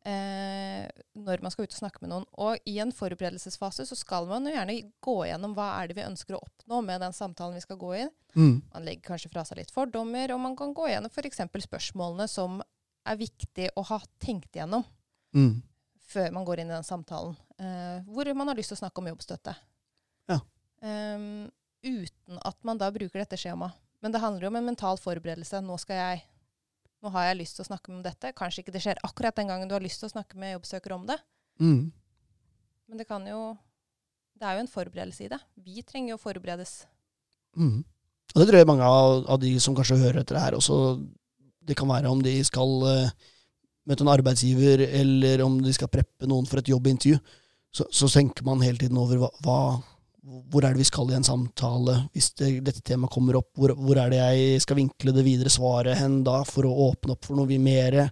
Eh, 0.00 0.86
når 1.20 1.42
man 1.44 1.52
skal 1.52 1.66
ut 1.68 1.74
og 1.74 1.78
snakke 1.78 2.00
med 2.00 2.08
noen. 2.10 2.24
Og 2.40 2.56
i 2.68 2.78
en 2.80 2.92
forberedelsesfase 2.96 3.84
så 3.86 3.96
skal 3.98 4.24
man 4.30 4.46
jo 4.48 4.54
gjerne 4.54 4.76
gå 5.04 5.16
gjennom 5.28 5.52
hva 5.54 5.66
er 5.76 5.90
det 5.90 5.98
vi 5.98 6.06
ønsker 6.06 6.36
å 6.38 6.40
oppnå 6.40 6.78
med 6.86 7.02
den 7.04 7.12
samtalen 7.16 7.58
vi 7.58 7.64
skal 7.64 7.78
gå 7.80 7.90
i. 7.98 8.06
Man 8.72 8.86
legger 8.86 9.10
kanskje 9.10 9.30
fra 9.32 9.44
seg 9.44 9.60
litt 9.60 9.70
fordommer, 9.74 10.32
og 10.32 10.40
man 10.40 10.56
kan 10.56 10.72
gå 10.74 10.88
gjennom 10.88 11.12
f.eks. 11.12 11.42
spørsmålene 11.66 12.26
som 12.32 12.62
er 13.06 13.20
viktig 13.20 13.68
å 13.76 13.84
ha 13.92 14.00
tenkt 14.22 14.56
gjennom 14.56 14.84
Mm. 15.36 15.62
før 16.10 16.32
man 16.34 16.44
går 16.44 16.58
inn 16.58 16.70
i 16.72 16.74
den 16.74 16.82
samtalen. 16.82 17.36
Eh, 17.60 18.00
hvor 18.08 18.26
man 18.34 18.48
har 18.48 18.56
lyst 18.58 18.72
til 18.72 18.78
å 18.80 18.82
snakke 18.82 18.98
om 18.98 19.06
jobbstøtte. 19.12 19.52
Ja. 20.28 20.40
Um, 20.82 21.50
uten 21.84 22.40
at 22.42 22.56
man 22.64 22.78
da 22.80 22.88
bruker 22.90 23.20
dette 23.22 23.38
skjemaet. 23.38 23.76
Men 24.02 24.10
det 24.12 24.20
handler 24.20 24.42
jo 24.42 24.48
om 24.48 24.56
en 24.56 24.66
mental 24.72 24.96
forberedelse. 24.98 25.60
Nå 25.62 25.76
skal 25.78 25.96
jeg 26.00 26.22
nå 27.00 27.12
har 27.14 27.30
jeg 27.30 27.40
lyst 27.40 27.56
til 27.56 27.64
å 27.64 27.70
snakke 27.70 27.92
om 27.92 28.02
dette. 28.04 28.32
Kanskje 28.36 28.64
ikke 28.64 28.74
det 28.74 28.82
skjer 28.84 29.00
akkurat 29.06 29.36
den 29.38 29.50
gangen 29.50 29.70
du 29.70 29.74
har 29.76 29.84
lyst 29.84 30.02
til 30.02 30.10
å 30.10 30.14
snakke 30.14 30.38
med 30.40 30.54
jobbsøker 30.58 30.94
om 30.96 31.06
det. 31.08 31.16
Mm. 31.60 31.90
Men 32.90 33.00
det 33.00 33.08
kan 33.08 33.26
jo 33.26 33.56
Det 34.40 34.48
er 34.48 34.56
jo 34.56 34.62
en 34.64 34.72
forberedelse 34.72 35.26
i 35.26 35.28
det. 35.28 35.38
Vi 35.60 35.82
trenger 35.84 36.14
jo 36.14 36.16
å 36.16 36.22
forberedes. 36.22 36.86
Mm. 37.52 37.82
Og 38.30 38.38
det 38.40 38.46
tror 38.48 38.56
jeg 38.56 38.68
mange 38.70 38.86
av, 38.86 39.26
av 39.28 39.40
de 39.42 39.50
som 39.60 39.74
kanskje 39.76 39.98
hører 40.00 40.22
etter 40.22 40.38
det 40.38 40.44
her, 40.46 40.56
også 40.56 41.00
Det 41.60 41.76
kan 41.76 41.90
være 41.90 42.08
om 42.08 42.22
de 42.24 42.32
skal 42.44 42.70
uh, 42.88 43.12
møte 43.84 44.04
en 44.04 44.12
arbeidsgiver, 44.12 44.80
eller 44.80 45.42
om 45.44 45.58
de 45.60 45.72
skal 45.76 45.90
preppe 45.92 46.26
noen 46.26 46.48
for 46.48 46.60
et 46.60 46.70
jobbintervju. 46.72 47.18
Så, 47.70 47.84
så 47.92 48.08
tenker 48.10 48.46
man 48.46 48.64
hele 48.64 48.80
tiden 48.80 48.98
over 48.98 49.20
hva, 49.20 49.28
hva, 49.44 49.58
hvor 50.22 50.64
er 50.64 50.74
det 50.74 50.82
vi 50.82 50.88
skal 50.88 51.10
i 51.10 51.16
en 51.16 51.24
samtale 51.24 51.94
hvis 52.14 52.32
det, 52.38 52.50
dette 52.66 52.82
temaet 52.84 53.12
kommer 53.14 53.38
opp. 53.40 53.50
Hvor, 53.56 53.72
hvor 53.78 54.00
er 54.00 54.12
det 54.12 54.20
jeg 54.20 54.64
skal 54.64 54.80
vinkle 54.80 55.14
det 55.16 55.24
videre 55.26 55.52
svaret 55.52 55.98
hen 56.00 56.20
da, 56.26 56.42
for 56.48 56.68
å 56.68 56.90
åpne 56.90 57.16
opp 57.16 57.28
for 57.28 57.40
noe 57.40 57.50
vi 57.50 57.60
mere 57.62 58.10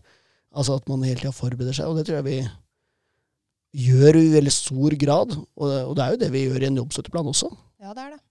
Altså 0.59 0.79
at 0.79 0.87
man 0.89 1.03
hele 1.05 1.21
tida 1.21 1.31
forbereder 1.37 1.77
seg. 1.77 1.91
Og 1.91 1.99
det 1.99 2.07
tror 2.09 2.17
jeg 2.19 2.27
vi 2.27 3.83
gjør 3.85 4.17
i 4.17 4.31
veldig 4.33 4.53
stor 4.53 4.95
grad. 4.99 5.35
Og 5.37 5.67
og 5.69 5.93
det 5.95 6.05
er 6.05 6.15
jo 6.15 6.21
det 6.23 6.31
vi 6.33 6.45
gjør 6.47 6.65
i 6.65 6.69
en 6.71 6.81
jobbstøtteplan 6.81 7.29
også. 7.31 7.51
Ja, 7.85 7.93
det 7.93 8.07
er 8.07 8.15
det. 8.17 8.23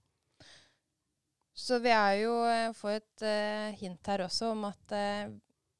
Så 1.58 1.78
vi 1.82 1.92
er 1.94 2.16
jo 2.20 2.34
eh, 2.50 2.74
får 2.76 2.98
et 2.98 3.24
uh, 3.26 3.78
hint 3.78 4.10
her 4.10 4.24
også 4.26 4.52
om 4.54 4.66
at 4.68 4.94
uh, 4.94 5.30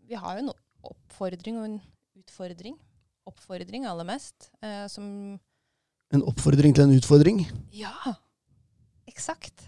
vi 0.09 0.19
har 0.19 0.39
jo 0.39 0.47
en 0.47 0.55
oppfordring 0.89 1.59
og 1.61 1.67
en 1.69 1.77
utfordring. 2.23 2.79
Oppfordring 3.29 3.87
aller 3.87 4.09
mest. 4.09 4.51
uh, 4.63 4.87
som 4.91 5.39
En 6.15 6.25
oppfordring 6.25 6.73
til 6.77 6.87
en 6.87 6.95
utfordring. 6.97 7.43
Ja, 7.77 8.15
eksakt. 9.09 9.67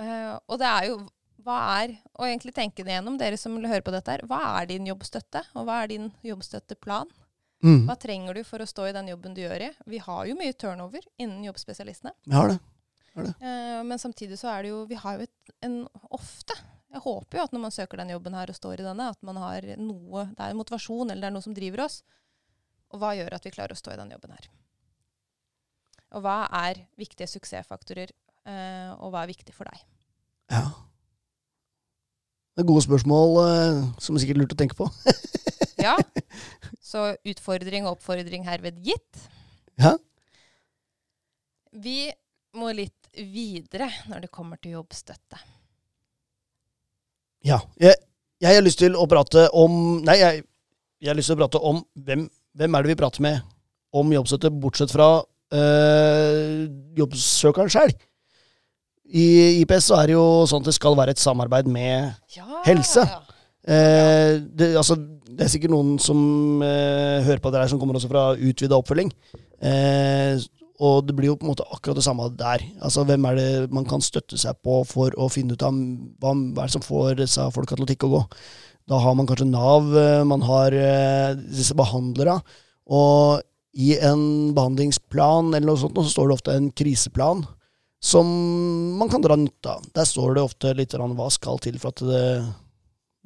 Uh, 0.00 0.36
og 0.48 0.60
det 0.60 0.68
er 0.68 0.90
jo 0.90 1.00
hva 1.44 1.58
er, 1.80 1.94
og 2.18 2.26
egentlig 2.26 2.52
tenke 2.56 2.84
det 2.84 2.92
gjennom, 2.92 3.16
dere 3.20 3.38
som 3.40 3.56
hører 3.56 3.84
på 3.84 3.94
dette 3.94 4.12
her, 4.12 4.24
hva 4.28 4.40
er 4.60 4.68
din 4.68 4.88
jobbstøtte, 4.88 5.40
og 5.56 5.64
hva 5.68 5.82
er 5.84 5.92
din 5.94 6.10
jobbstøtteplan? 6.26 7.08
Mm. 7.64 7.84
Hva 7.88 7.96
trenger 8.00 8.36
du 8.36 8.42
for 8.48 8.62
å 8.62 8.68
stå 8.68 8.88
i 8.88 8.96
den 8.96 9.10
jobben 9.12 9.36
du 9.36 9.42
gjør 9.42 9.66
i? 9.68 9.70
Vi 9.92 10.00
har 10.00 10.28
jo 10.28 10.36
mye 10.36 10.56
turnover 10.56 11.04
innen 11.20 11.44
jobbspesialistene. 11.44 12.12
Vi 12.24 12.36
har 12.36 12.54
det. 12.54 12.60
Eh, 13.20 13.80
men 13.84 14.00
samtidig 14.00 14.38
så 14.40 14.52
er 14.52 14.62
det 14.62 14.70
jo 14.70 14.84
Vi 14.86 14.94
har 14.94 15.16
jo 15.18 15.24
et, 15.26 15.50
en 15.66 15.72
ofte 16.14 16.54
Jeg 16.94 17.02
håper 17.02 17.40
jo 17.40 17.42
at 17.42 17.52
når 17.52 17.62
man 17.64 17.74
søker 17.74 17.98
den 17.98 18.12
jobben 18.14 18.36
her 18.38 18.52
og 18.52 18.54
står 18.54 18.80
i 18.80 18.86
denne, 18.86 19.08
at 19.10 19.18
man 19.26 19.40
har 19.42 19.66
noe 19.82 20.28
Det 20.30 20.46
er 20.46 20.54
motivasjon, 20.54 21.10
eller 21.10 21.24
det 21.24 21.28
er 21.28 21.34
noe 21.34 21.44
som 21.44 21.56
driver 21.56 21.84
oss. 21.88 22.00
Og 22.94 23.02
hva 23.02 23.12
gjør 23.18 23.34
at 23.36 23.46
vi 23.46 23.52
klarer 23.54 23.74
å 23.74 23.80
stå 23.80 23.92
i 23.94 23.98
den 23.98 24.14
jobben 24.14 24.34
her? 24.34 24.46
Og 26.16 26.24
hva 26.24 26.42
er 26.66 26.82
viktige 26.98 27.28
suksessfaktorer, 27.30 28.10
eh, 28.48 28.90
og 28.98 29.12
hva 29.12 29.22
er 29.22 29.30
viktig 29.30 29.54
for 29.54 29.70
deg? 29.70 29.82
Ja. 30.50 30.64
Det 32.50 32.64
er 32.64 32.68
gode 32.68 32.82
spørsmål 32.82 33.36
eh, 33.44 33.82
som 34.02 34.16
er 34.16 34.24
sikkert 34.24 34.42
lurt 34.42 34.56
å 34.56 34.60
tenke 34.60 34.78
på. 34.78 34.90
Ja. 35.80 35.94
Så 36.84 37.14
utfordring 37.24 37.86
og 37.86 37.94
oppfordring 37.94 38.42
herved 38.44 38.82
gitt. 38.84 39.22
Ja. 39.80 39.94
Vi 41.72 42.10
må 42.58 42.68
litt 42.76 43.08
videre 43.16 43.88
når 44.10 44.26
det 44.26 44.32
kommer 44.34 44.60
til 44.60 44.74
jobbstøtte. 44.76 45.40
Ja. 47.48 47.62
Jeg, 47.80 47.96
jeg 48.44 48.58
har 48.58 48.64
lyst 48.66 48.82
til 48.82 48.98
å 48.98 49.06
prate 49.08 49.46
om 49.56 50.02
Nei, 50.04 50.18
jeg, 50.20 50.44
jeg 51.00 51.12
har 51.12 51.16
lyst 51.16 51.32
til 51.32 51.38
å 51.38 51.42
prate 51.46 51.64
om 51.70 51.80
hvem, 51.96 52.26
hvem 52.60 52.76
er 52.76 52.84
det 52.84 52.92
vi 52.92 53.00
prater 53.00 53.24
med 53.24 53.40
om 53.96 54.12
jobbstøtte, 54.12 54.52
bortsett 54.62 54.92
fra 54.92 55.08
øh, 55.52 56.68
jobbsøkeren 56.98 57.72
sjøl. 57.72 57.92
I 59.10 59.26
IPS 59.64 59.88
så 59.90 59.98
er 59.98 60.10
det 60.10 60.14
jo 60.14 60.26
sånn 60.46 60.62
at 60.62 60.70
det 60.70 60.76
skal 60.76 60.94
være 60.98 61.16
et 61.16 61.22
samarbeid 61.22 61.66
med 61.70 62.12
Ja. 62.36 62.46
Helse. 62.66 63.02
Eh, 63.66 64.38
det, 64.54 64.70
altså, 64.78 64.94
det 64.96 65.44
er 65.44 65.50
sikkert 65.50 65.74
noen 65.74 65.96
som 66.02 66.62
eh, 66.62 67.18
hører 67.26 67.42
på 67.42 67.50
det 67.50 67.60
her, 67.60 67.72
som 67.72 67.80
kommer 67.80 67.98
også 67.98 68.10
fra 68.10 68.30
utvida 68.38 68.78
oppfølging. 68.78 69.10
Eh, 69.66 70.38
og 70.80 71.04
det 71.04 71.12
blir 71.16 71.28
jo 71.28 71.36
på 71.36 71.44
en 71.44 71.50
måte 71.52 71.66
akkurat 71.68 71.98
det 71.98 72.06
samme 72.06 72.30
der. 72.38 72.62
Altså, 72.80 73.04
Hvem 73.04 73.26
er 73.28 73.36
det 73.36 73.50
man 73.74 73.84
kan 73.88 74.00
støtte 74.00 74.38
seg 74.40 74.56
på 74.64 74.80
for 74.88 75.12
å 75.20 75.28
finne 75.32 75.52
ut 75.58 75.66
av 75.66 75.74
hva, 75.74 76.32
hva 76.32 76.64
er 76.64 76.70
det 76.70 76.76
som 76.78 76.86
får 76.86 77.18
disse 77.20 77.50
folka 77.52 77.76
til 77.76 77.84
å 77.84 77.90
tikke 77.90 78.08
og 78.08 78.14
gå? 78.14 78.22
Da 78.90 78.98
har 79.02 79.14
man 79.14 79.28
kanskje 79.28 79.50
Nav, 79.50 79.90
eh, 79.98 80.22
man 80.26 80.46
har 80.46 80.74
eh, 80.74 81.34
disse 81.50 81.76
behandlere. 81.78 82.38
Og 82.90 83.42
i 83.72 83.92
en 84.02 84.54
behandlingsplan 84.56 85.54
eller 85.54 85.68
noe 85.70 85.80
sånt, 85.80 85.98
så 85.98 86.10
står 86.10 86.28
det 86.28 86.38
ofte 86.38 86.56
en 86.56 86.70
kriseplan 86.74 87.44
som 88.00 88.26
man 88.98 89.10
kan 89.12 89.22
dra 89.22 89.36
nytte 89.36 89.76
av. 89.76 89.84
Der 89.94 90.08
står 90.08 90.34
det 90.34 90.42
ofte 90.42 90.72
litt 90.74 90.96
hva 90.96 91.30
skal 91.30 91.60
til 91.62 91.76
for 91.78 91.92
at 91.92 92.02
det 92.02 92.24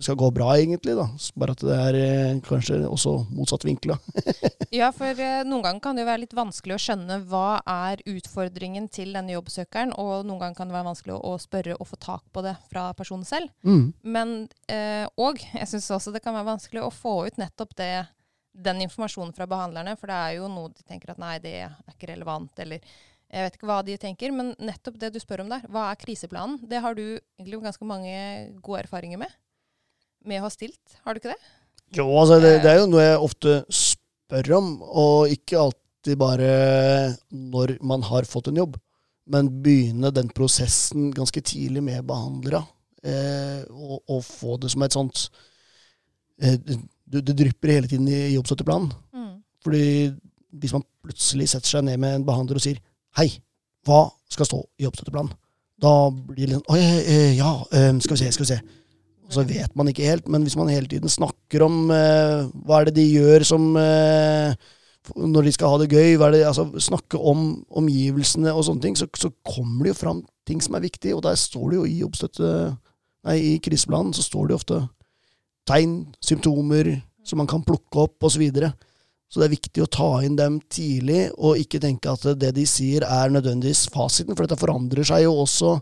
skal 0.02 0.16
gå 0.18 0.30
bra, 0.35 0.57
egentlig. 0.59 0.96
da. 0.98 1.07
Bare 1.38 1.54
at 1.54 1.62
det 1.62 1.74
er 1.74 1.96
eh, 1.98 2.38
kanskje 2.44 2.80
også 2.88 3.16
motsatt 3.35 3.66
vinkla. 3.66 3.98
Ja, 4.74 4.88
for 4.90 5.07
eh, 5.07 5.44
noen 5.46 5.62
ganger 5.62 5.78
kan 5.85 5.94
det 5.94 6.02
jo 6.02 6.09
være 6.09 6.22
litt 6.24 6.33
vanskelig 6.35 6.74
å 6.74 6.80
skjønne 6.83 7.20
hva 7.30 7.61
er 7.62 8.00
utfordringen 8.11 8.88
til 8.90 9.12
denne 9.14 9.37
jobbsøkeren, 9.37 9.92
og 9.94 10.24
noen 10.26 10.40
ganger 10.40 10.57
kan 10.59 10.70
det 10.70 10.74
være 10.74 10.88
vanskelig 10.88 11.14
å, 11.14 11.20
å 11.30 11.38
spørre 11.38 11.76
og 11.78 11.87
få 11.92 11.98
tak 12.02 12.24
på 12.35 12.42
det 12.42 12.57
fra 12.72 12.88
personen 12.98 13.22
selv. 13.28 13.52
Mm. 13.62 13.92
Men, 14.02 14.35
eh, 14.66 15.07
og 15.14 15.38
jeg 15.38 15.70
syns 15.70 15.92
også 15.94 16.14
det 16.16 16.24
kan 16.24 16.35
være 16.35 16.50
vanskelig 16.57 16.83
å 16.83 16.90
få 16.90 17.14
ut 17.28 17.38
nettopp 17.38 17.76
det, 17.78 17.92
den 18.54 18.84
informasjonen 18.84 19.34
fra 19.34 19.48
behandlerne, 19.50 19.96
for 19.98 20.10
det 20.10 20.20
er 20.20 20.36
jo 20.38 20.48
noe 20.50 20.70
de 20.70 20.84
tenker 20.86 21.12
at 21.12 21.20
nei, 21.20 21.34
det 21.42 21.56
er 21.66 21.74
ikke 21.90 22.12
relevant, 22.12 22.52
eller 22.62 22.82
jeg 23.34 23.46
vet 23.46 23.56
ikke 23.56 23.66
hva 23.66 23.80
de 23.82 23.96
tenker, 23.98 24.34
men 24.34 24.52
nettopp 24.62 24.98
det 25.00 25.10
du 25.14 25.18
spør 25.22 25.42
om 25.42 25.50
der, 25.50 25.64
hva 25.72 25.88
er 25.90 25.98
kriseplanen? 25.98 26.60
Det 26.70 26.78
har 26.84 26.94
du 26.94 27.02
egentlig 27.16 27.64
ganske 27.64 27.88
mange 27.88 28.14
gode 28.62 28.84
erfaringer 28.84 29.18
med, 29.24 29.32
med 30.24 30.38
å 30.38 30.46
ha 30.46 30.52
stilt, 30.54 30.98
har 31.02 31.14
du 31.14 31.22
ikke 31.22 31.34
det? 31.34 31.52
Jo, 31.98 32.06
altså, 32.14 32.38
det, 32.42 32.60
det 32.62 32.70
er 32.70 32.80
jo 32.80 32.90
noe 32.92 33.02
jeg 33.02 33.24
ofte 33.26 33.56
spør 33.74 34.52
om, 34.60 34.70
og 34.86 35.34
ikke 35.34 35.60
alltid 35.64 36.20
bare 36.20 36.52
når 37.34 37.78
man 37.86 38.06
har 38.06 38.28
fått 38.28 38.52
en 38.52 38.62
jobb, 38.62 38.78
men 39.34 39.50
begynne 39.64 40.12
den 40.14 40.30
prosessen 40.36 41.10
ganske 41.16 41.42
tidlig 41.42 41.82
med 41.82 42.06
behandlere, 42.06 42.62
eh, 43.02 43.62
og, 43.72 44.02
og 44.06 44.24
få 44.26 44.58
det 44.62 44.70
som 44.74 44.84
et 44.84 44.94
sånt 44.94 45.26
eh, 46.38 46.58
det, 47.14 47.24
det 47.31 47.38
drypper 47.38 47.77
hele 47.77 47.90
tiden 47.90 48.11
i 48.11 48.35
jobbstøtteplanen. 48.35 48.92
Mm. 49.14 49.33
Fordi 49.64 49.87
hvis 50.61 50.74
man 50.77 50.85
plutselig 51.05 51.48
setter 51.53 51.77
seg 51.77 51.87
ned 51.87 51.98
med 52.03 52.18
en 52.18 52.27
behandler 52.27 52.61
og 52.61 52.64
sier 52.64 52.81
Hei, 53.14 53.29
hva 53.87 54.09
skal 54.33 54.48
stå 54.48 54.61
i 54.81 54.87
jobbstøtteplanen? 54.87 55.35
Da 55.85 55.92
blir 56.11 56.46
det 56.46 56.55
litt 56.55 56.64
sånn 56.64 56.81
eh, 56.81 57.37
ja, 57.38 57.53
skal 58.03 58.16
vi 58.16 58.22
se, 58.22 58.31
skal 58.35 58.46
vi 58.46 58.53
se. 58.55 58.61
Og 59.24 59.35
så 59.37 59.44
vet 59.48 59.72
man 59.79 59.88
ikke 59.90 60.07
helt, 60.07 60.27
men 60.31 60.44
hvis 60.44 60.57
man 60.59 60.70
hele 60.72 60.88
tiden 60.90 61.11
snakker 61.11 61.64
om 61.66 61.90
eh, 61.94 62.46
hva 62.66 62.81
er 62.81 62.90
det 62.90 62.98
de 62.98 63.07
gjør 63.09 63.46
som 63.48 63.70
eh, 63.81 64.57
Når 65.14 65.46
de 65.46 65.53
skal 65.53 65.72
ha 65.72 65.79
det 65.81 65.90
gøy, 65.92 66.16
hva 66.16 66.31
er 66.31 66.37
det, 66.37 66.44
altså 66.48 66.66
snakke 66.81 67.18
om 67.20 67.64
omgivelsene 67.77 68.53
og 68.53 68.64
sånne 68.64 68.85
ting, 68.87 68.96
så, 68.96 69.09
så 69.20 69.31
kommer 69.44 69.85
det 69.85 69.94
jo 69.94 70.00
fram 70.00 70.22
ting 70.48 70.62
som 70.64 70.77
er 70.77 70.85
viktig, 70.85 71.12
og 71.16 71.24
der 71.27 71.37
står 71.40 71.70
det 71.70 71.81
jo 71.81 71.85
i 71.88 72.00
jobbstøtte 72.03 72.55
Nei, 73.24 73.38
i 73.40 73.53
kriseplanen 73.64 74.12
så 74.12 74.20
står 74.20 74.48
det 74.48 74.53
jo 74.53 74.57
ofte 74.59 74.79
tegn, 75.68 76.00
symptomer 76.22 76.94
som 77.24 77.40
man 77.40 77.48
kan 77.50 77.64
plukke 77.64 78.05
opp, 78.05 78.18
osv. 78.20 78.37
Så, 78.37 78.42
videre. 78.42 78.72
så 79.29 79.40
det 79.40 79.48
er 79.48 79.57
viktig 79.57 79.85
å 79.85 79.90
ta 79.90 80.11
inn 80.27 80.37
dem 80.38 80.61
tidlig, 80.72 81.29
og 81.38 81.61
ikke 81.61 81.81
tenke 81.83 82.12
at 82.12 82.27
det 82.40 82.53
de 82.57 82.66
sier 82.68 83.07
er 83.07 83.33
nødvendigvis 83.33 83.88
fasiten, 83.94 84.37
for 84.37 84.44
dette 84.44 84.61
forandrer 84.61 85.07
seg 85.09 85.24
jo 85.27 85.38
også 85.44 85.79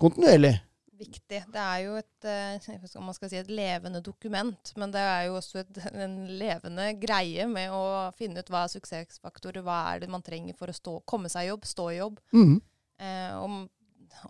kontinuerlig. 0.00 0.54
Viktig. 0.96 1.42
Det 1.52 1.60
er 1.60 1.80
jo 1.84 1.96
et, 1.98 2.24
eh, 2.24 2.76
om 2.96 3.04
man 3.04 3.16
skal 3.16 3.28
si 3.28 3.36
et 3.36 3.50
levende 3.52 4.00
dokument, 4.00 4.70
men 4.80 4.92
det 4.94 5.02
er 5.02 5.26
jo 5.26 5.34
også 5.36 5.60
et, 5.60 5.80
en 5.92 6.14
levende 6.40 6.86
greie 7.02 7.44
med 7.50 7.74
å 7.74 7.82
finne 8.16 8.40
ut 8.40 8.52
hva 8.52 8.62
er 8.64 8.72
suksessfaktorer, 8.72 9.60
hva 9.66 9.82
er 9.90 10.00
det 10.04 10.08
man 10.12 10.24
trenger 10.24 10.56
for 10.56 10.72
å 10.72 10.76
stå, 10.76 11.02
komme 11.04 11.28
seg 11.32 11.44
i 11.44 11.50
jobb, 11.50 11.68
stå 11.68 11.90
i 11.92 11.98
jobb. 11.98 12.16
Mm. 12.32 12.56
Eh, 12.96 13.34
om, 13.36 13.66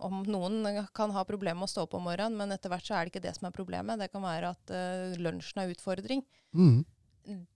om 0.03 0.21
noen 0.27 0.85
kan 0.95 1.11
ha 1.15 1.23
problemer 1.27 1.59
med 1.61 1.67
å 1.69 1.71
stå 1.71 1.85
opp 1.85 1.95
om 1.97 2.05
morgenen, 2.07 2.35
men 2.39 2.51
etter 2.55 2.69
hvert 2.71 2.85
så 2.87 2.95
er 2.97 3.05
det 3.07 3.13
ikke 3.15 3.23
det 3.27 3.35
som 3.37 3.47
er 3.49 3.55
problemet. 3.55 3.99
Det 4.01 4.09
kan 4.11 4.23
være 4.25 4.51
at 4.53 4.73
uh, 4.73 5.15
lunsjen 5.21 5.63
er 5.63 5.73
utfordring. 5.73 6.23
Mm. 6.55 6.81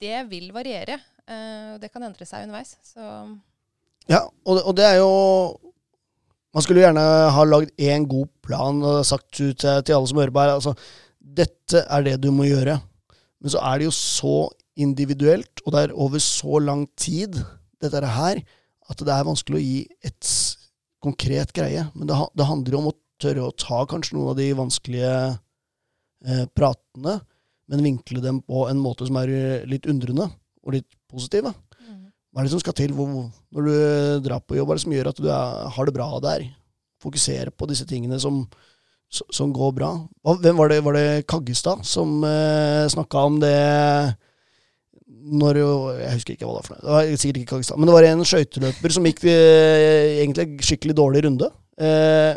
Det 0.02 0.18
vil 0.32 0.50
variere. 0.56 0.98
Uh, 1.28 1.78
det 1.82 1.92
kan 1.94 2.04
endre 2.08 2.26
seg 2.28 2.48
underveis. 2.48 2.76
Så 2.84 3.02
Ja, 4.10 4.24
og, 4.46 4.56
det- 4.58 4.64
og 4.66 4.76
det 4.76 4.86
er 4.88 4.98
jo 5.02 5.12
Man 6.54 6.64
skulle 6.66 6.82
gjerne 6.84 7.04
ha 7.32 7.44
lagd 7.48 7.70
én 7.80 8.04
god 8.12 8.28
plan 8.44 8.82
og 8.84 9.06
sagt 9.08 9.40
ut 9.40 9.56
til, 9.62 9.84
til 9.88 9.96
alle 9.96 10.08
som 10.10 10.18
hører 10.20 10.34
på 10.36 10.42
her 10.44 10.50
altså, 10.58 10.74
Dette 11.22 11.86
er 11.88 12.04
det 12.04 12.18
du 12.20 12.28
må 12.36 12.44
gjøre. 12.44 12.74
Men 13.40 13.54
så 13.54 13.62
er 13.64 13.78
det 13.80 13.86
jo 13.88 13.94
så 13.96 14.34
individuelt, 14.76 15.62
og 15.66 15.72
det 15.72 15.80
er 15.86 15.94
over 15.96 16.20
så 16.20 16.60
lang 16.60 16.84
tid, 17.00 17.40
dette 17.82 18.02
her, 18.04 18.42
at 18.90 19.00
det 19.00 19.14
er 19.16 19.24
vanskelig 19.30 19.58
å 19.60 19.64
gi 19.64 19.80
et 20.04 20.28
konkret 21.04 21.54
greie. 21.56 21.88
Men 21.96 22.10
det, 22.10 22.20
det 22.38 22.48
handler 22.50 22.78
om 22.80 22.92
å 22.92 22.98
tørre 23.22 23.48
å 23.48 23.56
ta 23.58 23.84
kanskje 23.90 24.18
noen 24.18 24.32
av 24.34 24.40
de 24.40 24.48
vanskelige 24.58 25.16
eh, 26.26 26.46
pratene, 26.58 27.20
men 27.72 27.86
vinkle 27.86 28.24
dem 28.24 28.42
på 28.44 28.66
en 28.70 28.82
måte 28.82 29.08
som 29.08 29.20
er 29.22 29.34
eh, 29.34 29.68
litt 29.70 29.88
undrende 29.90 30.30
og 30.62 30.78
litt 30.78 30.90
positive. 31.12 31.54
Hva 32.32 32.42
er 32.42 32.48
det 32.48 32.54
som 32.54 32.62
skal 32.64 32.76
til 32.78 32.94
hvor, 32.96 33.10
når 33.52 33.66
du 33.68 33.74
drar 34.24 34.40
på 34.40 34.56
jobb? 34.56 34.70
Hva 34.70 34.76
er 34.76 34.80
det 34.80 34.86
som 34.86 34.94
gjør 34.96 35.10
at 35.12 35.18
du 35.20 35.26
er, 35.28 35.64
har 35.76 35.88
det 35.88 35.94
bra 35.98 36.08
der? 36.24 36.46
Fokusere 37.04 37.52
på 37.52 37.68
disse 37.68 37.84
tingene 37.90 38.20
som, 38.24 38.46
som 39.12 39.52
går 39.52 39.74
bra. 39.76 39.90
Hvem 40.24 40.62
var 40.62 40.72
det? 40.72 40.78
Var 40.86 40.96
det 40.96 41.26
Kaggestad 41.28 41.84
som 41.88 42.22
eh, 42.24 42.88
snakka 42.94 43.26
om 43.28 43.42
det 43.42 43.58
når 45.22 45.58
jo- 45.62 45.98
Jeg 46.00 46.14
husker 46.16 46.34
ikke 46.36 46.48
hva 46.48 46.56
det 46.56 46.62
var 46.62 46.68
for 46.68 46.74
noe. 46.76 46.82
Det 46.82 46.96
var 47.12 47.18
sikkert 47.22 47.40
ikke 47.42 47.52
Kaggestad. 47.56 47.78
Men 47.78 47.88
det 47.92 47.94
var 47.98 48.08
en 48.10 48.24
skøyteløper 48.26 48.92
som 48.96 49.04
gikk 49.06 49.24
eh, 49.30 50.24
egentlig 50.24 50.48
skikkelig 50.66 50.96
dårlig 50.98 51.24
runde. 51.28 51.52
Eh, 51.82 52.34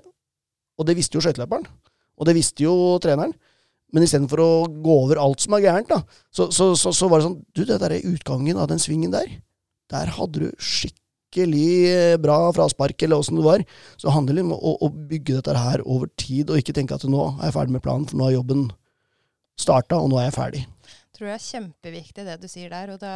og 0.79 0.87
det 0.87 0.97
visste 0.99 1.17
jo 1.19 1.25
skøyteløperen. 1.25 1.67
Og 2.19 2.27
det 2.29 2.35
visste 2.37 2.63
jo 2.67 2.75
treneren. 3.03 3.33
Men 3.95 4.03
istedenfor 4.03 4.41
å 4.43 4.51
gå 4.83 4.95
over 5.05 5.21
alt 5.23 5.41
som 5.45 5.55
er 5.55 5.63
gærent, 5.63 5.89
da, 5.89 6.01
så, 6.35 6.49
så, 6.51 6.73
så, 6.75 6.91
så 6.91 7.07
var 7.09 7.21
det 7.21 7.29
sånn 7.29 7.37
Du, 7.55 7.63
det 7.65 7.79
der 7.79 7.93
er 7.95 8.07
utgangen 8.11 8.59
av 8.59 8.67
den 8.69 8.79
svingen 8.83 9.13
der. 9.15 9.29
Der 9.93 10.11
hadde 10.17 10.41
du 10.43 10.49
skikkelig 10.59 11.69
eh, 11.93 12.17
bra 12.19 12.51
fraspark, 12.57 13.01
eller 13.07 13.23
åssen 13.23 13.39
det 13.39 13.45
var. 13.47 13.63
Så 13.97 14.11
handler 14.11 14.35
det 14.41 14.45
om 14.49 14.55
å, 14.57 14.75
å 14.83 14.91
bygge 14.91 15.37
dette 15.39 15.55
her 15.57 15.85
over 15.87 16.11
tid, 16.19 16.51
og 16.51 16.59
ikke 16.59 16.75
tenke 16.75 16.95
at 16.99 17.07
nå 17.07 17.23
er 17.39 17.49
jeg 17.51 17.55
ferdig 17.59 17.77
med 17.77 17.85
planen, 17.87 18.09
for 18.11 18.19
nå 18.19 18.27
har 18.29 18.37
jobben 18.41 18.67
starta, 19.61 20.01
og 20.03 20.11
nå 20.11 20.19
er 20.19 20.29
jeg 20.31 20.37
ferdig. 20.41 20.65
Tror 21.15 21.29
jeg 21.31 21.39
er 21.39 21.47
kjempeviktig 21.47 22.25
det 22.27 22.37
du 22.43 22.49
sier 22.51 22.71
der. 22.73 22.91
Og 22.95 22.99
da, 23.01 23.13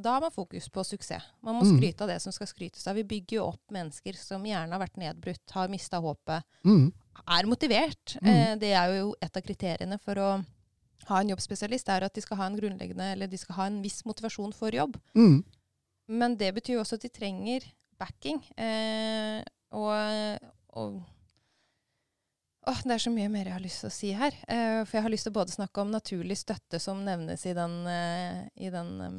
da 0.00 0.14
har 0.16 0.24
man 0.24 0.32
fokus 0.34 0.68
på 0.72 0.84
suksess. 0.84 1.26
Man 1.44 1.58
må 1.58 1.62
Mm. 1.66 1.76
skryte 1.76 2.02
av 2.02 2.08
det 2.08 2.20
som 2.24 2.32
skal 2.32 2.46
skrytes 2.50 2.86
av. 2.88 2.96
Vi 2.96 3.04
bygger 3.04 3.36
jo 3.38 3.46
opp 3.52 3.60
mennesker 3.70 4.16
som 4.16 4.42
gjerne 4.48 4.72
har 4.72 4.80
vært 4.80 4.96
nedbrutt, 5.00 5.44
har 5.52 5.68
mista 5.68 6.00
håpet, 6.00 6.42
Mm. 6.64 6.92
er 7.28 7.46
motivert. 7.46 8.16
Mm. 8.22 8.28
Eh, 8.32 8.54
det 8.56 8.72
er 8.72 8.96
jo 8.98 9.14
et 9.22 9.36
av 9.36 9.42
kriteriene 9.42 10.00
for 10.00 10.14
å 10.16 10.44
ha 11.06 11.20
en 11.20 11.28
jobbspesialist, 11.28 11.88
er 11.88 12.04
at 12.04 12.14
de 12.14 12.20
skal 12.22 12.36
ha 12.38 12.46
en 12.46 12.56
grunnleggende, 12.56 13.12
eller 13.12 13.26
de 13.28 13.36
skal 13.36 13.56
ha 13.56 13.66
en 13.66 13.82
viss 13.82 14.02
motivasjon 14.04 14.54
for 14.54 14.70
jobb. 14.70 14.96
Mm. 15.14 15.44
Men 16.08 16.36
det 16.36 16.54
betyr 16.54 16.74
jo 16.76 16.80
også 16.80 16.94
at 16.94 17.02
de 17.02 17.08
trenger 17.08 17.62
backing. 18.00 18.42
Eh, 18.58 19.42
og, 19.72 20.38
og 20.76 21.02
Åh, 22.66 22.80
det 22.84 22.94
er 22.96 23.02
så 23.02 23.12
mye 23.12 23.28
mer 23.28 23.48
jeg 23.48 23.56
har 23.56 23.64
lyst 23.64 23.82
til 23.82 23.90
å 23.90 23.94
si 23.94 24.10
her. 24.16 24.36
Eh, 24.48 24.80
for 24.86 24.96
jeg 24.96 25.04
har 25.04 25.12
lyst 25.12 25.28
til 25.28 25.34
å 25.34 25.38
både 25.38 25.52
snakke 25.52 25.82
om 25.82 25.90
naturlig 25.92 26.38
støtte, 26.40 26.80
som 26.80 27.02
nevnes 27.04 27.44
i 27.44 27.52
den, 27.56 27.74
eh, 27.90 28.38
i 28.56 28.70
den 28.72 28.94
um, 29.00 29.18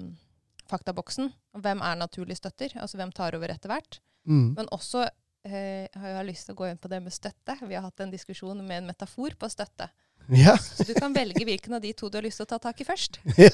faktaboksen. 0.72 1.30
Hvem 1.62 1.84
er 1.86 2.00
naturlig 2.00 2.40
støtter? 2.40 2.74
Altså 2.82 2.98
hvem 2.98 3.14
tar 3.14 3.38
over 3.38 3.54
etter 3.54 3.70
hvert? 3.70 4.00
Mm. 4.26 4.56
Men 4.58 4.72
også 4.74 5.04
eh, 5.06 5.86
har 5.94 6.16
jeg 6.16 6.30
lyst 6.32 6.50
til 6.50 6.56
å 6.56 6.60
gå 6.64 6.72
inn 6.72 6.82
på 6.82 6.90
det 6.90 7.04
med 7.06 7.14
støtte. 7.14 7.60
Vi 7.62 7.78
har 7.78 7.86
hatt 7.86 8.02
en 8.02 8.14
diskusjon 8.14 8.66
med 8.66 8.82
en 8.82 8.90
metafor 8.90 9.38
på 9.38 9.52
støtte. 9.54 9.92
Ja. 10.34 10.56
Så 10.58 10.88
du 10.88 10.96
kan 10.98 11.14
velge 11.14 11.46
hvilken 11.46 11.76
av 11.78 11.84
de 11.84 11.92
to 11.94 12.10
du 12.10 12.18
har 12.18 12.26
lyst 12.26 12.42
til 12.42 12.48
å 12.48 12.50
ta 12.50 12.58
tak 12.64 12.80
i 12.82 12.88
først. 12.88 13.20
jeg, 13.38 13.52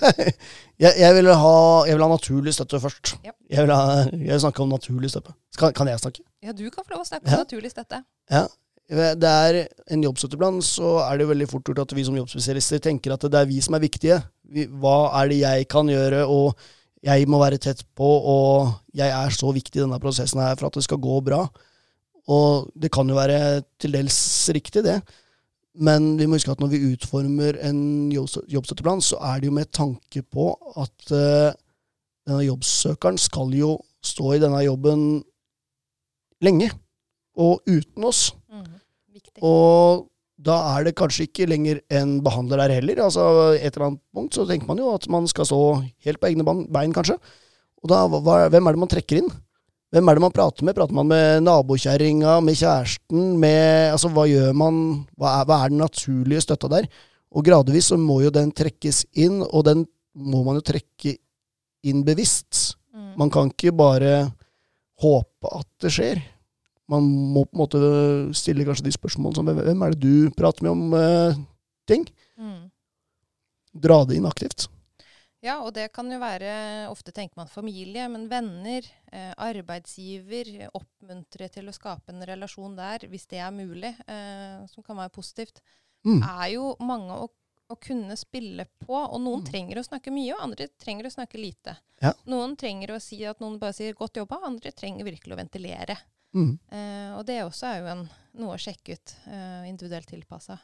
jeg, 0.79 1.11
vil 1.17 1.27
ha, 1.35 1.55
jeg 1.89 1.97
vil 1.97 2.05
ha 2.05 2.09
naturlig 2.13 2.55
støtte 2.55 2.79
først. 2.79 3.17
Ja. 3.27 3.35
Jeg, 3.51 3.65
vil 3.65 3.75
ha, 3.75 4.05
jeg 4.07 4.29
vil 4.29 4.43
snakke 4.45 4.63
om 4.63 4.71
naturlig 4.71 5.11
støtte. 5.11 5.35
Skal, 5.51 5.75
kan 5.75 5.91
jeg 5.91 5.99
snakke? 5.99 6.23
Ja, 6.45 6.55
du 6.55 6.63
kan 6.71 6.87
få 6.87 6.95
lov 6.95 7.03
å 7.03 7.09
snakke 7.11 7.27
om 7.27 7.35
Ja. 7.35 7.43
naturlig 7.43 7.73
støtte. 7.75 8.05
Det 8.91 9.29
er 9.29 9.57
en 9.93 10.03
jobbstøtteplan, 10.03 10.57
så 10.67 10.97
er 11.05 11.21
det 11.21 11.29
veldig 11.29 11.47
fort 11.47 11.63
gjort 11.69 11.85
at 11.85 11.93
vi 11.95 12.03
som 12.03 12.17
jobbspesialister 12.17 12.81
tenker 12.83 13.13
at 13.15 13.23
det 13.23 13.39
er 13.39 13.47
vi 13.47 13.61
som 13.63 13.77
er 13.77 13.83
viktige. 13.85 14.17
Vi, 14.51 14.65
hva 14.67 15.13
er 15.21 15.31
det 15.31 15.37
jeg 15.39 15.67
kan 15.71 15.87
gjøre, 15.87 16.25
og 16.27 16.59
jeg 17.01 17.29
må 17.31 17.39
være 17.41 17.61
tett 17.61 17.85
på, 17.97 18.05
og 18.05 18.73
jeg 18.93 19.09
er 19.15 19.31
så 19.33 19.53
viktig 19.55 19.79
i 19.79 19.83
denne 19.85 19.99
prosessen 20.03 20.41
her 20.43 20.57
for 20.59 20.67
at 20.67 20.75
det 20.75 20.83
skal 20.85 20.99
gå 21.01 21.21
bra. 21.23 21.45
Og 22.29 22.67
det 22.77 22.91
kan 22.93 23.07
jo 23.09 23.15
være 23.17 23.63
til 23.81 23.95
dels 23.95 24.19
riktig, 24.53 24.83
det. 24.85 24.99
Men 25.79 26.17
vi 26.19 26.27
må 26.27 26.35
huske 26.35 26.51
at 26.51 26.59
når 26.59 26.73
vi 26.73 26.83
utformer 26.91 27.57
en 27.63 28.11
jobbstø- 28.11 28.43
jobbstøtteplan, 28.51 29.01
så 29.01 29.21
er 29.23 29.39
det 29.39 29.47
jo 29.47 29.55
med 29.55 29.71
tanke 29.71 30.21
på 30.27 30.51
at 30.75 31.15
uh, 31.15 31.55
denne 32.27 32.43
jobbsøkeren 32.43 33.17
skal 33.17 33.55
jo 33.55 33.77
stå 34.03 34.35
i 34.35 34.41
denne 34.43 34.59
jobben 34.65 35.23
lenge, 36.43 36.71
og 37.39 37.63
uten 37.69 38.03
oss. 38.03 38.33
Mhm. 38.51 38.77
Viktig. 39.25 39.43
Og 39.45 40.07
da 40.41 40.57
er 40.73 40.87
det 40.87 40.97
kanskje 40.97 41.27
ikke 41.27 41.47
lenger 41.49 41.81
en 41.93 42.17
behandler 42.25 42.63
der 42.63 42.75
heller. 42.79 43.03
Altså, 43.05 43.53
et 43.57 43.69
eller 43.75 43.91
annet 43.91 44.03
punkt 44.15 44.37
så 44.37 44.47
tenker 44.49 44.69
man 44.69 44.81
jo 44.81 44.89
at 44.95 45.05
man 45.11 45.29
skal 45.29 45.47
stå 45.47 45.61
helt 46.05 46.21
på 46.21 46.31
egne 46.31 46.45
bein, 46.45 46.93
kanskje. 46.95 47.17
Og 47.81 47.91
da, 47.91 48.03
hva, 48.09 48.43
hvem 48.53 48.67
er 48.67 48.77
det 48.77 48.81
man 48.81 48.91
trekker 48.91 49.21
inn? 49.21 49.31
Hvem 49.91 50.07
er 50.07 50.17
det 50.17 50.23
man 50.23 50.33
prater 50.33 50.65
med? 50.65 50.75
Prater 50.77 50.95
man 50.95 51.09
med 51.09 51.43
nabokjerringa, 51.43 52.37
med 52.45 52.57
kjæresten? 52.57 53.23
Med, 53.41 53.91
altså, 53.91 54.11
hva 54.15 54.25
gjør 54.29 54.53
man? 54.57 54.77
Hva 55.19 55.39
er, 55.41 55.47
hva 55.49 55.61
er 55.61 55.73
den 55.73 55.83
naturlige 55.83 56.45
støtta 56.45 56.69
der? 56.71 56.87
Og 57.31 57.45
gradvis 57.47 57.91
så 57.91 57.97
må 57.99 58.21
jo 58.23 58.31
den 58.33 58.53
trekkes 58.55 59.05
inn, 59.19 59.41
og 59.43 59.65
den 59.67 59.85
må 60.15 60.45
man 60.47 60.59
jo 60.59 60.67
trekke 60.71 61.17
inn 61.87 62.05
bevisst. 62.07 62.77
Mm. 62.95 63.11
Man 63.19 63.33
kan 63.33 63.51
ikke 63.51 63.75
bare 63.75 64.15
håpe 65.01 65.51
at 65.59 65.67
det 65.83 65.91
skjer. 65.93 66.23
Man 66.91 67.07
må 67.33 67.45
på 67.47 67.55
en 67.55 67.61
måte 67.63 67.81
stille 68.35 68.65
kanskje 68.67 68.83
de 68.89 68.91
spørsmålene 68.97 69.35
som 69.39 69.47
hvem- 69.47 69.83
er 69.87 69.95
det 69.95 70.01
du 70.03 70.29
prater 70.35 70.65
med 70.67 70.71
om 70.71 70.93
eh, 70.97 71.39
ting? 71.87 72.05
Mm. 72.37 72.69
Dra 73.81 74.01
det 74.05 74.17
inn 74.19 74.27
aktivt. 74.27 74.67
Ja, 75.41 75.55
og 75.65 75.71
det 75.73 75.87
kan 75.95 76.05
jo 76.11 76.19
være 76.21 76.51
Ofte 76.91 77.09
tenker 77.15 77.39
man 77.39 77.47
familie, 77.49 78.03
men 78.11 78.27
venner, 78.29 78.85
eh, 79.11 79.31
arbeidsgiver. 79.41 80.67
Oppmuntre 80.77 81.47
til 81.49 81.65
å 81.71 81.73
skape 81.73 82.11
en 82.13 82.21
relasjon 82.27 82.75
der, 82.77 83.07
hvis 83.09 83.25
det 83.31 83.39
er 83.41 83.49
mulig, 83.55 83.95
eh, 84.07 84.65
som 84.69 84.83
kan 84.83 84.97
være 84.97 85.09
positivt. 85.15 85.61
Mm. 86.05 86.21
er 86.25 86.47
jo 86.55 86.75
mange 86.81 87.13
å, 87.13 87.27
å 87.69 87.75
kunne 87.79 88.15
spille 88.17 88.65
på. 88.81 88.93
Og 88.93 89.19
noen 89.21 89.41
Mm. 89.43 89.49
trenger 89.51 89.77
å 89.77 89.85
snakke 89.87 90.11
mye, 90.11 90.33
og 90.33 90.41
andre 90.41 90.67
trenger 90.81 91.05
å 91.05 91.13
snakke 91.13 91.37
lite. 91.39 91.77
Ja. 92.01 92.13
Noen 92.27 92.55
trenger 92.57 92.87
å 92.95 93.01
si 93.01 93.23
at 93.23 93.39
noen 93.39 93.59
bare 93.59 93.73
sier 93.73 93.93
'godt 93.93 94.13
jobba', 94.17 94.43
andre 94.43 94.71
trenger 94.71 95.05
virkelig 95.05 95.33
å 95.33 95.37
ventilere. 95.37 95.97
Mm. 96.35 96.51
Eh, 96.71 97.09
og 97.17 97.25
det 97.27 97.41
også 97.43 97.67
er 97.69 97.79
jo 97.81 97.89
en, 97.91 98.03
noe 98.39 98.55
å 98.55 98.61
sjekke 98.61 98.95
ut. 98.95 99.15
Eh, 99.27 99.69
individuelt 99.69 100.07
tilpassa, 100.09 100.57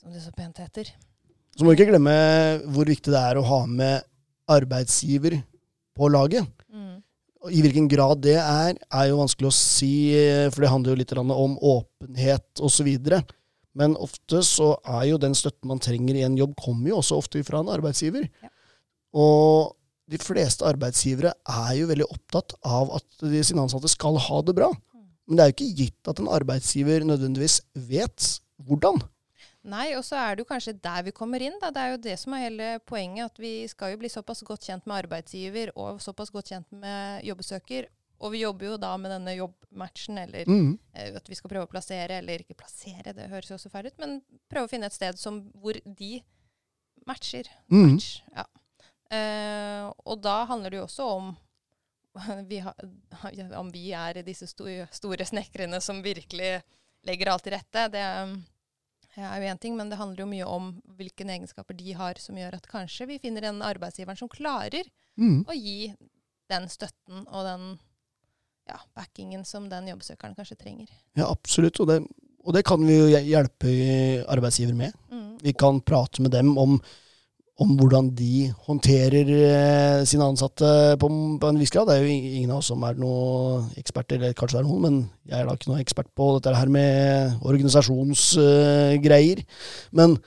som 0.00 0.12
det 0.12 0.22
så 0.24 0.32
pent 0.36 0.60
heter. 0.60 0.92
Så 1.56 1.64
må 1.64 1.72
vi 1.72 1.80
ikke 1.80 1.90
glemme 1.90 2.14
hvor 2.70 2.88
viktig 2.88 3.12
det 3.12 3.20
er 3.20 3.40
å 3.40 3.46
ha 3.46 3.62
med 3.66 4.04
arbeidsgiver 4.50 5.40
på 5.96 6.10
laget. 6.12 6.46
Mm. 6.70 7.00
I 7.50 7.62
hvilken 7.64 7.88
grad 7.88 8.20
det 8.24 8.36
er, 8.36 8.76
er 8.76 9.08
jo 9.08 9.20
vanskelig 9.22 9.48
å 9.48 9.56
si, 9.56 10.12
eh, 10.16 10.48
for 10.52 10.64
det 10.64 10.72
handler 10.72 10.94
jo 10.94 11.00
litt 11.00 11.16
om 11.16 11.56
åpenhet 11.56 12.60
osv. 12.60 12.90
Men 13.78 13.96
ofte 13.96 14.42
så 14.44 14.74
er 14.84 15.10
jo 15.12 15.20
den 15.22 15.36
støtten 15.38 15.70
man 15.70 15.80
trenger 15.82 16.18
i 16.18 16.24
en 16.26 16.38
jobb, 16.38 16.56
kommer 16.60 16.92
jo 16.92 17.00
også 17.00 17.20
ofte 17.22 17.42
fra 17.46 17.62
en 17.62 17.72
arbeidsgiver. 17.72 18.26
Ja. 18.42 18.50
Og 19.16 19.76
de 20.10 20.18
fleste 20.18 20.66
arbeidsgivere 20.66 21.32
er 21.48 21.72
jo 21.78 21.86
veldig 21.90 22.06
opptatt 22.10 22.56
av 22.66 22.90
at 22.98 23.22
de 23.22 23.42
sine 23.46 23.62
ansatte 23.62 23.90
skal 23.92 24.18
ha 24.18 24.40
det 24.42 24.56
bra. 24.58 24.70
Men 25.30 25.36
det 25.38 25.44
er 25.44 25.50
jo 25.52 25.56
ikke 25.58 25.76
gitt 25.84 26.10
at 26.10 26.18
en 26.18 26.30
arbeidsgiver 26.34 27.04
nødvendigvis 27.06 27.60
vet 27.88 28.32
hvordan. 28.66 28.98
Nei, 29.70 29.90
og 29.94 30.02
så 30.06 30.16
er 30.16 30.34
det 30.34 30.42
jo 30.42 30.48
kanskje 30.48 30.72
der 30.82 31.04
vi 31.06 31.12
kommer 31.14 31.42
inn. 31.44 31.58
Da. 31.60 31.68
Det 31.70 31.82
er 31.84 31.90
jo 31.92 32.00
det 32.08 32.16
som 32.18 32.32
er 32.34 32.46
hele 32.48 32.68
poenget. 32.88 33.28
At 33.30 33.38
vi 33.38 33.52
skal 33.68 33.92
jo 33.92 34.00
bli 34.00 34.08
såpass 34.10 34.40
godt 34.48 34.64
kjent 34.66 34.86
med 34.88 35.02
arbeidsgiver 35.04 35.70
og 35.76 36.00
såpass 36.02 36.32
godt 36.32 36.48
kjent 36.50 36.70
med 36.72 37.22
jobbesøker. 37.28 37.86
Og 38.24 38.32
vi 38.34 38.40
jobber 38.42 38.66
jo 38.72 38.78
da 38.80 38.94
med 39.00 39.12
denne 39.14 39.36
jobbmatchen, 39.36 40.18
eller 40.24 40.44
Mm. 40.48 40.78
eh, 40.94 41.12
at 41.16 41.28
vi 41.28 41.34
skal 41.38 41.50
prøve 41.52 41.68
å 41.68 41.70
plassere, 41.70 42.18
eller 42.18 42.42
ikke 42.42 42.56
plassere, 42.58 43.14
det 43.16 43.30
høres 43.30 43.48
jo 43.48 43.54
også 43.56 43.70
fælt 43.72 43.86
ut, 43.94 43.98
men 44.02 44.18
prøve 44.50 44.66
å 44.66 44.68
finne 44.68 44.86
et 44.90 44.92
sted 44.92 45.16
som, 45.18 45.38
hvor 45.56 45.72
de 45.86 46.22
matcher. 47.06 47.48
Mm. 47.72 47.96
Ja. 48.36 48.44
Eh, 49.10 49.86
og 50.06 50.20
da 50.22 50.44
handler 50.46 50.70
det 50.70 50.78
jo 50.80 50.86
også 50.86 51.06
om 51.16 51.30
vi 52.50 52.58
har, 52.62 52.74
om 53.60 53.70
vi 53.74 53.90
er 53.96 54.22
disse 54.26 54.46
sto- 54.50 54.86
store 54.94 55.26
snekrene 55.26 55.80
som 55.82 56.02
virkelig 56.04 56.60
legger 57.06 57.30
alt 57.32 57.44
til 57.46 57.54
rette. 57.56 57.86
Det 57.94 58.00
er 58.04 59.42
jo 59.42 59.50
én 59.50 59.58
ting, 59.60 59.76
men 59.78 59.90
det 59.90 59.98
handler 59.98 60.22
jo 60.24 60.30
mye 60.30 60.46
om 60.46 60.70
hvilke 60.98 61.24
egenskaper 61.26 61.74
de 61.78 61.92
har 61.98 62.18
som 62.22 62.36
gjør 62.38 62.58
at 62.60 62.66
kanskje 62.70 63.06
vi 63.10 63.18
finner 63.22 63.48
den 63.48 63.62
arbeidsgiveren 63.66 64.18
som 64.20 64.30
klarer 64.30 64.86
Mm. 65.20 65.42
å 65.50 65.52
gi 65.52 65.90
den 66.48 66.68
støtten 66.70 67.24
og 67.28 67.42
den 67.44 67.64
ja, 68.70 68.76
backingen 68.96 69.42
som 69.44 69.66
den 69.68 69.88
jobbsøkeren 69.90 70.36
kanskje 70.38 70.56
trenger. 70.56 70.88
Ja, 71.18 71.26
absolutt. 71.28 71.80
Og 71.82 71.88
det, 71.90 71.96
og 72.46 72.54
det 72.54 72.62
kan 72.64 72.80
vi 72.86 72.94
jo 72.96 73.08
hjelpe 73.10 73.72
arbeidsgiver 74.30 74.72
med. 74.78 74.94
Mm. 75.10 75.34
Vi 75.42 75.52
kan 75.52 75.80
prate 75.84 76.22
med 76.24 76.30
dem 76.32 76.54
om, 76.62 76.78
om 77.60 77.74
hvordan 77.76 78.08
de 78.16 78.48
håndterer 78.66 79.30
eh, 79.36 80.02
sine 80.08 80.24
ansatte 80.24 80.96
på, 81.00 81.10
på 81.40 81.50
en 81.50 81.60
viss 81.60 81.72
grad. 81.74 81.90
Det 81.90 81.98
er 81.98 82.06
jo 82.06 82.14
ingen 82.14 82.54
av 82.54 82.62
oss 82.62 82.70
som 82.72 82.84
er 82.88 83.00
noen 83.00 83.66
eksperter, 83.80 84.16
eller 84.16 84.36
kanskje 84.36 84.58
det 84.58 84.62
er 84.62 84.68
noen, 84.70 84.84
men 84.86 84.96
jeg 85.28 85.38
er 85.38 85.48
da 85.48 85.56
ikke 85.58 85.70
noen 85.70 85.84
ekspert 85.84 86.10
på 86.16 86.30
dette 86.38 86.56
her 86.56 86.72
med 86.72 87.44
organisasjonsgreier. 87.44 89.44
men 89.92 90.20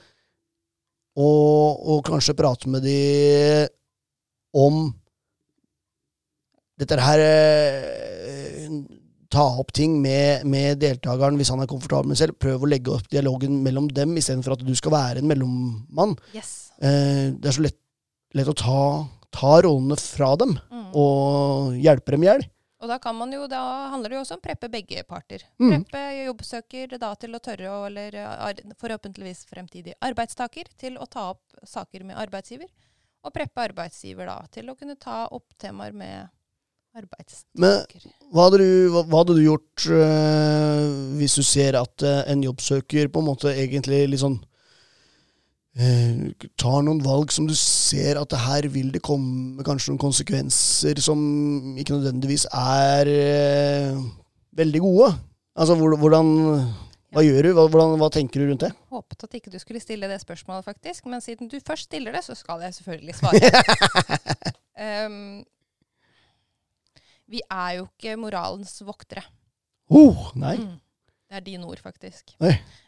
og 1.14 2.00
kanskje 2.02 2.34
prate 2.34 2.66
med 2.66 2.82
de 2.82 3.68
om 4.58 4.88
dette 6.80 6.98
her 6.98 7.22
eh, 7.22 8.70
Ta 9.34 9.42
opp 9.58 9.72
ting 9.74 9.96
med, 9.98 10.44
med 10.46 10.78
deltakeren 10.78 11.34
hvis 11.40 11.48
han 11.50 11.64
er 11.64 11.66
komfortabel 11.66 12.12
med 12.12 12.18
selv. 12.20 12.36
Prøv 12.38 12.62
å 12.62 12.68
legge 12.70 12.92
opp 12.94 13.08
dialogen 13.10 13.56
mellom 13.64 13.88
dem, 13.90 14.12
istedenfor 14.20 14.54
at 14.54 14.62
du 14.62 14.70
skal 14.78 14.94
være 14.94 15.24
en 15.24 15.26
mellommann. 15.26 16.14
Yes. 16.36 16.63
Eh, 16.82 17.30
det 17.36 17.50
er 17.50 17.56
så 17.58 17.64
lett, 17.66 17.78
lett 18.34 18.50
å 18.50 18.56
ta, 18.58 18.80
ta 19.34 19.54
rollene 19.62 19.98
fra 20.00 20.34
dem 20.40 20.58
Mm. 20.70 20.88
og 20.94 21.74
hjelpe 21.78 22.14
dem 22.14 22.22
i 22.22 22.28
hjel. 22.28 22.44
Og 22.84 22.88
da, 22.90 22.98
kan 23.00 23.16
man 23.16 23.32
jo, 23.32 23.46
da 23.48 23.88
handler 23.94 24.12
det 24.12 24.16
jo 24.18 24.22
også 24.22 24.36
om 24.36 24.42
å 24.42 24.44
preppe 24.44 24.68
begge 24.68 25.02
parter. 25.08 25.42
Mm. 25.58 25.70
Preppe 25.72 26.02
jobbsøker 26.26 26.98
da 27.00 27.14
til 27.16 27.32
å 27.32 27.40
tørre, 27.40 27.70
å, 27.72 27.86
eller 27.88 28.18
forhåpentligvis 28.76 29.46
fremtidig 29.48 29.94
arbeidstaker, 30.04 30.68
til 30.76 30.98
å 31.00 31.06
ta 31.08 31.30
opp 31.32 31.56
saker 31.64 32.04
med 32.04 32.18
arbeidsgiver. 32.20 32.68
Og 33.24 33.32
preppe 33.32 33.64
arbeidsgiver 33.64 34.28
da 34.28 34.42
til 34.52 34.68
å 34.68 34.76
kunne 34.76 34.98
ta 35.00 35.22
opp 35.32 35.54
temaer 35.56 35.96
med 35.96 36.28
arbeidstaker. 36.94 38.04
Hva 38.30 38.44
hadde 38.50 38.60
du, 38.60 38.68
hva, 38.92 39.02
hva 39.08 39.22
hadde 39.22 39.38
du 39.38 39.42
gjort 39.46 39.86
øh, 39.90 40.84
hvis 41.18 41.38
du 41.40 41.42
ser 41.46 41.78
at 41.80 42.04
øh, 42.04 42.20
en 42.30 42.44
jobbsøker 42.44 43.08
på 43.08 43.22
en 43.22 43.28
måte 43.32 43.54
egentlig 43.54 44.04
litt 44.12 44.22
sånn 44.22 44.36
tar 45.74 46.84
noen 46.86 47.00
valg 47.02 47.32
som 47.34 47.48
du 47.48 47.54
ser 47.58 48.20
at 48.20 48.30
det 48.30 48.42
her 48.44 48.68
vil 48.70 48.92
det 48.94 49.02
komme 49.02 49.64
kanskje 49.66 49.90
noen 49.90 50.02
konsekvenser 50.04 51.00
som 51.02 51.18
ikke 51.74 51.96
nødvendigvis 51.96 52.46
er 52.54 53.10
eh, 53.10 54.04
veldig 54.54 54.82
gode? 54.84 55.08
Altså 55.58 55.74
hvordan 55.78 56.30
Hva 57.14 57.22
gjør 57.22 57.46
du? 57.46 57.50
Hvordan, 57.58 57.96
hva 57.98 58.10
tenker 58.10 58.42
du 58.42 58.48
rundt 58.50 58.66
det? 58.66 58.70
Håpet 58.90 59.26
at 59.26 59.34
ikke 59.38 59.50
du 59.50 59.58
skulle 59.62 59.82
stille 59.82 60.08
det 60.10 60.20
spørsmålet, 60.22 60.66
faktisk. 60.66 61.06
Men 61.06 61.22
siden 61.22 61.50
du 61.50 61.58
først 61.62 61.86
stiller 61.86 62.14
det, 62.14 62.24
så 62.26 62.34
skal 62.34 62.62
jeg 62.66 62.74
selvfølgelig 62.74 63.14
svare. 63.14 63.38
um, 65.06 65.44
vi 67.34 67.42
er 67.50 67.70
jo 67.78 67.86
ikke 67.86 68.16
moralens 68.18 68.82
voktere. 68.82 69.22
Oh, 69.90 70.30
nei. 70.34 70.56
Mm. 70.58 70.80
Det 71.34 71.40
er 71.40 71.46
dine 71.48 71.66
ord, 71.66 71.80
faktisk. 71.82 72.36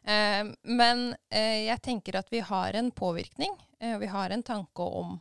Eh, 0.07 0.45
men 0.71 1.01
eh, 1.35 1.65
jeg 1.67 1.81
tenker 1.83 2.15
at 2.21 2.29
vi 2.31 2.39
har 2.47 2.77
en 2.79 2.93
påvirkning. 2.95 3.51
Eh, 3.83 3.97
vi 3.99 4.07
har 4.07 4.31
en 4.31 4.45
tanke 4.47 4.85
om 4.87 5.17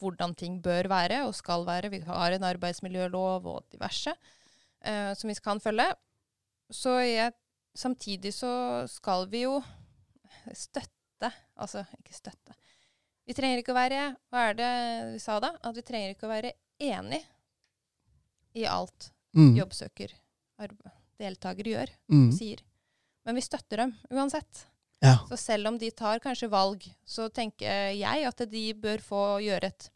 hvordan 0.00 0.34
ting 0.36 0.58
bør 0.64 0.88
være 0.92 1.22
og 1.24 1.32
skal 1.36 1.64
være. 1.64 1.88
Vi 1.92 2.02
har 2.04 2.36
en 2.36 2.44
arbeidsmiljølov 2.50 3.46
og 3.48 3.64
diverse 3.72 4.12
eh, 4.84 5.12
som 5.16 5.28
vi 5.32 5.36
kan 5.40 5.60
følge. 5.60 5.86
Så 6.72 6.98
jeg 7.04 7.32
samtidig 7.76 8.34
så 8.36 8.52
skal 8.92 9.26
vi 9.32 9.44
jo 9.46 9.62
støtte 10.52 10.90
Altså, 11.56 11.84
ikke 11.96 12.12
støtte. 12.12 12.52
Vi 13.24 13.32
trenger 13.32 13.62
ikke 13.62 13.72
å 13.72 13.76
være 13.78 14.00
Hva 14.28 14.40
er 14.50 14.56
det 14.58 14.70
vi 15.14 15.20
sa 15.22 15.38
da? 15.40 15.54
At 15.64 15.76
vi 15.78 15.84
trenger 15.86 16.12
ikke 16.12 16.26
å 16.28 16.32
være 16.34 16.50
enig 16.84 17.22
i 18.60 18.66
alt 18.68 19.10
Mm. 19.34 19.56
jobbsøker, 19.56 20.12
arbe- 20.62 20.92
deltaker 21.20 21.64
gjør, 21.64 21.88
Mm. 22.10 22.30
sier. 22.32 22.60
Men 23.24 23.34
vi 23.36 23.40
støtter 23.40 23.76
dem 23.76 23.94
uansett. 24.10 24.66
Ja. 25.02 25.18
Så 25.28 25.36
selv 25.38 25.68
om 25.68 25.78
de 25.78 25.90
tar 25.90 26.18
kanskje 26.20 26.48
valg, 26.48 26.84
så 27.06 27.28
tenker 27.32 27.92
jeg 27.96 28.24
at 28.26 28.50
de 28.50 28.72
bør 28.74 28.98
få 29.04 29.22
gjøre 29.44 29.64
et 29.72 29.90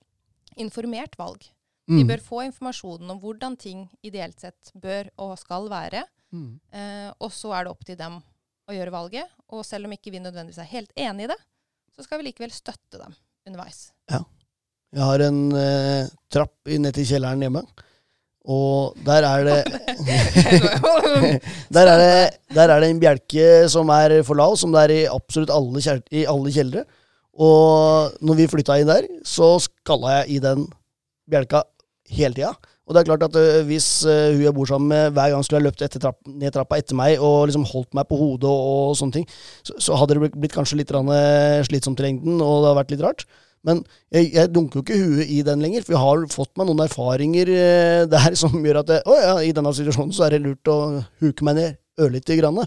informert 0.56 1.16
valg. 1.18 1.40
De 1.88 2.02
Mm. 2.04 2.08
bør 2.08 2.20
få 2.20 2.42
informasjonen 2.44 3.10
om 3.10 3.20
hvordan 3.20 3.56
ting 3.58 3.88
ideelt 4.04 4.38
sett 4.40 4.72
bør 4.76 5.08
og 5.18 5.38
skal 5.38 5.68
være. 5.68 6.04
Mm. 6.32 6.60
Eh, 6.72 7.12
og 7.20 7.30
så 7.32 7.54
er 7.58 7.64
det 7.64 7.70
opp 7.70 7.84
til 7.84 7.96
dem 7.96 8.22
å 8.68 8.72
gjøre 8.72 8.90
valget. 8.92 9.26
Og 9.48 9.64
selv 9.64 9.86
om 9.86 9.92
ikke 9.92 10.10
vi 10.12 10.18
nødvendigvis 10.20 10.58
er 10.58 10.64
helt 10.68 10.92
enig 10.94 11.24
i 11.24 11.26
det, 11.28 11.38
så 11.96 12.02
skal 12.04 12.18
vi 12.18 12.24
likevel 12.30 12.50
støtte 12.52 12.98
dem 13.00 13.14
underveis. 13.46 13.92
Ja. 14.10 14.20
Jeg 14.92 15.02
har 15.02 15.20
en 15.20 15.52
eh, 15.52 16.08
trapp 16.30 16.52
ned 16.66 16.92
til 16.94 17.04
kjelleren 17.04 17.40
hjemme, 17.40 17.62
og 18.48 18.94
der 19.04 19.26
er 19.28 19.42
det 19.44 19.58
Der 21.76 21.90
er, 21.92 21.98
det, 22.00 22.38
der 22.56 22.70
er 22.72 22.80
det 22.80 22.88
en 22.94 23.00
bjelke 23.02 23.48
som 23.70 23.90
er 23.92 24.14
for 24.26 24.38
lav, 24.38 24.54
som 24.56 24.72
det 24.74 24.86
er 24.86 24.94
i 24.94 25.02
absolutt 25.12 25.52
alle, 25.52 25.82
kjel- 25.84 26.06
i 26.16 26.22
alle 26.28 26.52
kjellere. 26.54 26.86
Og 27.38 28.16
når 28.24 28.38
vi 28.40 28.48
flytta 28.50 28.78
inn 28.80 28.88
der, 28.90 29.06
så 29.26 29.52
skalla 29.62 30.20
jeg 30.22 30.38
i 30.38 30.40
den 30.42 30.64
bjelka 31.30 31.60
hele 32.10 32.34
tida. 32.34 32.54
Og 32.88 32.96
det 32.96 33.02
er 33.02 33.08
klart 33.10 33.26
at 33.28 33.36
hvis 33.68 33.86
hun 34.08 34.40
jeg 34.46 34.54
bor 34.56 34.66
sammen 34.70 34.88
med, 34.88 35.10
hver 35.12 35.34
gang 35.34 35.44
skulle 35.44 35.60
ha 35.60 35.66
løpt 35.66 35.82
etter 35.84 36.00
trapp, 36.00 36.16
ned 36.24 36.54
trappa 36.56 36.78
etter 36.80 36.96
meg 36.96 37.20
og 37.20 37.50
liksom 37.50 37.66
holdt 37.68 37.92
meg 37.98 38.08
på 38.08 38.16
hodet 38.16 38.48
og, 38.48 38.70
og 38.88 38.96
sånne 38.96 39.18
ting, 39.18 39.26
så, 39.60 39.76
så 39.90 39.98
hadde 40.00 40.16
det 40.16 40.30
blitt, 40.32 40.54
kanskje 40.56 40.78
litt 40.80 40.88
grann, 40.88 41.12
slitsomt 41.68 42.00
i 42.00 42.06
lengden, 42.08 42.40
og 42.40 42.62
det 42.64 42.70
hadde 42.70 42.78
vært 42.80 42.94
litt 42.96 43.04
rart. 43.04 43.26
Men 43.66 43.80
jeg, 44.14 44.30
jeg 44.36 44.52
dunker 44.54 44.78
jo 44.80 44.84
ikke 44.84 44.98
huet 45.02 45.30
i 45.34 45.40
den 45.46 45.62
lenger, 45.64 45.82
for 45.86 45.96
jeg 45.96 46.02
har 46.04 46.26
fått 46.32 46.52
meg 46.60 46.68
noen 46.70 46.84
erfaringer 46.86 47.50
eh, 47.54 48.04
der 48.14 48.36
som 48.38 48.54
gjør 48.64 48.82
at 48.84 48.92
jeg, 48.94 49.02
å 49.10 49.16
ja, 49.18 49.34
i 49.48 49.54
denne 49.56 49.72
situasjonen 49.74 50.14
så 50.14 50.28
er 50.28 50.36
det 50.36 50.44
lurt 50.46 50.70
å 50.72 50.78
huke 51.24 51.46
meg 51.48 51.58
ned 51.58 51.78
ørlite 51.98 52.36
grann. 52.38 52.62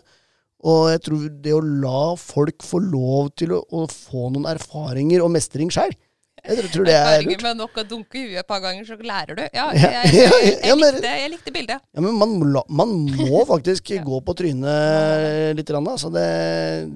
Og 0.61 0.81
jeg 0.91 1.01
tror 1.07 1.25
det 1.41 1.53
å 1.57 1.63
la 1.63 2.01
folk 2.21 2.61
få 2.67 2.81
lov 2.83 3.31
til 3.39 3.55
å, 3.55 3.63
å 3.73 3.87
få 3.89 4.27
noen 4.35 4.45
erfaringer 4.51 5.23
og 5.25 5.31
mestring 5.33 5.71
sjøl, 5.73 5.93
jeg 6.41 6.57
tror, 6.57 6.67
tror 6.73 6.85
det 6.87 6.93
er 6.97 7.03
Erfaringer 7.05 7.35
lurt. 7.37 7.43
med 7.45 7.57
nok 7.59 7.75
å 7.77 7.83
dunke 7.85 8.17
i 8.17 8.21
huet 8.31 8.39
et 8.41 8.47
par 8.49 8.61
ganger, 8.63 8.85
så 8.87 8.95
lærer 8.97 9.37
du. 9.37 9.41
Ja, 9.53 9.67
jeg, 9.77 9.91
jeg, 9.93 10.13
jeg, 10.41 10.53
jeg, 10.65 10.77
likte, 10.81 11.11
likte 11.35 11.53
bildet. 11.53 11.83
Ja, 11.93 12.01
men 12.01 12.15
man, 12.17 12.33
man 12.81 12.95
må 13.13 13.43
faktisk 13.53 13.91
Ja. 13.93 14.01
gå 14.05 14.17
på 14.25 14.33
trynet 14.39 15.53
litt. 15.59 15.69
Grann, 15.69 15.85
altså 15.91 16.09
det, 16.13 16.25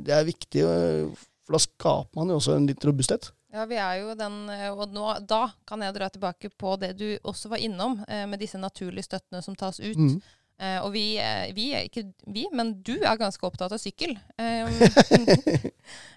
det 0.08 0.16
er 0.18 0.26
viktig, 0.26 0.64
å- 0.66 1.12
for 1.46 1.58
da 1.58 1.62
skaper 1.64 2.20
man 2.20 2.32
jo 2.34 2.40
også 2.40 2.56
en 2.58 2.70
litt 2.70 2.86
robusthet. 2.86 3.32
Ja, 3.56 3.64
vi 3.70 3.78
er 3.80 4.02
jo 4.02 4.16
den, 4.20 4.40
eh, 4.52 4.68
og 4.74 4.92
nå, 4.92 5.06
da 5.24 5.46
kan 5.68 5.84
jeg 5.86 5.96
dra 5.96 6.10
tilbake 6.12 6.50
på 6.52 6.76
det 6.82 6.96
du 7.00 7.08
også 7.24 7.54
var 7.54 7.62
innom, 7.64 8.02
eh, 8.08 8.26
med 8.28 8.42
disse 8.44 8.60
naturlige 8.60 9.08
støttene 9.08 9.44
som 9.46 9.56
tas 9.56 9.80
ut. 9.80 9.96
Mm. 9.96 10.18
Eh, 10.56 10.78
og 10.80 10.94
vi, 10.94 11.18
eh, 11.20 11.52
vi 11.56 11.66
er 11.76 11.84
ikke 11.88 12.06
vi, 12.32 12.46
men 12.56 12.72
du 12.88 12.94
er 12.96 13.20
ganske 13.20 13.44
opptatt 13.44 13.76
av 13.76 13.82
sykkel. 13.82 14.18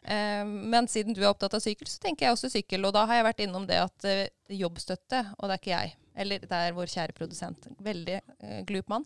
Eh, 0.08 0.40
men 0.46 0.86
siden 0.88 1.12
du 1.12 1.18
er 1.20 1.28
opptatt 1.28 1.52
av 1.52 1.60
sykkel, 1.60 1.84
så 1.90 1.98
tenker 2.00 2.24
jeg 2.24 2.32
også 2.32 2.48
sykkel. 2.48 2.86
Og 2.88 2.94
da 2.96 3.02
har 3.04 3.18
jeg 3.18 3.26
vært 3.26 3.42
innom 3.44 3.66
det 3.68 3.76
at 3.82 4.06
eh, 4.08 4.30
jobbstøtte, 4.56 5.20
og 5.36 5.42
det 5.44 5.52
er 5.52 5.60
ikke 5.60 5.72
jeg, 5.74 5.90
eller 6.24 6.46
det 6.48 6.60
er 6.64 6.76
vår 6.78 6.88
kjære 6.94 7.16
produsent, 7.18 7.68
veldig 7.84 8.16
glup 8.70 8.88
mann. 8.88 9.04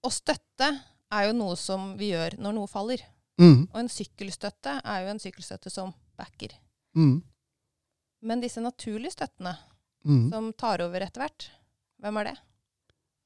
Å 0.00 0.10
støtte 0.16 0.70
er 1.12 1.26
jo 1.28 1.34
noe 1.36 1.58
som 1.60 1.92
vi 2.00 2.14
gjør 2.14 2.38
når 2.40 2.56
noe 2.56 2.70
faller. 2.72 3.04
Mm. 3.40 3.68
Og 3.72 3.78
en 3.80 3.88
sykkelstøtte 3.88 4.78
er 4.84 5.04
jo 5.04 5.12
en 5.14 5.20
sykkelstøtte 5.22 5.70
som 5.72 5.92
backer. 6.18 6.54
Mm. 6.96 7.22
Men 8.22 8.42
disse 8.44 8.60
naturlige 8.62 9.14
støttene 9.16 9.56
Mm. 10.04 10.32
som 10.32 10.52
tar 10.58 10.80
over 10.82 10.98
etter 11.04 11.22
hvert, 11.22 11.44
hvem 12.02 12.16
er 12.18 12.24
det? 12.24 12.38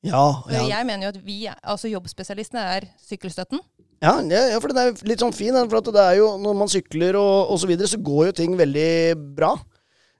Ja, 0.04 0.42
ja. 0.52 0.60
Jeg 0.68 0.84
mener 0.86 1.06
jo 1.06 1.12
at 1.14 1.20
vi, 1.24 1.36
altså 1.48 1.88
jobbspesialistene 1.88 2.60
er 2.60 2.84
sykkelstøtten. 3.00 3.62
Ja, 4.04 4.20
ja, 4.20 4.58
for 4.60 4.68
den 4.68 4.76
er 4.82 5.06
litt 5.08 5.22
sånn 5.24 5.32
fin. 5.32 5.56
For 5.70 5.80
det 5.80 6.02
er 6.02 6.18
jo, 6.18 6.26
når 6.36 6.58
man 6.60 6.68
sykler 6.68 7.16
og, 7.16 7.48
og 7.50 7.58
så 7.62 7.70
videre, 7.70 7.88
så 7.88 7.96
går 7.96 8.26
jo 8.28 8.34
ting 8.36 8.58
veldig 8.58 8.90
bra. 9.38 9.54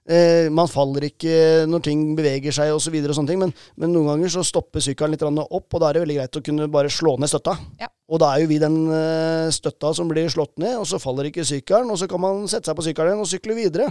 Eh, 0.07 0.47
man 0.55 0.69
faller 0.71 1.09
ikke 1.09 1.65
når 1.67 1.81
ting 1.83 2.03
beveger 2.15 2.53
seg 2.55 2.71
og 2.71 2.79
så 2.79 2.93
og 2.95 3.15
sånne 3.17 3.27
ting, 3.27 3.41
men, 3.41 3.51
men 3.75 3.91
noen 3.91 4.13
ganger 4.13 4.31
så 4.37 4.43
stopper 4.47 4.79
sykkelen 4.83 5.17
litt 5.17 5.25
opp, 5.27 5.67
og 5.67 5.81
da 5.83 5.89
er 5.89 5.97
det 5.97 6.03
veldig 6.05 6.15
greit 6.21 6.39
å 6.39 6.43
kunne 6.45 6.67
bare 6.71 6.91
slå 6.93 7.17
ned 7.19 7.27
støtta. 7.27 7.57
Ja. 7.81 7.89
Og 8.07 8.21
da 8.23 8.29
er 8.31 8.45
jo 8.45 8.51
vi 8.53 8.61
den 8.63 8.77
eh, 8.87 9.49
støtta 9.51 9.91
som 9.97 10.07
blir 10.07 10.29
slått 10.31 10.55
ned, 10.63 10.77
og 10.79 10.87
så 10.87 11.01
faller 11.03 11.27
ikke 11.27 11.43
sykkelen, 11.47 11.91
og 11.91 11.99
så 11.99 12.07
kan 12.07 12.23
man 12.23 12.47
sette 12.47 12.71
seg 12.71 12.79
på 12.79 12.87
sykkelen 12.87 13.17
igjen 13.17 13.25
og 13.25 13.31
sykle 13.33 13.57
videre. 13.57 13.89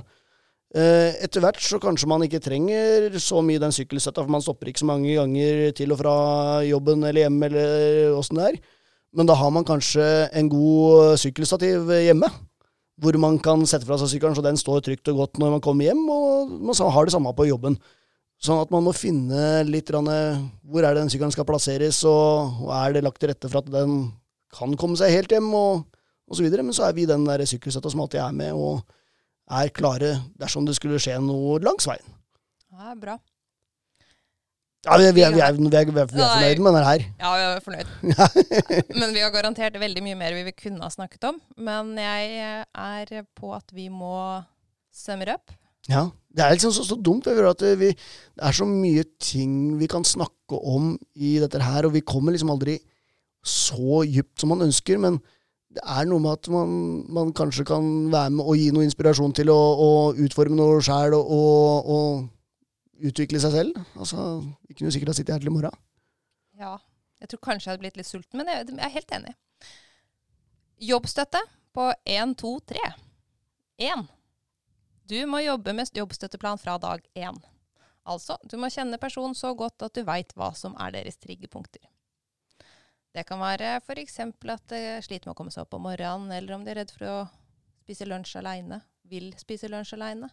Eh, 0.77 1.21
etter 1.23 1.45
hvert 1.45 1.61
så 1.63 1.79
kanskje 1.85 2.09
man 2.09 2.25
ikke 2.25 2.41
trenger 2.43 3.21
så 3.23 3.45
mye 3.45 3.61
den 3.61 3.77
sykkelstøtta, 3.77 4.25
for 4.25 4.33
man 4.33 4.45
stopper 4.45 4.73
ikke 4.73 4.87
så 4.87 4.89
mange 4.89 5.13
ganger 5.21 5.69
til 5.77 5.93
og 5.93 6.01
fra 6.01 6.17
jobben 6.65 7.05
eller 7.05 7.27
hjemme 7.27 7.53
eller 7.53 8.17
åssen 8.17 8.41
det 8.41 8.51
er. 8.55 8.61
Men 9.17 9.29
da 9.29 9.37
har 9.37 9.53
man 9.53 9.69
kanskje 9.69 10.05
en 10.37 10.49
god 10.53 11.21
sykkelstativ 11.21 11.93
hjemme, 12.09 12.33
hvor 13.03 13.17
man 13.21 13.37
kan 13.43 13.65
sette 13.69 13.87
fra 13.89 13.99
seg 14.01 14.15
sykkelen 14.15 14.37
så 14.37 14.45
den 14.45 14.59
står 14.61 14.83
trygt 14.85 15.11
og 15.13 15.21
godt 15.21 15.41
når 15.41 15.57
man 15.57 15.65
kommer 15.65 15.89
hjem, 15.89 16.03
og 16.09 16.53
man 16.65 16.93
har 16.95 17.09
det 17.09 17.15
samme 17.15 17.33
på 17.37 17.49
jobben. 17.49 17.77
Sånn 18.41 18.61
at 18.61 18.73
man 18.73 18.85
må 18.85 18.93
finne 18.97 19.65
litt 19.65 19.89
eh, 19.93 20.41
hvor 20.69 20.85
er 20.85 20.93
det 20.93 21.03
den 21.05 21.13
sykkelen 21.13 21.33
skal 21.33 21.49
plasseres, 21.49 22.03
og, 22.09 22.67
er 22.73 22.97
det 22.97 23.05
lagt 23.05 23.21
til 23.21 23.33
rette 23.33 23.49
for 23.53 23.63
at 23.63 23.71
den 23.73 24.11
kan 24.57 24.77
komme 24.81 24.97
seg 25.01 25.13
helt 25.13 25.33
hjem, 25.33 25.49
og, 25.57 25.87
og 26.29 26.37
så 26.37 26.45
videre. 26.45 26.65
Men 26.65 26.77
så 26.77 26.89
er 26.89 26.97
vi 26.97 27.09
den 27.09 27.25
der 27.29 27.45
sykkelsetta 27.49 27.93
som 27.93 28.05
alltid 28.05 28.21
er 28.25 28.37
med, 28.37 28.53
og 28.57 28.85
er 29.57 29.73
klare 29.73 30.17
dersom 30.41 30.67
det 30.67 30.77
skulle 30.77 31.01
skje 31.01 31.17
noe 31.23 31.61
langs 31.65 31.89
veien. 31.89 32.17
Ja, 32.77 32.93
bra. 32.99 33.17
Ja, 34.87 34.97
vi, 35.01 35.07
vi, 35.17 35.23
er, 35.25 35.33
vi, 35.35 35.41
er, 35.43 35.57
vi, 35.57 35.67
er, 35.67 35.89
vi 35.91 36.01
er 36.03 36.11
fornøyde 36.13 36.63
med 36.63 36.77
den 36.77 36.85
her. 36.87 37.05
Ja, 37.19 37.31
vi 37.35 37.45
er 37.47 37.63
fornøyd. 37.65 37.89
men 39.01 39.15
vi 39.17 39.23
har 39.25 39.33
garantert 39.35 39.79
veldig 39.83 40.03
mye 40.05 40.19
mer 40.19 40.37
vi 40.37 40.53
kunne 40.55 40.85
ha 40.85 40.91
snakket 40.93 41.27
om. 41.27 41.41
Men 41.59 41.97
jeg 41.99 42.37
er 42.71 43.25
på 43.35 43.51
at 43.57 43.75
vi 43.75 43.89
må 43.91 44.13
summer 44.95 45.33
up. 45.35 45.55
Ja, 45.91 46.09
Det 46.31 46.45
er 46.45 46.55
liksom 46.55 46.75
så, 46.75 46.85
så 46.87 46.99
dumt. 46.99 47.27
At 47.27 47.65
vi, 47.81 47.91
det 47.97 48.45
er 48.45 48.55
så 48.55 48.67
mye 48.69 49.05
ting 49.23 49.75
vi 49.81 49.89
kan 49.91 50.05
snakke 50.07 50.59
om 50.61 50.95
i 51.15 51.39
dette 51.43 51.63
her, 51.63 51.89
og 51.89 51.97
vi 51.97 52.05
kommer 52.07 52.35
liksom 52.35 52.53
aldri 52.55 52.79
så 53.47 54.05
dypt 54.07 54.43
som 54.43 54.55
man 54.55 54.69
ønsker. 54.69 55.03
Men 55.03 55.19
det 55.77 55.83
er 55.83 56.07
noe 56.09 56.23
med 56.23 56.39
at 56.39 56.49
man, 56.53 56.71
man 57.13 57.35
kanskje 57.37 57.67
kan 57.69 57.85
være 58.13 58.33
med 58.39 58.47
og 58.47 58.57
gi 58.57 58.71
noe 58.75 58.87
inspirasjon 58.87 59.35
til 59.37 59.51
å, 59.53 59.59
å 59.59 59.91
utforme 60.15 60.57
noe 60.59 60.79
sjæl 60.85 61.17
og, 61.19 61.27
og, 61.27 61.91
og 61.97 62.25
utvikle 63.01 63.41
seg 63.43 63.55
selv. 63.55 63.81
Altså, 63.97 64.43
Vi 64.69 64.75
kunne 64.75 64.93
sikkert 64.95 65.13
ha 65.13 65.17
sittet 65.19 65.35
her 65.37 65.43
til 65.43 65.51
i 65.51 65.57
morgen. 65.57 65.83
Ja, 66.57 66.77
jeg 67.21 67.29
tror 67.31 67.43
kanskje 67.45 67.69
jeg 67.69 67.75
hadde 67.75 67.85
blitt 67.85 67.99
litt 68.01 68.09
sulten, 68.09 68.41
men 68.41 68.49
jeg, 68.49 68.69
jeg 68.73 68.85
er 68.85 68.95
helt 68.95 69.17
enig. 69.19 69.35
Jobbstøtte 70.87 71.41
på 71.77 71.91
1, 72.05 72.37
2, 72.41 72.53
3. 72.73 72.87
1. 73.89 74.07
Du 75.07 75.19
må 75.29 75.43
jobbe 75.45 75.75
med 75.77 75.93
jobbstøtteplan 75.95 76.61
fra 76.61 76.79
dag 76.83 77.05
1. 77.15 77.43
Altså, 78.07 78.37
du 78.47 78.57
må 78.61 78.71
kjenne 78.71 79.01
personen 79.03 79.35
så 79.35 79.53
godt 79.59 79.83
at 79.83 79.95
du 79.97 80.05
veit 80.07 80.33
hva 80.39 80.53
som 80.57 80.77
er 80.81 80.95
deres 80.95 81.19
triggerpunkter. 81.21 81.83
Det 83.17 83.25
kan 83.25 83.41
være 83.41 83.79
f.eks. 83.81 84.19
at 84.21 84.73
de 84.73 84.81
sliter 85.05 85.29
med 85.29 85.35
å 85.35 85.39
komme 85.39 85.53
seg 85.53 85.65
opp 85.65 85.77
om 85.79 85.87
morgenen, 85.89 86.33
eller 86.37 86.57
om 86.57 86.65
de 86.65 86.73
er 86.73 86.83
redd 86.83 86.93
for 86.93 87.09
å 87.09 87.17
spise 87.87 88.09
lunsj 88.09 88.37
aleine, 88.43 88.83
vil 89.09 89.31
spise 89.41 89.71
lunsj 89.73 89.95
aleine. 89.97 90.29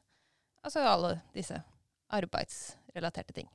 Altså 0.63 0.83
alle 0.87 1.17
disse 1.35 1.61
arbeidsrelaterte 2.09 3.33
ting. 3.33 3.49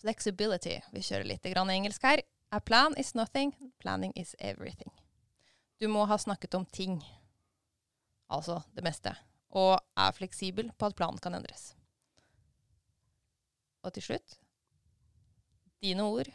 Flexibility. 0.00 0.78
Vi 0.92 1.02
kjører 1.04 1.28
litt 1.28 1.46
engelsk 1.46 2.02
her. 2.02 2.22
A 2.50 2.60
plan 2.60 2.96
is 2.98 3.14
nothing, 3.14 3.52
planning 3.78 4.12
is 4.16 4.34
everything. 4.38 4.90
Du 5.78 5.88
må 5.88 6.04
ha 6.04 6.18
snakket 6.18 6.54
om 6.54 6.66
ting, 6.66 7.00
altså 8.28 8.62
det 8.74 8.82
meste, 8.84 9.14
og 9.50 9.78
er 9.96 10.12
fleksibel 10.12 10.72
på 10.76 10.86
at 10.86 10.96
planen 10.96 11.18
kan 11.18 11.34
endres. 11.34 11.74
Og 13.82 13.94
til 13.94 14.02
slutt 14.02 14.40
dine 15.80 16.04
ord. 16.04 16.28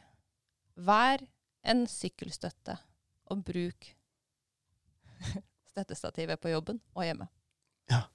Vær 0.75 1.21
en 1.65 1.85
sykkelstøtte, 1.87 2.77
og 3.25 3.43
bruk 3.45 3.91
støttestativet 5.71 6.39
på 6.41 6.51
jobben 6.53 6.81
og 6.93 7.05
hjemme. 7.05 7.27
Ja. 7.91 8.05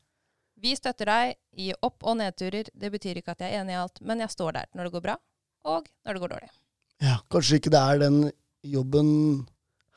Vi 0.61 0.75
støtter 0.77 1.09
deg 1.09 1.37
i 1.57 1.71
opp- 1.81 2.05
og 2.05 2.19
nedturer. 2.21 2.69
Det 2.77 2.91
betyr 2.93 3.21
ikke 3.21 3.33
at 3.33 3.41
jeg 3.45 3.55
er 3.55 3.63
enig 3.63 3.73
i 3.75 3.81
alt, 3.81 4.01
men 4.05 4.21
jeg 4.21 4.33
står 4.33 4.53
der 4.59 4.69
når 4.77 4.89
det 4.89 4.93
går 4.97 5.05
bra, 5.07 5.17
og 5.65 5.89
når 6.05 6.17
det 6.17 6.23
går 6.25 6.35
dårlig. 6.35 6.51
Ja, 7.01 7.17
Kanskje 7.33 7.61
ikke 7.61 7.73
det 7.73 7.81
er 7.81 8.03
den 8.03 8.19
jobben 8.69 9.13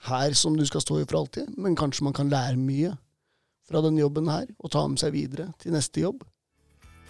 her 0.07 0.35
som 0.39 0.55
du 0.55 0.63
skal 0.67 0.83
stå 0.83 1.01
i 1.01 1.07
for 1.07 1.19
alltid, 1.19 1.51
men 1.59 1.75
kanskje 1.79 2.07
man 2.07 2.15
kan 2.15 2.31
lære 2.31 2.59
mye 2.59 2.93
fra 3.67 3.81
den 3.83 3.97
jobben 3.99 4.27
her, 4.31 4.47
og 4.59 4.71
ta 4.71 4.85
med 4.87 4.99
seg 4.99 5.13
videre 5.15 5.49
til 5.59 5.75
neste 5.75 6.03
jobb. 6.03 6.23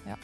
Ja. 0.05 0.17